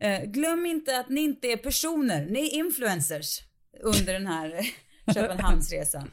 Eh, 0.00 0.24
glöm 0.24 0.66
inte 0.66 0.98
att 0.98 1.08
ni 1.08 1.20
inte 1.20 1.46
är 1.48 1.56
personer, 1.56 2.26
ni 2.26 2.40
är 2.46 2.54
influencers 2.54 3.40
under 3.82 4.12
den 4.12 4.26
här 4.26 4.66
Köpenhamnsresan. 5.14 6.10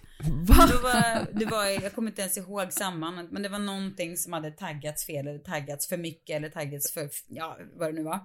Va? 0.47 0.69
Då 0.71 0.79
var, 0.79 1.39
det 1.39 1.45
var, 1.45 1.65
jag 1.65 1.93
kommer 1.93 2.09
inte 2.09 2.21
ens 2.21 2.37
ihåg 2.37 2.73
samman, 2.73 3.27
men 3.31 3.43
det 3.43 3.49
var 3.49 3.59
någonting 3.59 4.17
som 4.17 4.33
hade 4.33 4.51
taggats 4.51 5.05
fel 5.05 5.27
eller 5.27 5.39
taggats 5.39 5.87
för 5.87 5.97
mycket 5.97 6.35
eller 6.35 6.49
taggats 6.49 6.91
för, 6.91 7.09
ja 7.27 7.57
vad 7.73 7.89
det 7.89 7.93
nu 7.93 8.03
var. 8.03 8.19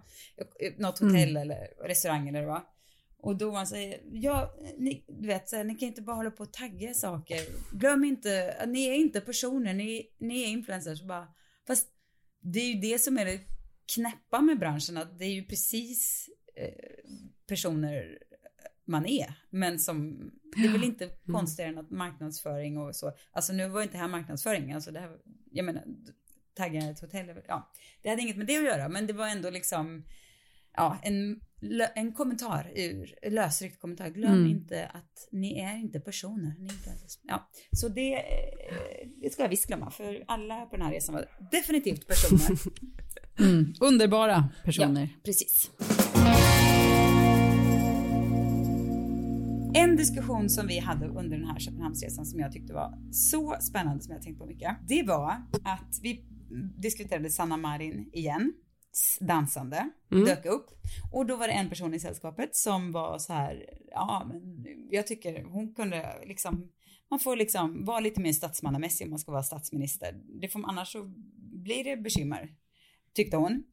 Något 0.79 0.99
hotell 0.99 1.37
eller 1.37 1.87
restaurang 1.87 2.29
eller 2.29 2.41
vad 2.41 2.49
det 2.49 2.53
var. 2.53 2.63
Och 3.19 3.37
då 3.37 3.53
man 3.53 3.67
säger, 3.67 4.01
ja, 4.13 4.55
ni, 4.79 5.05
du 5.09 5.27
vet, 5.27 5.49
så 5.49 5.57
här, 5.57 5.65
ni 5.65 5.75
kan 5.75 5.89
inte 5.89 6.03
bara 6.03 6.17
hålla 6.17 6.31
på 6.31 6.43
och 6.43 6.53
tagga 6.53 6.95
saker. 6.95 7.41
Glöm 7.73 8.05
inte, 8.05 8.65
ni 8.67 8.87
är 8.87 8.95
inte 8.95 9.21
personer, 9.21 9.75
ni, 9.75 10.09
ni 10.19 10.43
är 10.43 10.49
influencers. 10.49 11.03
Bara, 11.03 11.29
fast 11.67 11.89
det 12.41 12.61
är 12.61 12.75
ju 12.75 12.81
det 12.81 12.99
som 12.99 13.19
är 13.19 13.25
det 13.25 13.41
knäppa 13.95 14.41
med 14.41 14.59
branschen, 14.59 14.97
att 14.97 15.19
det 15.19 15.25
är 15.25 15.33
ju 15.33 15.45
precis 15.45 16.29
eh, 16.57 16.69
personer 17.49 18.19
man 18.85 19.07
är. 19.07 19.35
Men 19.51 19.79
som, 19.79 20.31
det 20.57 20.69
är 20.69 20.73
väl 20.73 20.85
inte 20.85 21.11
konstigare 21.33 21.71
än 21.71 21.79
att 21.79 21.91
marknadsföring 21.91 22.79
och 22.79 22.97
så. 22.97 23.13
Alltså 23.33 23.53
nu 23.53 23.69
var 23.69 23.83
inte 23.83 23.99
här 23.99 24.09
marknadsföring, 24.09 24.73
alltså 24.73 24.91
det 24.91 25.01
här, 25.01 25.17
jag 25.51 25.65
menar, 25.65 25.85
tagga 26.55 26.91
ett 26.91 27.01
hotell, 27.01 27.31
ja. 27.49 27.71
Det 28.03 28.09
hade 28.11 28.23
inget 28.23 28.37
med 28.37 28.47
det 28.47 28.57
att 28.57 28.65
göra, 28.65 28.89
men 28.89 29.07
det 29.07 29.13
var 29.13 29.29
ändå 29.29 29.51
liksom, 29.51 30.05
ja, 30.77 30.99
en, 31.03 31.41
en 31.95 32.13
kommentar 32.13 32.73
ur, 32.77 33.31
lösryckt 33.31 33.81
kommentar. 33.81 34.09
Glöm 34.09 34.33
Mm. 34.33 34.51
inte 34.51 34.87
att 34.87 35.29
ni 35.33 35.61
är 35.61 35.77
inte 35.77 36.01
personer. 36.01 36.55
Ni 36.59 36.67
är 36.69 36.73
inte, 36.73 36.91
ja, 37.23 37.51
så 37.73 37.89
det, 37.89 38.15
eh, 38.15 39.09
det 39.23 39.33
ska 39.33 39.43
jag 39.43 39.49
visst 39.49 39.67
glömma, 39.67 39.91
för 39.91 40.25
alla 40.29 40.67
på 40.67 40.77
den 40.77 40.87
här 40.87 40.93
resan 40.93 41.15
var 41.15 41.29
definitivt 41.51 42.07
personer. 42.07 42.59
Mm. 43.39 43.75
Underbara 43.81 44.49
personer. 44.65 45.01
Ja, 45.01 45.21
precis. 45.25 45.71
En 49.95 49.99
diskussion 49.99 50.51
som 50.51 50.67
vi 50.67 50.79
hade 50.79 51.07
under 51.09 51.39
den 51.39 51.47
här 51.47 51.59
Köpenhamnsresan 51.59 52.27
som 52.27 52.41
jag 52.41 52.53
tyckte 52.53 52.73
var 52.73 53.13
så 53.13 53.57
spännande 53.61 54.03
som 54.03 54.13
jag 54.13 54.23
tänkt 54.23 54.39
på 54.39 54.47
mycket. 54.47 54.77
Det 54.89 55.03
var 55.03 55.31
att 55.65 55.99
vi 56.03 56.25
diskuterade 56.79 57.31
Sanna 57.31 57.57
Marin 57.57 58.11
igen, 58.13 58.53
dansande, 59.21 59.91
Mm. 60.13 60.25
dök 60.25 60.45
upp. 60.47 60.71
Och 61.13 61.27
då 61.27 61.37
var 61.37 61.49
det 61.49 61.53
en 61.53 61.69
person 61.69 61.95
i 61.95 62.01
sällskapet 62.01 62.57
som 62.57 62.93
var 62.93 63.19
så 63.19 63.33
här, 63.33 63.65
ja 63.91 64.27
men 64.29 64.67
jag 64.91 65.07
tycker 65.07 65.45
hon 65.45 65.75
kunde 65.75 66.15
liksom, 66.27 66.69
man 67.11 67.19
får 67.21 67.37
liksom 67.37 67.85
vara 67.85 68.01
lite 68.01 68.21
mer 68.21 68.33
statsmannamässig 68.33 69.05
om 69.07 69.11
man 69.11 69.19
ska 69.19 69.33
vara 69.33 69.43
statsminister. 69.43 70.21
Det 70.41 70.49
får, 70.49 70.69
annars 70.69 70.93
så 70.93 71.05
blir 71.63 71.85
det 71.85 71.97
bekymmer, 71.97 72.51
tyckte 73.15 73.37
hon. 73.37 73.65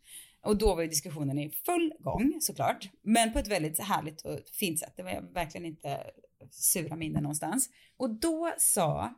Och 0.44 0.58
då 0.58 0.76
var 0.76 0.82
ju 0.82 0.88
diskussionen 0.88 1.40
i 1.40 1.50
full 1.50 1.94
gång 2.00 2.38
såklart, 2.40 2.90
men 3.02 3.34
på 3.34 3.40
ett 3.40 3.48
väldigt 3.48 3.80
härligt 3.80 4.22
och 4.22 4.40
fint 4.54 4.80
sätt. 4.80 4.94
Det 4.96 5.04
var 5.04 5.34
verkligen 5.34 5.66
inte 5.66 6.04
sura 6.52 6.96
minnen 6.96 7.24
någonstans. 7.24 7.70
Och 7.98 8.10
då 8.10 8.54
sa 8.58 9.14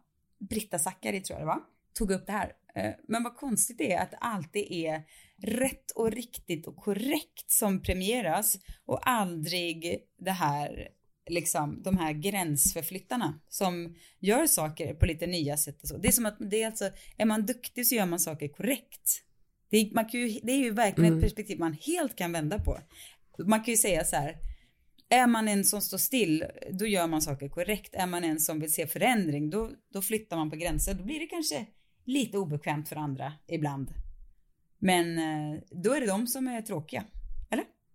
Britta 0.50 0.80
Zackari, 0.80 1.22
tror 1.22 1.40
jag 1.40 1.48
det 1.48 1.48
var, 1.48 1.62
tog 1.94 2.12
upp 2.12 2.26
det 2.26 2.32
här. 2.32 2.52
Eh, 2.76 2.94
men 3.08 3.24
vad 3.24 3.36
konstigt 3.36 3.78
det 3.78 3.94
är 3.94 4.02
att 4.02 4.12
det 4.12 4.18
alltid 4.18 4.72
är 4.72 5.04
rätt 5.38 5.92
och 5.92 6.12
riktigt 6.12 6.68
och 6.68 6.76
korrekt 6.76 7.52
som 7.52 7.82
premieras 7.82 8.56
och 8.86 9.10
aldrig 9.10 10.00
det 10.18 10.32
här 10.32 10.90
liksom 11.30 11.82
de 11.84 11.98
här 11.98 12.14
gränsförflyttarna 12.14 13.40
som 13.50 13.96
gör 14.20 14.48
saker 14.48 14.94
på 14.94 15.06
lite 15.06 15.28
nya 15.28 15.58
sätt 15.58 15.82
och 15.82 15.88
så. 15.88 15.98
Det 15.98 16.08
är 16.08 16.12
som 16.12 16.26
att 16.26 16.38
det 16.40 16.64
är 16.64 16.68
alltså, 16.68 16.90
är 17.18 17.26
man 17.26 17.46
duktig 17.46 17.88
så 17.88 17.96
gör 17.96 18.06
man 18.06 18.20
saker 18.20 18.48
korrekt. 18.48 19.24
Det 19.74 19.78
är, 19.78 19.94
man 19.94 20.06
kan 20.06 20.20
ju, 20.20 20.40
det 20.44 20.52
är 20.52 20.58
ju 20.58 20.72
verkligen 20.72 21.14
Mm. 21.14 21.20
ett 21.20 21.26
perspektiv 21.26 21.60
man 21.60 21.74
helt 21.74 22.16
kan 22.16 22.32
vända 22.32 22.60
på. 22.60 22.80
Man 23.46 23.64
kan 23.64 23.72
ju 23.72 23.78
säga 23.78 24.04
så 24.04 24.16
här, 24.16 24.38
är 25.10 25.28
man 25.28 25.48
en 25.48 25.64
som 25.64 25.82
står 25.82 25.98
still, 25.98 26.46
då 26.72 26.86
gör 26.86 27.08
man 27.08 27.22
saker 27.22 27.50
korrekt. 27.50 27.96
Är 27.96 28.08
man 28.08 28.24
en 28.24 28.40
som 28.40 28.60
vill 28.60 28.74
se 28.74 28.88
förändring, 28.88 29.50
då, 29.50 29.72
då 29.94 30.02
flyttar 30.02 30.38
man 30.38 30.50
på 30.50 30.56
gränser. 30.56 30.94
Då 30.94 31.04
blir 31.04 31.20
det 31.20 31.28
kanske 31.28 31.66
lite 32.06 32.38
obekvämt 32.38 32.90
för 32.90 32.96
andra 32.96 33.34
ibland. 33.48 33.94
Men 34.80 35.18
eh, 35.18 35.60
då 35.72 35.94
är 35.94 36.02
det 36.02 36.08
de 36.08 36.28
som 36.28 36.48
är 36.48 36.62
tråkiga. 36.62 37.04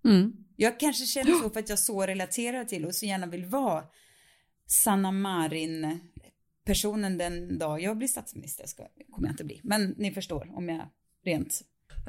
Mm. 0.04 0.32
Jag 0.56 0.80
kanske 0.80 1.04
känner 1.04 1.32
så 1.32 1.50
för 1.50 1.60
att 1.60 1.68
jag 1.68 1.78
så 1.78 2.06
relaterar 2.06 2.64
till 2.64 2.84
och 2.86 2.94
så 2.94 3.06
gärna 3.06 3.26
vill 3.26 3.44
vara 3.44 3.84
Sanna 4.84 5.12
Marin 5.12 6.00
personen 6.64 7.18
den 7.18 7.58
dag 7.58 7.80
jag 7.80 7.98
blir 7.98 8.08
statsminister. 8.08 8.66
Ska, 8.66 8.88
kommer 9.10 9.28
jag 9.28 9.32
inte 9.32 9.44
bli. 9.44 9.60
Men 9.64 9.94
ni 9.98 10.10
förstår 10.10 10.50
om 10.54 10.68
jag 10.68 10.88
rent... 11.24 11.60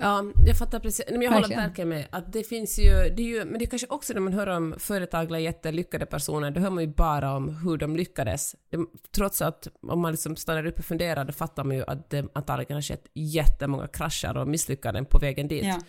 Ja, 0.02 0.24
jag 0.48 0.58
fattar 0.58 0.80
precis. 0.80 1.06
Men 1.12 1.22
jag 1.22 1.32
håller 1.32 1.41
Verkligen. 1.41 1.63
verkligen 1.63 1.89
med. 1.89 2.08
Att 2.10 2.34
det 2.34 2.43
finns 2.43 2.80
ju, 2.80 2.91
det 2.91 3.22
är 3.22 3.28
ju, 3.28 3.45
men 3.45 3.60
det 3.60 3.65
är 3.65 3.69
kanske 3.69 3.88
också 3.88 4.13
när 4.13 4.22
man 4.22 4.34
hör 4.34 4.48
om 4.48 4.76
företag 4.78 5.28
eller 5.28 5.39
jättelyckade 5.39 6.06
personer, 6.06 6.52
då 6.52 6.62
hör 6.62 6.69
man 6.69 6.84
ju 6.84 6.89
bara 6.89 7.36
om 7.36 7.50
hur 7.50 7.78
de 7.78 7.95
lyckades. 7.95 8.56
Det, 8.69 8.78
trots 9.12 9.41
att 9.41 9.67
om 9.82 10.00
man 10.02 10.12
liksom 10.12 10.36
stannar 10.36 10.65
upp 10.65 10.80
och 10.80 10.86
funderar, 10.86 11.26
då 11.26 11.34
fattar 11.34 11.63
man 11.63 11.76
ju 11.76 11.84
att 11.88 12.10
det 12.10 12.26
antagligen 12.34 12.76
har 12.76 12.82
skett 12.82 13.08
jättemånga 13.13 13.88
krascher 13.88 14.38
och 14.38 14.48
misslyckanden 14.48 15.06
på 15.06 15.17
vägen 15.19 15.48
dit. 15.48 15.65
Ja. 15.65 15.80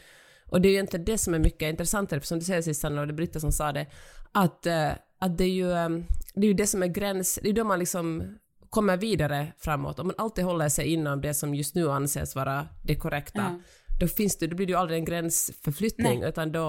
Och 0.46 0.60
det 0.60 0.68
är 0.68 0.72
ju 0.72 0.80
inte 0.80 0.98
det 0.98 1.18
som 1.18 1.34
är 1.34 1.38
mycket 1.38 1.70
intressantare, 1.70 2.20
för 2.20 2.26
som 2.26 2.38
du 2.38 2.44
säger 2.44 2.62
sist, 2.62 2.84
och 2.84 3.06
det 3.06 3.12
Britta 3.12 3.40
som 3.40 3.52
sa 3.52 3.72
det, 3.72 3.86
att, 4.32 4.66
eh, 4.66 4.90
att 5.18 5.38
det 5.38 5.44
är 5.44 5.48
ju 5.48 5.72
eh, 5.72 5.88
det, 6.34 6.46
är 6.46 6.48
ju 6.48 6.54
det 6.54 6.66
som 6.66 6.82
är 6.82 6.86
gräns, 6.86 7.38
det 7.42 7.48
är 7.48 7.52
då 7.52 7.64
man 7.64 7.78
liksom 7.78 8.38
kommer 8.70 8.96
vidare 8.96 9.46
framåt. 9.58 9.98
Om 9.98 10.06
man 10.06 10.16
alltid 10.18 10.44
håller 10.44 10.68
sig 10.68 10.92
inom 10.92 11.20
det 11.20 11.34
som 11.34 11.54
just 11.54 11.74
nu 11.74 11.90
anses 11.90 12.34
vara 12.36 12.66
det 12.84 12.96
korrekta, 12.96 13.38
Ja. 13.42 13.60
då, 14.00 14.08
finns 14.08 14.38
det, 14.38 14.46
då 14.46 14.56
blir 14.56 14.66
det 14.66 14.70
ju 14.72 14.78
aldrig 14.78 14.98
en 14.98 15.04
gränsförflyttning, 15.04 16.20
Nej. 16.20 16.28
utan 16.28 16.52
då, 16.52 16.60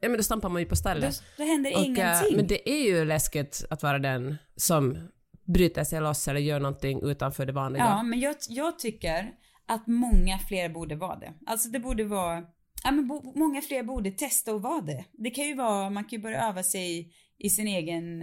ja, 0.00 0.08
men 0.08 0.16
då 0.16 0.22
stampar 0.22 0.48
man 0.48 0.62
ju 0.62 0.66
på 0.66 0.70
Då, 0.72 0.76
stället. 0.76 1.22
då 1.36 1.42
händer 1.44 1.72
Och, 1.74 1.78
eh, 1.80 1.84
ingenting. 1.86 2.36
men 2.36 2.46
det 2.46 2.70
är 2.70 2.84
ju 2.84 3.04
läskigt 3.04 3.64
att 3.70 3.82
vara 3.82 3.98
den 3.98 4.36
som 4.56 4.98
bryter 5.46 5.84
sig 5.84 6.00
loss 6.00 6.28
eller 6.28 6.40
gör 6.40 6.60
någonting 6.60 7.02
utanför 7.02 7.46
det 7.46 7.52
vanliga. 7.52 7.84
Ja, 7.84 8.02
men 8.02 8.20
jag, 8.20 8.36
jag 8.48 8.78
tycker 8.78 9.30
att 9.66 9.86
många 9.86 10.38
fler 10.38 10.68
borde 10.68 10.96
vara 10.96 11.16
det. 11.18 11.32
Alltså 11.46 11.68
det 11.68 11.78
borde 11.80 12.04
vara, 12.04 12.42
ja 12.84 12.90
men 12.90 13.08
bo, 13.08 13.32
många 13.38 13.62
fler 13.62 13.82
borde 13.82 14.10
testa 14.10 14.52
att 14.52 14.62
vara 14.62 14.80
det. 14.80 15.04
Det 15.12 15.30
kan 15.30 15.44
ju 15.44 15.54
vara, 15.54 15.90
man 15.90 16.04
kan 16.04 16.16
ju 16.18 16.22
börja 16.22 16.48
öva 16.48 16.62
sig 16.62 17.12
i 17.38 17.50
sin 17.50 17.68
egen 17.68 18.22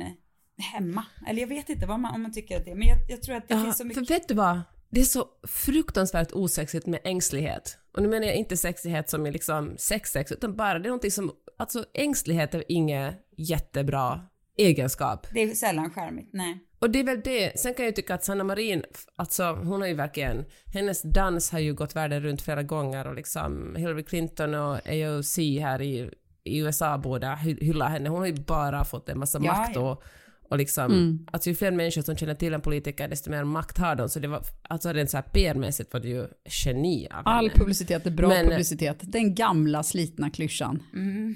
hemma. 0.58 1.06
Eller 1.28 1.42
jag 1.42 1.48
vet 1.48 1.70
inte 1.70 1.86
vad 1.86 2.00
man, 2.00 2.16
om 2.16 2.22
man 2.22 2.32
tycker 2.34 2.58
att 2.58 2.66
det 2.66 2.76
men 2.76 2.88
jag, 2.88 2.98
jag 3.10 3.22
tror 3.22 3.36
att 3.36 3.48
det 3.48 3.54
Ja, 3.56 3.64
finns 3.64 3.78
så 3.78 3.84
mycket. 3.86 4.08
För 4.08 4.14
vet 4.14 4.28
du 4.28 4.34
vad? 4.34 4.62
Det 4.90 5.00
är 5.02 5.06
så 5.06 5.26
fruktansvärt 5.48 6.32
osexigt 6.32 6.86
med 6.86 7.00
ängslighet. 7.04 7.78
Och 7.94 8.02
nu 8.02 8.08
menar 8.10 8.28
jag 8.28 8.36
inte 8.36 8.58
sexighet 8.58 9.10
som 9.10 9.26
är 9.26 9.32
liksom 9.32 9.76
sexsex, 9.78 10.32
utan 10.32 10.56
bara 10.56 10.80
det 10.80 10.88
är 10.88 10.90
någonting 10.90 11.12
som, 11.12 11.32
alltså 11.58 11.86
ängslighet 11.94 12.54
är 12.54 12.64
ingen 12.68 13.14
jättebra 13.38 14.22
egenskap. 14.58 15.28
Det 15.34 15.42
är 15.44 15.54
sällan 15.56 15.92
charmigt, 15.92 16.30
nej. 16.34 16.60
Och 16.80 16.90
det 16.90 17.00
är 17.00 17.04
väl 17.04 17.22
det, 17.24 17.60
sen 17.60 17.74
kan 17.74 17.86
jag 17.86 17.96
tycka 17.96 18.14
att 18.16 18.24
Sanna 18.24 18.44
Marin, 18.44 18.84
alltså 19.16 19.44
hon 19.54 19.82
har 19.82 19.88
ju 19.88 19.94
verkligen, 19.94 20.46
hennes 20.74 21.02
dans 21.02 21.52
har 21.52 21.60
ju 21.60 21.74
gått 21.74 21.96
världen 21.96 22.22
runt 22.24 22.42
flera 22.42 22.64
gånger 22.64 23.08
och 23.08 23.16
liksom 23.16 23.76
Hillary 23.76 24.04
Clinton 24.04 24.54
och 24.54 24.78
AOC 24.88 25.38
här 25.38 25.82
i, 25.82 26.10
i 26.44 26.58
USA 26.60 26.98
båda 26.98 27.36
hy- 27.36 27.64
hyllar 27.66 27.90
henne. 27.90 28.10
Hon 28.10 28.20
har 28.20 28.28
ju 28.28 28.34
bara 28.34 28.86
fått 28.86 29.10
en 29.10 29.20
massa 29.20 29.40
Ja, 29.44 29.54
makt 29.54 29.76
ja. 29.76 30.02
Och, 30.50 30.58
liksom, 30.58 30.86
Mm. 30.86 31.28
alltså 31.32 31.50
ju 31.50 31.56
fler 31.56 31.72
människor 31.72 32.02
som 32.02 32.16
känner 32.18 32.36
till 32.36 32.54
en 32.54 32.62
politiker 32.62 33.08
desto 33.08 33.30
mer 33.32 33.44
makt 33.44 33.78
har 33.78 33.96
de. 33.96 34.10
Så 34.10 34.20
det 34.20 34.28
var, 34.28 34.44
alltså 34.70 34.94
rent 34.94 35.10
så 35.10 35.18
här 35.18 35.24
PR-mässigt 35.34 35.94
var 35.94 36.00
det 36.00 36.08
ju 36.08 36.28
geni 36.66 37.08
av 37.12 37.22
All 37.26 37.46
henne. 37.50 37.60
publicitet 37.60 38.06
är 38.06 38.12
bra 38.12 38.28
Men- 38.28 38.48
publicitet. 38.48 38.98
Den 39.02 39.36
gamla 39.36 39.84
slitna 39.84 40.30
klyschan. 40.30 40.84
Mm. 40.94 41.36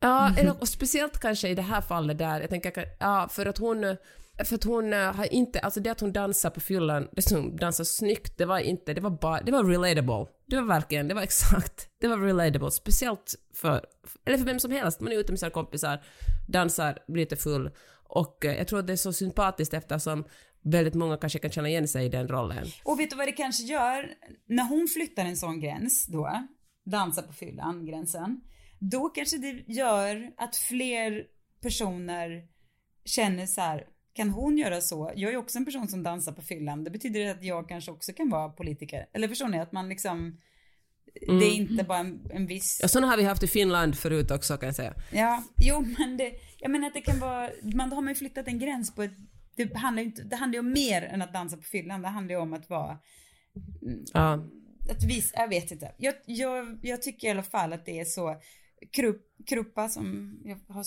Ja, 0.00 0.30
och 0.60 0.68
speciellt 0.68 1.18
kanske 1.18 1.48
i 1.48 1.54
det 1.54 1.62
här 1.62 1.80
fallet 1.80 2.18
där, 2.18 2.40
jag 2.40 2.50
tänker, 2.50 2.84
ja, 3.00 3.28
för 3.30 3.46
att 3.46 3.58
hon, 3.58 3.96
för 4.44 4.54
att 4.54 4.64
hon 4.64 4.92
eh, 4.92 4.98
har 5.14 5.32
inte, 5.34 5.60
alltså 5.60 5.80
det 5.80 5.90
att 5.90 6.00
hon 6.00 6.12
dansar 6.12 6.50
på 6.50 6.60
fyllan, 6.60 7.08
det 7.12 7.22
som 7.22 7.36
hon 7.42 7.56
dansar 7.56 7.84
snyggt, 7.84 8.38
det 8.38 8.44
var 8.44 8.58
inte, 8.58 8.94
det 8.94 9.00
var 9.00 9.10
bara, 9.10 9.40
det 9.42 9.52
var 9.52 9.64
relatable. 9.64 10.26
Det 10.46 10.56
var 10.56 10.62
verkligen, 10.62 11.08
det 11.08 11.14
var 11.14 11.22
exakt, 11.30 11.88
det 12.00 12.08
var 12.08 12.18
relatable, 12.18 12.70
speciellt 12.70 13.34
för, 13.54 13.84
eller 14.26 14.38
för 14.38 14.44
vem 14.44 14.60
som 14.60 14.70
helst, 14.72 15.00
man 15.00 15.12
är 15.12 15.16
ute 15.18 15.32
med 15.32 15.38
sina 15.38 15.50
kompisar, 15.50 16.02
dansar, 16.48 16.98
blir 17.08 17.22
lite 17.22 17.36
full, 17.36 17.70
och 18.14 18.44
eh, 18.44 18.56
jag 18.56 18.68
tror 18.68 18.78
att 18.78 18.86
det 18.86 18.92
är 18.92 18.96
så 18.96 19.12
sympatiskt 19.12 19.74
eftersom 19.74 20.24
väldigt 20.62 20.94
många 20.94 21.16
kanske 21.16 21.38
kan 21.38 21.50
känna 21.50 21.68
igen 21.68 21.88
sig 21.88 22.06
i 22.06 22.08
den 22.08 22.28
rollen. 22.28 22.66
Och 22.84 23.00
vet 23.00 23.10
du 23.10 23.16
vad 23.16 23.28
det 23.28 23.32
kanske 23.32 23.62
gör? 23.62 24.14
När 24.46 24.68
hon 24.68 24.88
flyttar 24.94 25.24
en 25.24 25.36
sån 25.36 25.60
gräns 25.60 26.06
då, 26.06 26.46
dansar 26.84 27.22
på 27.22 27.32
fyllan, 27.32 27.86
gränsen, 27.86 28.40
då 28.78 29.08
kanske 29.08 29.38
det 29.38 29.72
gör 29.72 30.30
att 30.36 30.56
fler 30.56 31.24
personer 31.62 32.48
känner 33.04 33.46
så 33.46 33.60
här, 33.60 33.86
kan 34.12 34.30
hon 34.30 34.58
göra 34.58 34.80
så? 34.80 35.12
Jag 35.16 35.32
är 35.32 35.36
också 35.36 35.58
en 35.58 35.64
person 35.64 35.88
som 35.88 36.02
dansar 36.02 36.32
på 36.32 36.42
fyllan. 36.42 36.84
Det 36.84 36.90
betyder 36.90 37.30
att 37.30 37.44
jag 37.44 37.68
kanske 37.68 37.90
också 37.90 38.12
kan 38.12 38.30
vara 38.30 38.48
politiker. 38.48 39.06
Eller 39.14 39.28
förstår 39.28 39.48
ni? 39.48 39.60
Att 39.60 39.72
man 39.72 39.88
liksom, 39.88 40.38
det 41.26 41.44
är 41.44 41.54
inte 41.54 41.84
bara 41.84 41.98
en, 41.98 42.30
en 42.30 42.46
viss... 42.46 42.78
Ja, 42.82 42.88
sådana 42.88 43.06
har 43.06 43.16
vi 43.16 43.24
haft 43.24 43.42
i 43.42 43.46
Finland 43.46 43.98
förut 43.98 44.30
också 44.30 44.56
kan 44.56 44.66
jag 44.66 44.76
säga. 44.76 44.94
Ja, 45.12 45.42
jo 45.56 45.86
men 45.98 46.16
det, 46.16 46.32
jag 46.62 46.70
menar 46.70 46.86
att 46.86 46.94
det 46.94 47.00
kan 47.00 47.18
vara, 47.18 47.50
man 47.62 47.90
då 47.90 47.96
har 47.96 48.02
man 48.02 48.10
ju 48.10 48.14
flyttat 48.14 48.48
en 48.48 48.58
gräns 48.58 48.94
på 48.94 49.02
ett, 49.02 49.12
det 49.56 49.76
handlar 49.76 50.02
ju 50.02 50.08
inte, 50.08 50.22
det 50.22 50.36
handlar 50.36 50.54
ju 50.54 50.60
om 50.60 50.72
mer 50.72 51.02
än 51.02 51.22
att 51.22 51.32
dansa 51.32 51.56
på 51.56 51.62
fyllan. 51.62 52.02
Det 52.02 52.08
handlar 52.08 52.34
ju 52.34 52.40
om 52.40 52.52
att 52.52 52.70
vara 52.70 52.98
Ja. 54.12 54.48
att 54.90 55.04
visa, 55.04 55.36
jag 55.36 55.48
vet 55.48 55.70
inte. 55.70 55.94
Jag, 55.98 56.14
jag, 56.26 56.78
jag 56.82 57.02
tycker 57.02 57.28
i 57.28 57.30
alla 57.30 57.42
fall 57.42 57.72
att 57.72 57.86
det 57.86 58.00
är 58.00 58.04
så, 58.04 58.40
Krupp, 58.92 59.22
Kruppa 59.46 59.88
som 59.88 60.36
jag 60.44 60.74
har 60.74 60.84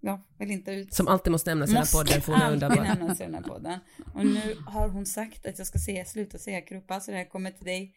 jag 0.00 0.20
vill 0.38 0.50
inte 0.50 0.72
ut... 0.72 0.94
Som 0.94 1.08
alltid 1.08 1.30
måste 1.30 1.50
nämnas 1.50 1.70
i 1.70 1.72
den 1.72 1.82
här 1.82 1.92
podden 1.92 2.22
för 2.22 2.32
hon 2.32 2.42
alltid 2.42 2.82
nämnas 2.82 3.20
i 3.20 3.24
den 3.24 3.34
här 3.34 3.42
podden. 3.42 3.78
Och 4.14 4.26
nu 4.26 4.56
har 4.66 4.88
hon 4.88 5.06
sagt 5.06 5.46
att 5.46 5.58
jag 5.58 5.66
ska 5.66 5.78
säga, 5.78 6.04
sluta 6.04 6.38
säga 6.38 6.60
kruppa, 6.60 7.00
så 7.00 7.10
det 7.10 7.16
här 7.16 7.24
kommer 7.24 7.50
till 7.50 7.64
dig. 7.64 7.94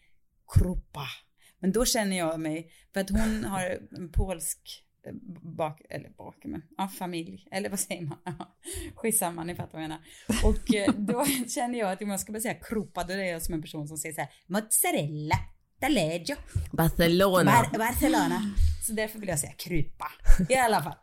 Kruppa. 0.53 1.05
Men 1.59 1.71
då 1.71 1.85
känner 1.85 2.17
jag 2.17 2.39
mig, 2.39 2.71
för 2.93 3.01
att 3.01 3.09
hon 3.09 3.43
har 3.43 3.79
en 3.91 4.11
polsk 4.11 4.85
bak, 5.41 5.81
eller 5.89 6.09
bak, 6.09 6.35
men 6.43 6.61
ja, 6.77 6.87
familj, 6.87 7.47
eller 7.51 7.69
vad 7.69 7.79
säger 7.79 8.01
man? 8.01 8.17
Ja, 8.39 8.55
Skitsamma, 8.95 9.43
ni 9.43 9.55
fattar 9.55 9.73
vad 9.73 9.83
jag 9.83 9.89
menar. 9.89 10.03
Och 10.43 10.75
eh, 10.75 10.93
då 10.97 11.25
känner 11.47 11.79
jag 11.79 11.91
att 11.91 12.01
om 12.01 12.09
jag 12.09 12.19
ska 12.19 12.31
börja 12.31 12.41
säga 12.41 12.53
kruppa, 12.53 13.03
då 13.03 13.13
är 13.13 13.17
jag 13.23 13.41
som 13.41 13.53
en 13.53 13.61
person 13.61 13.87
som 13.87 13.97
säger 13.97 14.15
så 14.15 14.21
här, 14.21 14.29
mozzarella, 14.47 15.35
taleggio, 15.79 16.35
Barcelona. 16.71 17.51
Bar- 17.51 17.77
Barcelona. 17.77 18.41
Så 18.87 18.93
därför 18.93 19.19
vill 19.19 19.29
jag 19.29 19.39
säga 19.39 19.53
krypa. 19.53 20.11
I 20.49 20.55
alla 20.55 20.83
fall. 20.83 20.95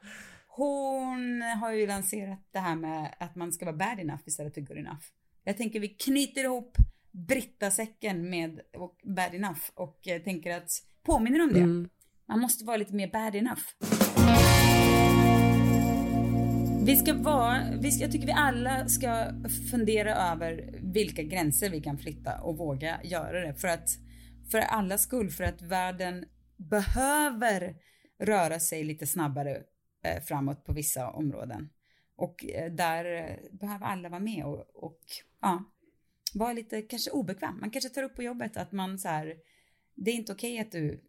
Hon 0.49 1.43
har 1.43 1.73
ju 1.73 1.87
lanserat 1.87 2.49
det 2.53 2.59
här 2.59 2.77
med 2.77 3.15
att 3.21 3.35
man 3.37 3.53
ska 3.53 3.65
vara 3.65 3.77
bad 3.77 4.01
enough 4.01 4.23
istället 4.27 4.55
för 4.55 4.61
good 4.61 4.79
enough. 4.79 5.05
Jag 5.45 5.57
tänker 5.57 5.81
vi 5.81 5.89
knyter 5.89 6.45
ihop 6.45 6.77
Britta-säcken 7.11 8.31
med 8.31 8.61
och 8.77 8.97
bad 9.05 9.35
enough 9.35 9.61
och 9.75 10.09
eh, 10.09 10.23
tänker 10.23 10.57
att 10.57 10.69
påminner 11.03 11.43
om 11.43 11.53
det. 11.53 11.59
Mm. 11.61 11.89
Man 12.29 12.41
måste 12.41 12.65
vara 12.65 12.77
lite 12.77 12.95
mer 12.95 13.11
bad 13.11 13.35
enough. 13.35 13.63
Vi 16.87 16.97
ska 16.97 17.15
vara, 17.15 17.63
vi 17.81 17.93
ska, 17.93 18.05
jag 18.05 18.13
tycker 18.13 18.27
vi 18.27 18.33
alla 18.33 18.89
ska 18.89 19.33
fundera 19.71 20.15
över 20.15 20.79
vilka 20.83 21.23
gränser 21.23 21.71
vi 21.71 21.81
kan 21.81 21.99
flytta 21.99 22.41
och 22.41 22.59
våga 22.59 23.01
göra 23.05 23.41
det 23.41 23.55
för 23.55 23.69
att 23.69 23.89
för 24.51 24.59
alla 24.59 24.99
skull, 24.99 25.31
för 25.31 25.45
att 25.45 25.63
världen 25.63 26.25
behöver 26.57 27.77
röra 28.19 28.61
sig 28.61 28.85
lite 28.85 29.07
snabbare 29.07 29.63
eh, 30.05 30.23
framåt 30.23 30.65
på 30.65 30.73
vissa 30.73 31.11
områden. 31.11 31.69
Och 32.17 32.45
eh, 32.45 32.73
där 32.73 33.05
behöver 33.53 33.87
alla 33.87 34.09
vara 34.09 34.21
med 34.21 34.45
och, 34.45 34.85
och 34.85 35.01
ja, 35.41 35.65
vara 36.35 36.53
lite 36.53 36.83
kanske 36.83 37.11
obekväm. 37.11 37.61
Man 37.61 37.71
kanske 37.71 37.91
tar 37.91 38.03
upp 38.03 38.15
på 38.17 38.23
jobbet 38.23 38.57
att 38.57 38.73
man 38.73 38.99
så 38.99 39.09
här, 39.09 39.35
det 39.95 40.11
är 40.11 40.15
inte 40.15 40.33
okej 40.33 40.59
att 40.59 40.73
du 40.73 41.01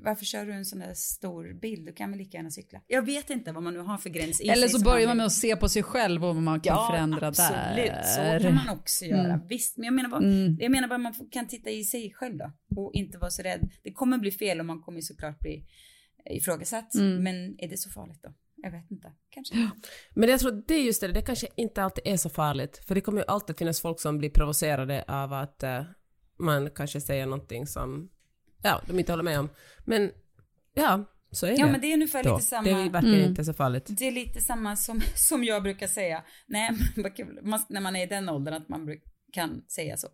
varför 0.00 0.24
kör 0.24 0.46
du 0.46 0.52
en 0.52 0.64
sån 0.64 0.78
där 0.78 0.94
stor 0.94 1.60
bil? 1.60 1.84
Du 1.84 1.92
kan 1.92 2.10
väl 2.10 2.18
lika 2.18 2.36
gärna 2.36 2.50
cykla? 2.50 2.80
Jag 2.86 3.06
vet 3.06 3.30
inte 3.30 3.52
vad 3.52 3.62
man 3.62 3.74
nu 3.74 3.80
har 3.80 3.98
för 3.98 4.10
gräns 4.10 4.40
i 4.40 4.48
Eller 4.48 4.68
så 4.68 4.84
börjar 4.84 5.06
man 5.06 5.16
med 5.16 5.26
att 5.26 5.32
se 5.32 5.56
på 5.56 5.68
sig 5.68 5.82
själv 5.82 6.24
och 6.24 6.34
vad 6.34 6.42
man 6.42 6.60
kan 6.60 6.86
förändra 6.90 7.26
absolut. 7.26 7.86
där. 7.86 8.38
Så 8.38 8.44
kan 8.44 8.54
man 8.54 8.68
också 8.68 9.04
göra. 9.04 9.32
Mm. 9.34 9.46
Visst, 9.48 9.76
men 9.76 9.84
jag 9.84 9.94
menar, 9.94 10.10
bara, 10.10 10.22
Mm. 10.22 10.56
jag 10.60 10.70
menar 10.70 10.88
bara 10.88 10.98
man 10.98 11.14
kan 11.30 11.48
titta 11.48 11.70
i 11.70 11.84
sig 11.84 12.12
själv 12.12 12.38
då 12.38 12.52
och 12.76 12.94
inte 12.94 13.18
vara 13.18 13.30
så 13.30 13.42
rädd. 13.42 13.70
Det 13.82 13.92
kommer 13.92 14.18
bli 14.18 14.30
fel 14.30 14.60
och 14.60 14.66
man 14.66 14.80
kommer 14.82 15.00
såklart 15.00 15.38
bli 15.38 15.66
ifrågasatt. 16.30 16.94
Mm. 16.94 17.22
Men 17.22 17.34
är 17.58 17.68
det 17.68 17.76
så 17.76 17.90
farligt 17.90 18.20
då? 18.22 18.34
Jag 18.56 18.70
vet 18.70 18.90
inte. 18.90 19.12
Kanske. 19.30 19.70
Men 20.14 20.28
jag 20.28 20.40
tror 20.40 20.64
det 20.66 20.74
är 20.74 20.82
just 20.82 21.00
det, 21.00 21.08
det 21.08 21.22
kanske 21.22 21.46
inte 21.56 21.82
alltid 21.82 22.06
är 22.06 22.16
så 22.16 22.28
farligt. 22.28 22.84
För 22.86 22.94
det 22.94 23.00
kommer 23.00 23.20
ju 23.20 23.24
alltid 23.28 23.58
finnas 23.58 23.80
folk 23.80 24.00
som 24.00 24.18
blir 24.18 24.30
provocerade 24.30 25.04
av 25.08 25.32
att 25.32 25.62
eh, 25.62 25.82
man 26.38 26.70
kanske 26.70 27.00
säger 27.00 27.26
någonting 27.26 27.66
som 27.66 28.10
ja, 28.62 28.82
de 28.86 28.98
inte 28.98 29.12
håller 29.12 29.22
med 29.24 29.38
om. 29.38 29.48
Men 29.84 30.10
ja, 30.74 31.04
så 31.30 31.46
är 31.46 31.50
det. 31.50 31.56
Ja, 31.56 31.66
men 31.66 31.80
det 31.80 31.86
är 31.86 31.94
ungefär 31.94 32.24
då. 32.24 32.36
lite 32.36 32.46
samma. 32.48 32.68
Det 32.68 32.74
verkar 32.88 33.08
Mm. 33.08 33.20
inte 33.30 33.44
så 33.44 33.52
farligt. 33.54 33.86
Det 33.88 34.06
är 34.08 34.12
lite 34.12 34.40
samma 34.40 34.76
som, 34.76 35.00
som 35.14 35.44
jag 35.44 35.62
brukar 35.62 35.86
säga. 35.86 36.24
Nej, 36.46 36.70
men. 36.96 37.38
Man- 37.42 37.62
när 37.68 37.80
man 37.80 37.96
är 37.96 38.02
i 38.02 38.06
den 38.06 38.28
åldern 38.28 38.54
att 38.54 38.68
man 38.68 38.98
kan 39.32 39.64
säga 39.68 39.96
så. 39.96 40.08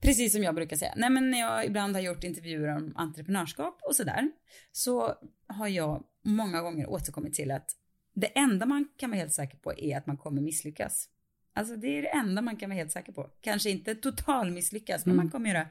Precis 0.00 0.32
som 0.32 0.42
jag 0.42 0.54
brukar 0.54 0.76
säga. 0.76 0.92
Nej, 0.96 1.10
men 1.10 1.30
när 1.30 1.38
jag 1.40 1.66
ibland 1.66 1.94
har 1.96 2.02
gjort 2.02 2.24
intervjuer 2.24 2.76
om 2.76 2.92
entreprenörskap 2.96 3.80
och 3.88 3.96
sådär, 3.96 4.30
så 4.72 5.14
har 5.46 5.68
jag 5.68 6.04
många 6.24 6.62
gånger 6.62 6.90
återkommit 6.90 7.34
till 7.34 7.50
att 7.50 7.70
det 8.14 8.26
enda 8.38 8.66
man 8.66 8.88
kan 8.96 9.10
vara 9.10 9.18
helt 9.20 9.32
säker 9.32 9.56
på 9.58 9.78
är 9.78 9.96
att 9.98 10.06
man 10.06 10.16
kommer 10.16 10.42
misslyckas. 10.42 11.08
Alltså 11.54 11.76
det 11.76 11.98
är 11.98 12.02
det 12.02 12.08
enda 12.08 12.42
man 12.42 12.56
kan 12.56 12.70
vara 12.70 12.76
helt 12.78 12.92
säker 12.92 13.12
på. 13.12 13.30
Kanske 13.40 13.70
inte 13.70 13.94
total 13.94 14.50
misslyckas, 14.50 15.06
men 15.06 15.12
Mm. 15.14 15.24
man 15.24 15.30
kommer 15.32 15.50
göra 15.50 15.66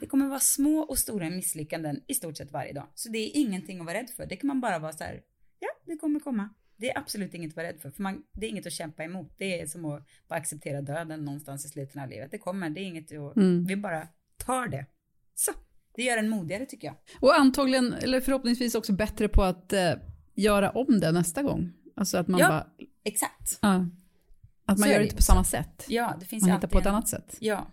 det 0.00 0.06
kommer 0.06 0.26
vara 0.28 0.40
små 0.40 0.78
och 0.80 0.98
stora 0.98 1.30
misslyckanden 1.30 2.00
i 2.06 2.14
stort 2.14 2.36
sett 2.36 2.52
varje 2.52 2.72
dag. 2.72 2.86
Så 2.94 3.08
det 3.08 3.18
är 3.18 3.40
ingenting 3.40 3.80
att 3.80 3.86
vara 3.86 3.96
rädd 3.98 4.10
för. 4.10 4.26
Det 4.26 4.36
kan 4.36 4.46
man 4.48 4.60
bara 4.60 4.78
vara 4.78 4.92
så 4.92 5.04
här, 5.04 5.20
ja, 5.58 5.68
det 5.86 5.96
kommer 5.96 6.20
komma. 6.20 6.48
Det 6.76 6.90
är 6.90 6.98
absolut 6.98 7.34
inget 7.34 7.50
att 7.50 7.56
vara 7.56 7.66
rädd 7.66 7.80
för, 7.80 7.90
för 7.90 8.02
man, 8.02 8.22
det 8.32 8.46
är 8.46 8.50
inget 8.50 8.66
att 8.66 8.72
kämpa 8.72 9.04
emot. 9.04 9.34
Det 9.38 9.60
är 9.60 9.66
som 9.66 9.84
att 9.84 10.06
bara 10.28 10.38
acceptera 10.38 10.80
döden 10.82 11.24
någonstans 11.24 11.64
i 11.64 11.68
slutet 11.68 12.02
av 12.02 12.08
livet. 12.08 12.30
Det 12.30 12.38
kommer, 12.38 12.70
det 12.70 12.80
är 12.80 12.84
inget 12.84 13.12
att, 13.12 13.36
Mm. 13.36 13.64
vi 13.64 13.76
bara 13.76 14.08
tar 14.36 14.66
det. 14.68 14.86
Så, 15.34 15.52
det 15.94 16.02
gör 16.02 16.18
en 16.18 16.28
modigare 16.28 16.66
tycker 16.66 16.86
jag. 16.88 16.96
Och 17.20 17.38
antagligen, 17.38 17.92
eller 17.92 18.20
förhoppningsvis 18.20 18.74
också 18.74 18.92
bättre 18.92 19.28
på 19.28 19.42
att 19.42 19.72
eh, 19.72 19.92
göra 20.34 20.70
om 20.70 21.00
det 21.00 21.12
nästa 21.12 21.42
gång. 21.42 21.72
Alltså 21.96 22.18
att 22.18 22.28
man 22.28 22.40
Ja. 22.40 22.48
bara, 22.48 22.66
Exakt. 23.04 23.58
ja, 23.62 23.86
att 24.64 24.78
Så 24.78 24.80
man 24.80 24.88
är 24.88 24.92
gör 24.92 24.98
det 24.98 25.04
inte 25.04 25.16
på 25.16 25.22
samma 25.22 25.44
sätt. 25.44 25.84
Ja, 25.88 26.16
det 26.20 26.26
finns 26.26 26.44
Man 26.44 26.52
hittar 26.52 26.68
på 26.68 26.78
ett 26.78 26.86
en- 26.86 26.92
annat 26.94 27.08
sätt. 27.08 27.36
Ja. 27.40 27.66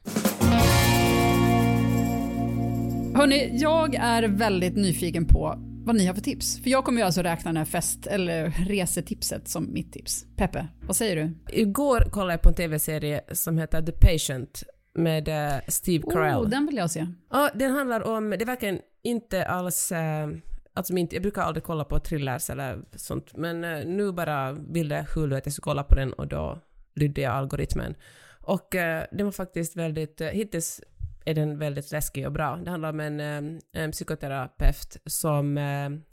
Hörni, 3.16 3.50
jag 3.54 3.96
är 3.96 4.28
väldigt 4.28 4.76
nyfiken 4.76 5.28
på 5.28 5.56
vad 5.86 5.96
ni 5.96 6.06
har 6.06 6.14
för 6.14 6.22
tips. 6.22 6.64
För 6.64 6.70
jag 6.70 6.86
kommer 6.86 7.00
ju 7.00 7.06
alltså 7.06 7.22
räkna 7.22 7.50
den 7.50 7.58
här 7.58 7.66
fest 7.66 8.08
eller 8.08 8.50
resetipset 8.50 9.48
som 9.48 9.74
mitt 9.74 9.94
tips. 9.94 10.26
Peppe, 10.36 10.68
vad 10.82 10.96
säger 10.96 11.16
du? 11.16 11.34
Igår 11.60 12.00
kollade 12.12 12.34
jag 12.34 12.42
på 12.42 12.50
en 12.50 12.56
tv-serie 12.56 13.22
som 13.32 13.58
heter 13.58 13.82
The 13.82 13.92
Patient 13.92 14.64
med 14.94 15.28
eh, 15.28 15.60
Steve 15.68 16.04
Carell. 16.12 16.44
Oh, 16.44 16.50
den 16.50 16.66
vill 16.66 16.76
jag 16.76 16.92
se. 16.92 17.08
Ja, 17.32 17.50
den 17.56 17.72
handlar 17.72 18.02
om, 18.02 18.30
det 18.30 18.42
är 18.42 18.46
verkligen 18.46 18.80
inte 19.04 19.46
alls, 19.46 19.92
eh, 19.92 20.30
alltså 20.74 20.94
min, 20.94 21.08
jag 21.12 21.22
brukar 21.22 21.42
aldrig 21.42 21.64
kolla 21.64 21.84
på 21.84 22.00
thrillers 22.00 22.50
eller 22.50 22.80
sånt, 22.96 23.38
men 23.38 23.64
eh, 23.64 23.86
nu 23.86 24.12
bara 24.12 24.52
ville 24.52 25.08
Hulu 25.16 25.36
att 25.36 25.46
jag 25.46 25.54
skulle 25.54 25.64
kolla 25.64 25.84
på 25.84 25.96
den 25.96 26.14
och 26.14 26.28
då 26.28 26.60
lydde 26.96 27.22
jag 27.22 27.34
algoritmen. 27.34 27.96
Och 28.42 28.68
den 29.12 29.26
var 29.26 29.32
faktiskt 29.32 29.76
väldigt, 29.76 30.22
hittills 30.22 30.82
är 31.26 31.34
den 31.34 31.60
väldigt 31.60 31.92
läskig 31.92 32.26
och 32.26 32.32
bra. 32.32 32.56
Det 32.56 32.70
handlar 32.70 32.90
om 32.90 33.00
en, 33.00 33.20
ehm, 33.20 33.60
en 33.72 33.92
psykoterapeut 33.92 34.98
som, 35.06 35.58
ehm, 35.58 36.04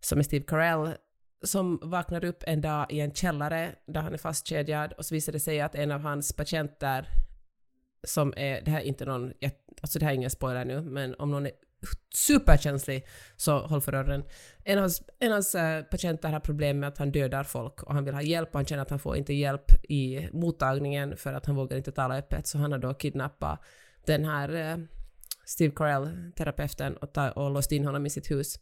som 0.00 0.18
är 0.18 0.22
Steve 0.22 0.44
Carell, 0.44 0.94
som 1.42 1.80
vaknar 1.82 2.24
upp 2.24 2.42
en 2.46 2.60
dag 2.60 2.86
i 2.92 3.00
en 3.00 3.14
källare 3.14 3.74
där 3.86 4.00
han 4.00 4.14
är 4.14 4.18
fastkedjad 4.18 4.92
och 4.92 5.04
så 5.06 5.14
visar 5.14 5.32
det 5.32 5.40
sig 5.40 5.60
att 5.60 5.74
en 5.74 5.90
av 5.90 6.00
hans 6.00 6.32
patienter 6.32 7.08
som 8.06 8.34
är, 8.36 8.62
det 8.64 8.70
här 8.70 8.80
är 8.80 8.84
inte 8.84 9.04
någon, 9.04 9.32
alltså 9.82 9.98
det 9.98 10.04
här 10.04 10.12
är 10.12 10.16
ingen 10.16 10.30
spoiler 10.30 10.64
nu, 10.64 10.80
men 10.80 11.14
om 11.14 11.30
någon 11.30 11.46
är 11.46 11.52
superkänslig 12.14 13.06
så 13.36 13.58
håll 13.58 13.80
för 13.80 13.92
öronen. 13.92 14.24
En 14.64 14.78
av 14.78 14.82
hans, 14.82 15.02
en 15.18 15.28
av 15.28 15.32
hans 15.32 15.54
eh, 15.54 15.84
patienter 15.84 16.32
har 16.32 16.40
problem 16.40 16.80
med 16.80 16.88
att 16.88 16.98
han 16.98 17.12
dödar 17.12 17.44
folk 17.44 17.82
och 17.82 17.94
han 17.94 18.04
vill 18.04 18.14
ha 18.14 18.22
hjälp 18.22 18.48
och 18.48 18.54
han 18.54 18.66
känner 18.66 18.82
att 18.82 18.90
han 18.90 18.98
får 18.98 19.16
inte 19.16 19.32
hjälp 19.32 19.84
i 19.88 20.28
mottagningen 20.32 21.16
för 21.16 21.32
att 21.32 21.46
han 21.46 21.56
vågar 21.56 21.76
inte 21.76 21.92
tala 21.92 22.18
öppet 22.18 22.46
så 22.46 22.58
han 22.58 22.72
har 22.72 22.78
då 22.78 22.94
kidnappat 22.94 23.60
den 24.12 24.24
här 24.24 24.54
eh, 24.54 24.76
Steve 25.44 25.74
Carell, 25.76 26.32
terapeuten, 26.36 26.96
och, 26.96 27.12
ta, 27.12 27.30
och 27.30 27.50
låst 27.50 27.72
in 27.72 27.84
honom 27.84 28.06
i 28.06 28.10
sitt 28.10 28.30
hus. 28.30 28.60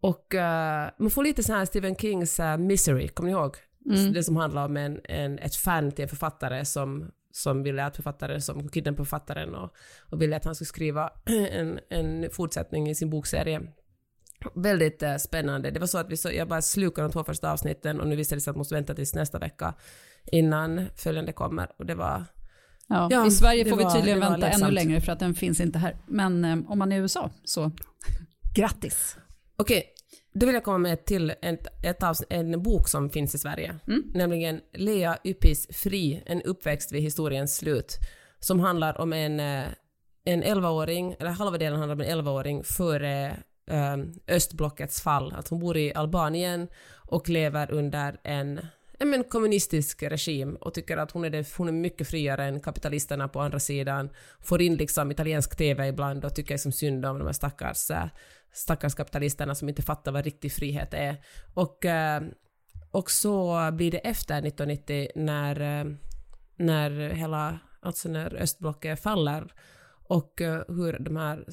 Och 0.00 0.34
eh, 0.34 0.90
man 0.98 1.10
får 1.10 1.24
lite 1.24 1.42
så 1.42 1.52
här 1.52 1.64
Stephen 1.64 1.96
Kings 1.96 2.40
eh, 2.40 2.56
Misery, 2.56 3.08
kommer 3.08 3.30
ni 3.30 3.36
ihåg? 3.36 3.56
Mm. 3.86 4.12
Det 4.12 4.24
som 4.24 4.36
handlar 4.36 4.64
om 4.64 4.76
en, 4.76 5.00
en, 5.04 5.38
ett 5.38 5.56
fan 5.56 5.92
till 5.92 6.02
en 6.02 6.08
författare 6.08 6.64
som, 6.64 7.10
som 7.32 7.62
ville 7.62 7.84
att 7.84 7.96
författaren, 7.96 8.42
som 8.42 8.68
kidnappade 8.68 9.04
författaren 9.04 9.54
och, 9.54 9.74
och 10.00 10.22
ville 10.22 10.36
att 10.36 10.44
han 10.44 10.54
skulle 10.54 10.66
skriva 10.66 11.12
en, 11.50 11.80
en 11.88 12.30
fortsättning 12.30 12.90
i 12.90 12.94
sin 12.94 13.10
bokserie. 13.10 13.60
Väldigt 14.54 15.02
eh, 15.02 15.16
spännande. 15.16 15.70
Det 15.70 15.80
var 15.80 15.86
så 15.86 15.98
att 15.98 16.10
vi 16.10 16.16
så, 16.16 16.30
jag 16.32 16.48
bara 16.48 16.62
slukade 16.62 17.08
de 17.08 17.12
två 17.12 17.24
första 17.24 17.52
avsnitten 17.52 18.00
och 18.00 18.06
nu 18.06 18.16
visade 18.16 18.36
det 18.36 18.40
sig 18.40 18.50
att 18.50 18.54
jag 18.54 18.58
måste 18.58 18.74
vänta 18.74 18.94
tills 18.94 19.14
nästa 19.14 19.38
vecka 19.38 19.74
innan 20.32 20.86
följande 20.96 21.32
kommer. 21.32 21.68
Och 21.78 21.86
det 21.86 21.94
var... 21.94 22.24
Ja, 22.90 23.08
Ja, 23.10 23.26
I 23.26 23.30
Sverige 23.30 23.64
får 23.64 23.76
vi 23.76 23.84
var- 23.84 23.90
tydligen 23.94 24.20
det 24.20 24.24
var 24.26 24.30
vänta 24.38 24.48
ännu 24.50 24.70
längre 24.70 25.00
för 25.00 25.12
att 25.12 25.18
den 25.18 25.34
finns 25.34 25.60
inte 25.60 25.78
här. 25.78 25.96
Men 26.06 26.44
eh, 26.44 26.58
om 26.70 26.78
man 26.78 26.92
är 26.92 26.96
i 26.96 26.98
USA 26.98 27.30
så 27.44 27.70
grattis. 28.54 29.16
Okej, 29.56 29.84
då 30.34 30.46
vill 30.46 30.54
jag 30.54 30.64
komma 30.64 30.78
med 30.78 31.04
till 31.04 31.30
ett, 31.42 31.66
ett 31.84 32.02
avsnitt, 32.02 32.32
en 32.32 32.62
bok 32.62 32.88
som 32.88 33.10
finns 33.10 33.34
i 33.34 33.38
Sverige. 33.38 33.76
Mm. 33.88 34.02
Nämligen 34.14 34.60
Lea 34.74 35.18
Yppis 35.24 35.66
Fri, 35.70 36.22
en 36.26 36.42
uppväxt 36.42 36.92
vid 36.92 37.02
historiens 37.02 37.56
slut. 37.56 37.98
Som 38.40 38.60
handlar 38.60 39.00
om 39.00 39.12
en, 39.12 39.40
eh, 39.40 39.64
en 40.24 40.42
11-åring, 40.44 41.16
eller 41.18 41.30
halva 41.30 41.58
delen 41.58 41.78
handlar 41.78 41.94
om 41.94 42.00
en 42.00 42.06
11-åring 42.18 42.64
före 42.64 43.26
eh, 43.70 43.96
östblockets 44.28 45.02
fall. 45.02 45.32
Att 45.32 45.48
hon 45.48 45.58
bor 45.58 45.76
i 45.76 45.94
Albanien 45.94 46.68
och 46.96 47.28
lever 47.28 47.70
under 47.70 48.20
en 48.24 48.60
men 49.04 49.24
kommunistisk 49.24 50.02
regim 50.02 50.54
och 50.54 50.74
tycker 50.74 50.96
att 50.96 51.10
hon 51.10 51.24
är, 51.24 51.30
det, 51.30 51.56
hon 51.56 51.68
är 51.68 51.72
mycket 51.72 52.08
friare 52.08 52.44
än 52.44 52.60
kapitalisterna 52.60 53.28
på 53.28 53.40
andra 53.40 53.60
sidan. 53.60 54.10
Får 54.40 54.62
in 54.62 54.76
liksom 54.76 55.10
italiensk 55.10 55.56
TV 55.56 55.88
ibland 55.88 56.24
och 56.24 56.34
tycker 56.34 56.54
liksom 56.54 56.72
synd 56.72 57.06
om 57.06 57.18
de 57.18 57.26
här 57.26 57.32
stackars, 57.32 57.90
eh, 57.90 58.06
stackars 58.52 58.94
kapitalisterna 58.94 59.54
som 59.54 59.68
inte 59.68 59.82
fattar 59.82 60.12
vad 60.12 60.24
riktig 60.24 60.52
frihet 60.52 60.94
är. 60.94 61.16
Och, 61.54 61.84
eh, 61.84 62.22
och 62.90 63.10
så 63.10 63.70
blir 63.72 63.90
det 63.90 63.98
efter 63.98 64.42
1990 64.42 65.08
när, 65.14 65.80
eh, 65.80 65.92
när 66.56 67.10
hela, 67.10 67.58
alltså 67.80 68.08
när 68.08 68.34
östblocket 68.34 69.02
faller 69.02 69.52
och 70.08 70.32
hur 70.68 70.98
de 70.98 71.16
här, 71.16 71.44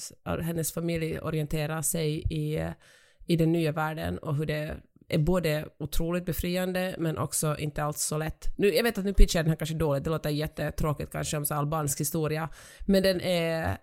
hennes 0.41 0.74
familj 0.74 1.20
orienterar 1.20 1.82
sig 1.82 2.24
i, 2.30 2.74
i 3.26 3.36
den 3.36 3.52
nya 3.52 3.72
världen 3.72 4.18
och 4.18 4.36
hur 4.36 4.45
det 4.45 4.78
är 5.08 5.18
både 5.18 5.66
otroligt 5.80 6.26
befriande 6.26 6.95
men 6.97 7.18
också 7.18 7.58
inte 7.58 7.84
alls 7.84 8.01
så 8.01 8.18
lätt. 8.18 8.53
Nu, 8.58 8.74
jag 8.74 8.84
vet 8.84 8.97
att 8.97 9.05
nu 9.05 9.14
pitchar 9.14 9.39
jag 9.39 9.45
den 9.45 9.49
här 9.49 9.58
kanske 9.58 9.76
dåligt, 9.76 10.03
det 10.03 10.10
låter 10.10 10.30
jättetråkigt 10.30 11.12
kanske 11.12 11.38
om 11.38 11.45
så 11.45 11.55
albansk 11.55 11.99
historia, 11.99 12.49
men 12.88 13.03
den 13.03 13.22
är... 13.22 13.78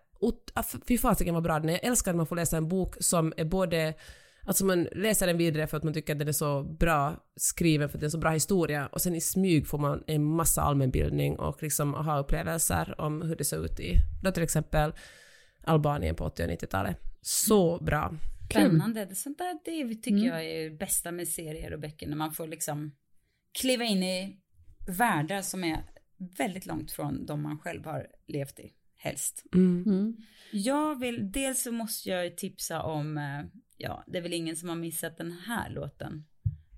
Ah, 0.54 0.62
fy 0.88 0.98
fasiken 0.98 1.34
vad 1.34 1.42
bra 1.42 1.58
den 1.58 1.68
är. 1.68 1.72
Jag 1.72 1.84
älskar 1.84 2.10
att 2.10 2.16
man 2.16 2.26
får 2.26 2.36
läsa 2.36 2.56
en 2.56 2.68
bok 2.68 2.96
som 3.00 3.32
är 3.36 3.44
både 3.44 3.94
Alltså 4.46 4.64
man 4.64 4.88
läser 4.92 5.26
den 5.26 5.36
vidare 5.36 5.66
för 5.66 5.76
att 5.76 5.82
man 5.82 5.94
tycker 5.94 6.12
att 6.12 6.18
den 6.18 6.28
är 6.28 6.32
så 6.32 6.62
bra 6.62 7.16
skriven, 7.36 7.88
för 7.88 7.96
att 7.96 8.00
det 8.00 8.06
är 8.06 8.10
så 8.10 8.18
bra 8.18 8.30
historia, 8.30 8.88
och 8.92 9.00
sen 9.00 9.14
i 9.14 9.20
smyg 9.20 9.66
får 9.66 9.78
man 9.78 10.02
en 10.06 10.24
massa 10.24 10.62
allmänbildning 10.62 11.38
och 11.38 11.62
liksom 11.62 11.94
aha-upplevelser 11.94 13.00
om 13.00 13.22
hur 13.22 13.36
det 13.36 13.44
såg 13.44 13.64
ut 13.64 13.80
i, 13.80 13.96
då 14.22 14.32
till 14.32 14.42
exempel 14.42 14.92
Albanien 15.64 16.14
på 16.14 16.24
80 16.24 16.42
och 16.42 16.48
90-talet. 16.48 16.96
Så 17.22 17.78
bra. 17.78 18.14
Spännande. 18.50 19.04
Det, 19.04 19.14
sånt 19.14 19.38
där, 19.38 19.58
det 19.64 19.94
tycker 19.94 20.10
mm. 20.10 20.26
jag 20.26 20.44
är 20.44 20.70
det 20.70 20.76
bästa 20.76 21.12
med 21.12 21.28
serier 21.28 21.72
och 21.72 21.80
böcker, 21.80 22.06
när 22.06 22.16
man 22.16 22.32
får 22.32 22.46
liksom 22.46 22.96
kliva 23.52 23.84
in 23.84 24.02
i 24.02 24.40
världar 24.86 25.42
som 25.42 25.64
är 25.64 25.84
väldigt 26.38 26.66
långt 26.66 26.92
från 26.92 27.26
de 27.26 27.42
man 27.42 27.58
själv 27.58 27.84
har 27.84 28.06
levt 28.26 28.60
i, 28.60 28.72
helst. 28.96 29.44
Mm. 29.54 29.84
Mm. 29.86 30.16
Jag 30.52 31.00
vill, 31.00 31.32
dels 31.32 31.62
så 31.62 31.72
måste 31.72 32.10
jag 32.10 32.36
tipsa 32.36 32.82
om, 32.82 33.18
eh, 33.18 33.60
ja, 33.76 34.04
det 34.06 34.18
är 34.18 34.22
väl 34.22 34.32
ingen 34.32 34.56
som 34.56 34.68
har 34.68 34.76
missat 34.76 35.16
den 35.16 35.32
här 35.32 35.70
låten. 35.70 36.24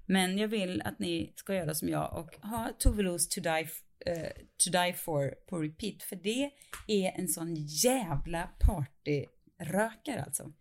Men 0.06 0.38
jag 0.38 0.48
vill 0.48 0.82
att 0.82 0.98
ni 0.98 1.32
ska 1.36 1.54
göra 1.54 1.74
som 1.74 1.88
jag 1.88 2.18
och 2.18 2.48
ha 2.48 2.72
Tove 2.78 3.02
Los 3.02 3.28
to 3.28 3.40
Die, 3.40 3.68
uh, 4.10 4.28
to 4.64 4.70
die 4.70 4.92
For 4.92 5.34
på 5.48 5.58
repeat. 5.58 6.02
För 6.02 6.16
det 6.16 6.50
är 6.86 7.20
en 7.20 7.28
sån 7.28 7.54
jävla 7.54 8.50
partyrökare 8.60 10.22
alltså 10.22 10.52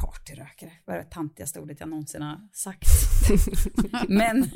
partyrökare, 0.00 0.72
vad 0.84 0.96
är 0.96 1.00
det 1.00 1.10
tantigaste 1.10 1.60
ordet 1.60 1.80
jag 1.80 1.88
någonsin 1.88 2.22
har 2.22 2.48
sagt. 2.52 2.88
men, 4.08 4.50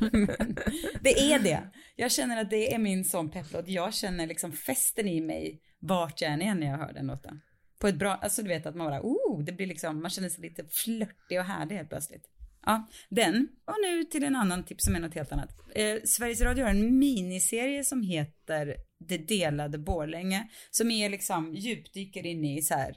men, 0.00 0.56
det 1.00 1.32
är 1.32 1.38
det. 1.38 1.70
Jag 1.96 2.12
känner 2.12 2.40
att 2.40 2.50
det 2.50 2.74
är 2.74 2.78
min 2.78 3.04
sån 3.04 3.30
pepplåt. 3.30 3.68
Jag 3.68 3.94
känner 3.94 4.26
liksom 4.26 4.52
festen 4.52 5.08
i 5.08 5.20
mig 5.20 5.60
vart 5.78 6.20
jag 6.20 6.32
än 6.32 6.42
är 6.42 6.54
när 6.54 6.66
jag 6.66 6.78
hör 6.78 6.92
den 6.92 7.06
låten. 7.06 7.40
På 7.78 7.88
ett 7.88 7.98
bra, 7.98 8.14
alltså 8.14 8.42
du 8.42 8.48
vet 8.48 8.66
att 8.66 8.76
man 8.76 8.86
bara, 8.86 9.00
oh, 9.02 9.44
det 9.44 9.52
blir 9.52 9.66
liksom, 9.66 10.02
man 10.02 10.10
känner 10.10 10.28
sig 10.28 10.42
lite 10.42 10.64
flörtig 10.64 11.38
och 11.38 11.44
härlig 11.44 11.76
helt 11.76 11.88
plötsligt. 11.88 12.24
Ja, 12.66 12.88
den. 13.08 13.48
Och 13.64 13.74
nu 13.82 14.04
till 14.04 14.24
en 14.24 14.36
annan 14.36 14.64
tips 14.64 14.84
som 14.84 14.94
är 14.94 15.00
något 15.00 15.14
helt 15.14 15.32
annat. 15.32 15.50
Eh, 15.74 15.96
Sveriges 16.04 16.40
Radio 16.40 16.64
har 16.64 16.70
en 16.70 16.98
miniserie 16.98 17.84
som 17.84 18.02
heter 18.02 18.76
Det 18.98 19.18
delade 19.18 19.78
Borlänge, 19.78 20.48
som 20.70 20.90
är 20.90 21.10
liksom 21.10 21.54
djupdyker 21.54 22.26
in 22.26 22.44
i 22.44 22.62
så 22.62 22.74
här 22.74 22.96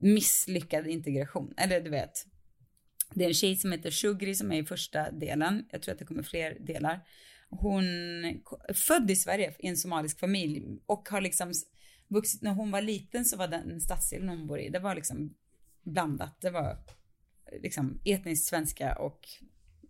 misslyckad 0.00 0.86
integration. 0.86 1.54
Eller 1.56 1.80
du 1.80 1.90
vet, 1.90 2.26
det 3.14 3.24
är 3.24 3.28
en 3.28 3.34
tjej 3.34 3.56
som 3.56 3.72
heter 3.72 3.90
Shugri 3.90 4.34
som 4.34 4.52
är 4.52 4.62
i 4.62 4.64
första 4.64 5.10
delen. 5.10 5.64
Jag 5.70 5.82
tror 5.82 5.92
att 5.92 5.98
det 5.98 6.04
kommer 6.04 6.22
fler 6.22 6.58
delar. 6.60 7.00
Hon 7.50 7.84
är 8.68 8.74
född 8.74 9.10
i 9.10 9.16
Sverige 9.16 9.54
i 9.58 9.66
en 9.66 9.76
somalisk 9.76 10.20
familj 10.20 10.62
och 10.86 11.08
har 11.08 11.20
liksom 11.20 11.52
vuxit, 12.08 12.42
när 12.42 12.54
hon 12.54 12.70
var 12.70 12.82
liten 12.82 13.24
så 13.24 13.36
var 13.36 13.48
den 13.48 13.80
stadsdelen 13.80 14.28
hon 14.28 14.46
bor 14.46 14.60
i, 14.60 14.68
det 14.68 14.78
var 14.78 14.94
liksom 14.94 15.34
blandat. 15.82 16.40
Det 16.40 16.50
var 16.50 16.70
eh, 17.52 17.60
liksom 17.62 18.00
etniskt 18.04 18.48
svenska 18.48 18.94
och 18.94 19.28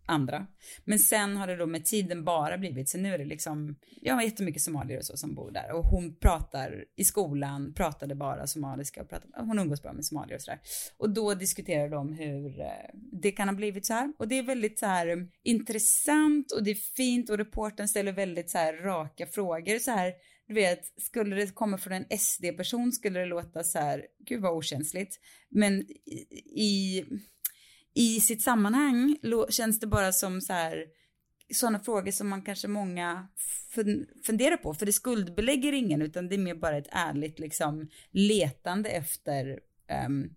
andra. 0.06 0.46
Men 0.84 0.98
sen 0.98 1.36
har 1.36 1.46
det 1.46 1.56
då 1.56 1.66
med 1.66 1.84
tiden 1.84 2.24
bara 2.24 2.58
blivit, 2.58 2.88
så 2.88 2.98
nu 2.98 3.14
är 3.14 3.18
det 3.18 3.24
liksom, 3.24 3.76
jag 4.00 4.14
har 4.14 4.22
jättemycket 4.22 4.62
somalier 4.62 4.98
och 4.98 5.04
så 5.04 5.16
som 5.16 5.34
bor 5.34 5.50
där 5.50 5.72
och 5.72 5.84
hon 5.84 6.16
pratar 6.16 6.84
i 6.96 7.04
skolan, 7.04 7.74
pratade 7.74 8.14
bara 8.14 8.46
somaliska 8.46 9.02
och 9.02 9.08
pratade, 9.08 9.32
hon 9.36 9.58
umgås 9.58 9.82
bra 9.82 9.92
med 9.92 10.04
somalier 10.04 10.34
och 10.34 10.42
sådär. 10.42 10.60
Och 10.98 11.10
då 11.10 11.34
diskuterar 11.34 11.88
de 11.88 12.12
hur 12.12 12.60
eh, 12.60 12.66
det 12.94 13.32
kan 13.32 13.48
ha 13.48 13.54
blivit 13.54 13.86
så 13.86 13.92
här 13.92 14.12
och 14.18 14.28
det 14.28 14.38
är 14.38 14.42
väldigt 14.42 14.78
så 14.78 14.86
här 14.86 15.06
mm, 15.06 15.28
intressant 15.42 16.52
och 16.52 16.64
det 16.64 16.70
är 16.70 16.96
fint 16.96 17.30
och 17.30 17.38
reporten 17.38 17.88
ställer 17.88 18.12
väldigt 18.12 18.50
så 18.50 18.58
här 18.58 18.74
raka 18.74 19.26
frågor 19.26 19.78
så 19.78 19.90
här 19.90 20.12
du 20.50 20.54
vet, 20.54 20.80
skulle 20.96 21.36
det 21.36 21.54
komma 21.54 21.78
från 21.78 21.92
en 21.92 22.18
SD-person 22.18 22.92
skulle 22.92 23.20
det 23.20 23.26
låta 23.26 23.64
så 23.64 23.78
här, 23.78 24.06
gud 24.26 24.40
vad 24.40 24.52
okänsligt. 24.52 25.16
Men 25.48 25.82
i, 25.90 26.26
i 26.62 27.04
i 28.00 28.20
sitt 28.20 28.42
sammanhang 28.42 29.16
känns 29.48 29.80
det 29.80 29.86
bara 29.86 30.12
som 30.12 30.40
så 30.40 30.52
här 30.52 30.84
sådana 31.54 31.80
frågor 31.80 32.10
som 32.10 32.28
man 32.28 32.42
kanske 32.42 32.68
många 32.68 33.28
funderar 34.26 34.56
på, 34.56 34.74
för 34.74 34.86
det 34.86 34.92
skuldbelägger 34.92 35.72
ingen, 35.72 36.02
utan 36.02 36.28
det 36.28 36.36
är 36.36 36.38
mer 36.38 36.54
bara 36.54 36.76
ett 36.76 36.88
ärligt 36.90 37.38
liksom 37.38 37.88
letande 38.10 38.90
efter 38.90 39.60
um, 40.06 40.34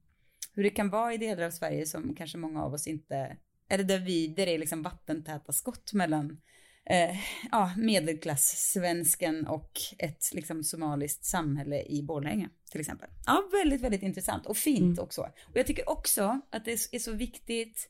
hur 0.53 0.63
det 0.63 0.69
kan 0.69 0.89
vara 0.89 1.13
i 1.13 1.17
delar 1.17 1.43
av 1.43 1.51
Sverige 1.51 1.85
som 1.85 2.15
kanske 2.15 2.37
många 2.37 2.63
av 2.63 2.73
oss 2.73 2.87
inte, 2.87 3.37
eller 3.69 3.83
där 3.83 3.99
vi, 3.99 4.27
där 4.27 4.45
det 4.45 4.53
är 4.53 4.59
liksom 4.59 4.83
vattentäta 4.83 5.53
skott 5.53 5.93
mellan 5.93 6.41
eh, 6.85 7.15
ja, 7.51 7.71
medelklass-svensken 7.77 9.47
och 9.47 9.71
ett 9.97 10.33
liksom 10.33 10.63
somaliskt 10.63 11.25
samhälle 11.25 11.83
i 11.83 12.03
Borlänge 12.03 12.49
till 12.71 12.81
exempel. 12.81 13.09
Ja, 13.25 13.49
väldigt, 13.51 13.81
väldigt 13.81 14.03
intressant 14.03 14.45
och 14.45 14.57
fint 14.57 14.81
mm. 14.81 14.99
också. 14.99 15.21
Och 15.21 15.57
jag 15.57 15.67
tycker 15.67 15.89
också 15.89 16.41
att 16.49 16.65
det 16.65 16.71
är 16.91 16.99
så 16.99 17.11
viktigt, 17.11 17.89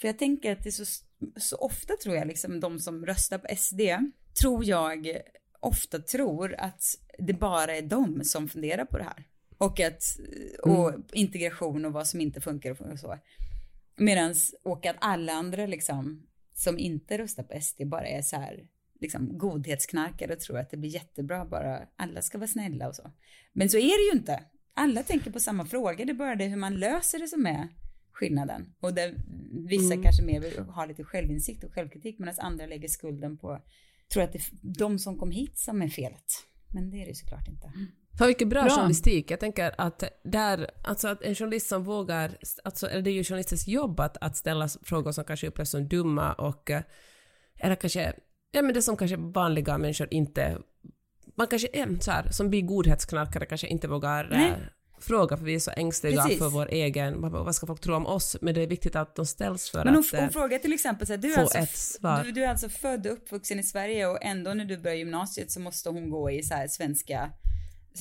för 0.00 0.08
jag 0.08 0.18
tänker 0.18 0.52
att 0.52 0.62
det 0.62 0.68
är 0.68 0.84
så, 0.84 1.02
så 1.36 1.56
ofta 1.56 1.96
tror 1.96 2.16
jag 2.16 2.26
liksom 2.26 2.60
de 2.60 2.78
som 2.78 3.06
röstar 3.06 3.38
på 3.38 3.56
SD, 3.56 3.80
tror 4.40 4.64
jag 4.64 5.20
ofta 5.60 5.98
tror 5.98 6.54
att 6.58 6.82
det 7.18 7.32
bara 7.32 7.76
är 7.76 7.82
de 7.82 8.24
som 8.24 8.48
funderar 8.48 8.84
på 8.84 8.98
det 8.98 9.04
här. 9.04 9.24
Och 9.58 9.80
att, 9.80 10.02
och 10.62 10.88
mm. 10.88 11.04
integration 11.12 11.84
och 11.84 11.92
vad 11.92 12.06
som 12.06 12.20
inte 12.20 12.40
funkar 12.40 12.92
och 12.92 12.98
så. 12.98 13.18
Medans, 13.96 14.54
och 14.62 14.86
att 14.86 14.96
alla 14.98 15.32
andra 15.32 15.66
liksom 15.66 16.26
som 16.58 16.78
inte 16.78 17.18
röstar 17.18 17.42
på 17.42 17.60
SD 17.60 17.82
bara 17.86 18.06
är 18.06 18.22
så 18.22 18.36
här 18.36 18.68
liksom 19.00 19.38
godhetsknarkare 19.38 20.32
och 20.32 20.40
tror 20.40 20.58
att 20.58 20.70
det 20.70 20.76
blir 20.76 20.90
jättebra 20.90 21.44
bara 21.44 21.80
alla 21.96 22.22
ska 22.22 22.38
vara 22.38 22.48
snälla 22.48 22.88
och 22.88 22.94
så. 22.94 23.12
Men 23.52 23.70
så 23.70 23.76
är 23.76 24.10
det 24.10 24.14
ju 24.14 24.20
inte. 24.20 24.44
Alla 24.74 25.02
tänker 25.02 25.30
på 25.30 25.40
samma 25.40 25.66
frågor, 25.66 26.04
det 26.04 26.12
är 26.12 26.14
bara 26.14 26.36
det 26.36 26.44
hur 26.44 26.56
man 26.56 26.74
löser 26.74 27.18
det 27.18 27.28
som 27.28 27.46
är 27.46 27.68
skillnaden. 28.12 28.74
Och 28.80 28.94
där 28.94 29.14
vissa 29.68 29.94
mm. 29.94 30.02
kanske 30.02 30.22
mer 30.22 30.40
vill 30.40 30.58
ha 30.58 30.84
lite 30.84 31.04
självinsikt 31.04 31.64
och 31.64 31.72
självkritik 31.72 32.18
medan 32.18 32.34
andra 32.38 32.66
lägger 32.66 32.88
skulden 32.88 33.38
på, 33.38 33.62
tror 34.12 34.22
att 34.22 34.32
det 34.32 34.38
är 34.38 34.78
de 34.78 34.98
som 34.98 35.18
kom 35.18 35.30
hit 35.30 35.58
som 35.58 35.82
är 35.82 35.88
felet. 35.88 36.32
Men 36.74 36.90
det 36.90 37.02
är 37.02 37.06
det 37.06 37.14
såklart 37.14 37.48
inte. 37.48 37.66
Mm. 37.66 37.86
Fan 38.18 38.26
vilken 38.26 38.48
bra, 38.48 38.62
bra 38.62 38.70
journalistik. 38.70 39.30
Jag 39.30 39.40
tänker 39.40 39.74
att 39.78 40.04
där, 40.24 40.70
alltså 40.84 41.08
att 41.08 41.22
en 41.22 41.34
journalist 41.34 41.68
som 41.68 41.84
vågar, 41.84 42.38
alltså 42.64 42.86
eller 42.86 43.02
det 43.02 43.10
är 43.10 43.12
ju 43.12 43.24
journalistens 43.24 43.68
jobb 43.68 44.00
att, 44.00 44.16
att 44.20 44.36
ställa 44.36 44.68
frågor 44.82 45.12
som 45.12 45.24
kanske 45.24 45.46
upplevs 45.46 45.70
som 45.70 45.88
dumma 45.88 46.32
och, 46.32 46.70
eh, 46.70 46.82
eller 47.58 47.74
kanske, 47.74 48.12
ja 48.50 48.62
men 48.62 48.74
det 48.74 48.82
som 48.82 48.96
kanske 48.96 49.16
vanliga 49.16 49.78
människor 49.78 50.08
inte, 50.10 50.58
man 51.36 51.46
kanske 51.46 51.68
är 51.72 52.00
så 52.00 52.10
här, 52.10 52.30
som 52.30 52.50
blir 52.50 52.62
godhetsknarkare 52.62 53.46
kanske 53.46 53.66
inte 53.66 53.88
vågar 53.88 54.32
äh, 54.32 54.52
fråga 55.00 55.36
för 55.36 55.44
vi 55.44 55.54
är 55.54 55.58
så 55.58 55.70
ängsliga 55.76 56.22
Precis. 56.22 56.38
för 56.38 56.48
vår 56.48 56.68
egen, 56.68 57.20
vad 57.20 57.54
ska 57.54 57.66
folk 57.66 57.80
tro 57.80 57.94
om 57.94 58.06
oss? 58.06 58.36
Men 58.40 58.54
det 58.54 58.62
är 58.62 58.66
viktigt 58.66 58.96
att 58.96 59.16
de 59.16 59.26
ställs 59.26 59.70
för 59.70 59.84
men 59.84 59.94
hon, 59.94 60.04
att 60.04 60.10
hon 60.10 60.20
eh, 60.20 60.30
frågar 60.30 60.58
till 60.58 60.72
exempel 60.72 61.06
så 61.06 61.12
här, 61.12 61.18
du, 61.18 61.34
är 61.34 61.38
alltså, 61.38 61.58
ett 61.58 61.76
svar. 61.76 62.24
Du, 62.24 62.32
du, 62.32 62.44
är 62.44 62.48
alltså 62.48 62.68
född 62.68 63.06
och 63.06 63.12
uppvuxen 63.12 63.58
i 63.58 63.62
Sverige 63.62 64.06
och 64.06 64.18
ändå 64.22 64.54
när 64.54 64.64
du 64.64 64.78
börjar 64.78 64.96
gymnasiet 64.96 65.50
så 65.50 65.60
måste 65.60 65.88
hon 65.88 66.10
gå 66.10 66.30
i 66.30 66.42
så 66.42 66.54
här 66.54 66.68
svenska 66.68 67.30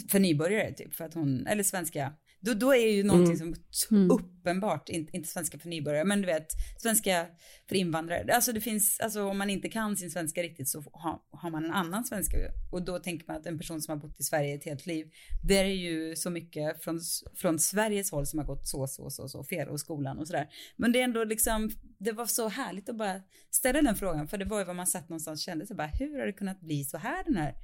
för 0.09 0.19
nybörjare 0.19 0.73
typ, 0.73 0.93
för 0.93 1.05
att 1.05 1.13
hon, 1.13 1.47
eller 1.47 1.63
svenska, 1.63 2.13
då, 2.39 2.53
då 2.53 2.75
är 2.75 2.91
ju 2.91 3.03
någonting 3.03 3.35
mm. 3.35 3.55
som 3.69 3.97
mm. 3.97 4.11
uppenbart, 4.11 4.89
inte, 4.89 5.17
inte 5.17 5.29
svenska 5.29 5.59
för 5.59 5.69
nybörjare, 5.69 6.05
men 6.05 6.21
du 6.21 6.25
vet, 6.25 6.47
svenska 6.77 7.27
för 7.69 7.75
invandrare. 7.75 8.35
Alltså 8.35 8.53
det 8.53 8.61
finns, 8.61 8.99
alltså 8.99 9.23
om 9.23 9.37
man 9.37 9.49
inte 9.49 9.69
kan 9.69 9.97
sin 9.97 10.11
svenska 10.11 10.43
riktigt 10.43 10.69
så 10.69 10.83
har, 10.93 11.19
har 11.31 11.49
man 11.49 11.65
en 11.65 11.71
annan 11.71 12.05
svenska. 12.05 12.37
Och 12.71 12.85
då 12.85 12.99
tänker 12.99 13.27
man 13.27 13.35
att 13.35 13.45
en 13.45 13.57
person 13.57 13.81
som 13.81 13.91
har 13.91 14.07
bott 14.07 14.19
i 14.19 14.23
Sverige 14.23 14.55
ett 14.55 14.65
helt 14.65 14.85
liv, 14.85 15.07
det 15.47 15.57
är 15.57 15.65
ju 15.65 16.15
så 16.15 16.29
mycket 16.29 16.83
från, 16.83 16.99
från 17.35 17.59
Sveriges 17.59 18.11
håll 18.11 18.25
som 18.25 18.39
har 18.39 18.45
gått 18.45 18.67
så, 18.67 18.87
så, 18.87 19.09
så, 19.09 19.29
så 19.29 19.43
fel 19.43 19.67
och 19.67 19.79
skolan 19.79 20.17
och 20.17 20.27
sådär. 20.27 20.47
Men 20.75 20.91
det 20.91 20.99
är 20.99 21.03
ändå 21.03 21.23
liksom, 21.23 21.69
det 21.99 22.11
var 22.11 22.25
så 22.25 22.47
härligt 22.47 22.89
att 22.89 22.97
bara 22.97 23.21
ställa 23.51 23.81
den 23.81 23.95
frågan, 23.95 24.27
för 24.27 24.37
det 24.37 24.45
var 24.45 24.59
ju 24.59 24.65
vad 24.65 24.75
man 24.75 24.87
satt 24.87 25.09
någonstans 25.09 25.39
och 25.39 25.43
kände 25.43 25.67
så 25.67 25.75
bara, 25.75 25.87
hur 25.87 26.19
har 26.19 26.25
det 26.25 26.33
kunnat 26.33 26.61
bli 26.61 26.83
så 26.83 26.97
här 26.97 27.23
den 27.23 27.35
här 27.35 27.55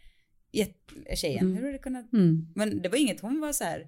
tjejen. 1.15 1.45
Mm. 1.45 1.57
Hur 1.57 1.65
har 1.65 1.71
det 1.71 1.77
kunnat? 1.77 2.13
Mm. 2.13 2.47
Men 2.55 2.81
det 2.81 2.89
var 2.89 2.97
inget, 2.97 3.21
hon 3.21 3.39
var 3.39 3.53
så 3.53 3.63
här, 3.63 3.87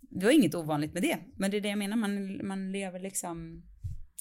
det 0.00 0.24
var 0.24 0.32
inget 0.32 0.54
ovanligt 0.54 0.94
med 0.94 1.02
det. 1.02 1.18
Men 1.36 1.50
det 1.50 1.56
är 1.56 1.60
det 1.60 1.68
jag 1.68 1.78
menar, 1.78 1.96
man, 1.96 2.46
man 2.46 2.72
lever 2.72 3.00
liksom, 3.00 3.62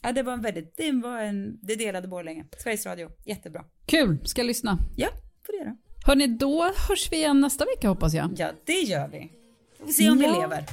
ja 0.04 0.12
det 0.12 0.24
var 0.24 0.34
en 0.34 0.42
väldigt, 0.42 0.78
det 0.78 0.92
var 0.92 1.22
en, 1.22 1.60
det 1.62 1.76
delade 1.76 2.08
Borlänge. 2.08 2.46
Sveriges 2.58 2.86
Radio, 2.86 3.12
jättebra. 3.26 3.66
Kul, 3.86 4.18
ska 4.24 4.42
jag 4.42 4.48
lyssna? 4.48 4.78
Ja, 4.96 5.10
får 5.46 5.54
du 5.54 5.60
göra. 5.60 5.78
Hörni, 6.06 6.28
då 6.28 6.64
hörs 6.64 7.12
vi 7.12 7.16
igen 7.16 7.42
nästa 7.42 7.66
vecka 7.66 7.88
hoppas 7.88 8.14
jag. 8.14 8.34
Ja, 8.38 8.52
det 8.66 8.80
gör 8.80 9.08
vi. 9.08 9.32
Vi 9.80 9.86
får 9.86 9.94
se 9.94 10.10
om 10.10 10.22
ja. 10.22 10.34
vi 10.34 10.42
lever. 10.42 10.64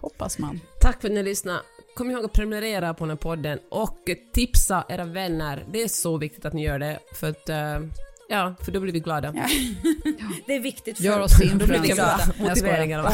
Hoppas 0.00 0.38
man. 0.38 0.60
Tack 0.80 1.00
för 1.00 1.08
att 1.08 1.14
ni 1.14 1.22
lyssnade. 1.22 1.60
Kom 1.94 2.10
ihåg 2.10 2.24
att 2.24 2.32
prenumerera 2.32 2.94
på 2.94 3.04
den 3.04 3.10
här 3.10 3.16
podden 3.16 3.58
och 3.70 3.98
tipsa 4.32 4.84
era 4.88 5.04
vänner. 5.04 5.66
Det 5.72 5.82
är 5.82 5.88
så 5.88 6.18
viktigt 6.18 6.44
att 6.44 6.52
ni 6.52 6.64
gör 6.64 6.78
det 6.78 6.98
för 7.14 7.28
att 7.30 7.48
uh, 7.48 7.88
Ja, 8.32 8.54
för 8.64 8.72
då 8.72 8.80
blir 8.80 8.92
vi 8.92 9.00
glada. 9.00 9.32
Ja. 9.36 9.42
Det 10.46 10.54
är 10.56 10.60
viktigt 10.60 10.96
för 10.96 11.04
Gör 11.04 11.20
oss 11.20 11.38
till 11.38 11.58
då 11.58 11.66
blir 11.66 11.78
vi 11.80 11.88
influencers. 11.88 12.24
glada. 12.36 12.48
Jag 12.48 12.58
skojar. 12.58 12.72
Motiveringar. 12.86 13.02
va? 13.02 13.12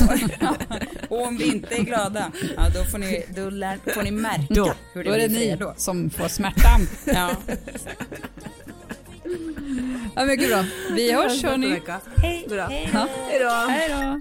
Och 1.08 1.26
om 1.26 1.36
vi 1.36 1.44
inte 1.44 1.74
är 1.74 1.82
glada, 1.82 2.32
ja, 2.56 2.62
då, 2.74 2.84
får 2.84 2.98
ni, 2.98 3.24
då 3.36 3.50
lär, 3.50 3.78
får 3.94 4.02
ni 4.02 4.10
märka 4.10 4.54
Då. 4.54 4.72
hur 4.92 5.04
Då 5.04 5.10
det 5.10 5.16
är 5.16 5.20
det 5.22 5.28
blir 5.28 5.38
för 5.38 5.46
er 5.46 5.50
ni 5.50 5.56
då. 5.56 5.74
som 5.76 6.10
får 6.10 6.28
smärtan. 6.28 6.80
Ja. 7.04 7.30
Ja, 10.16 10.24
mycket 10.24 10.48
bra. 10.48 10.64
Vi 10.96 11.12
hörs 11.12 11.42
hörni. 11.44 11.80
Hej, 12.16 12.46
Bra. 12.48 12.66
hej 12.66 12.90
Ja. 12.92 13.08
Hej 13.30 13.38
då. 13.40 13.48
Hej 13.48 13.88
då. 13.88 14.20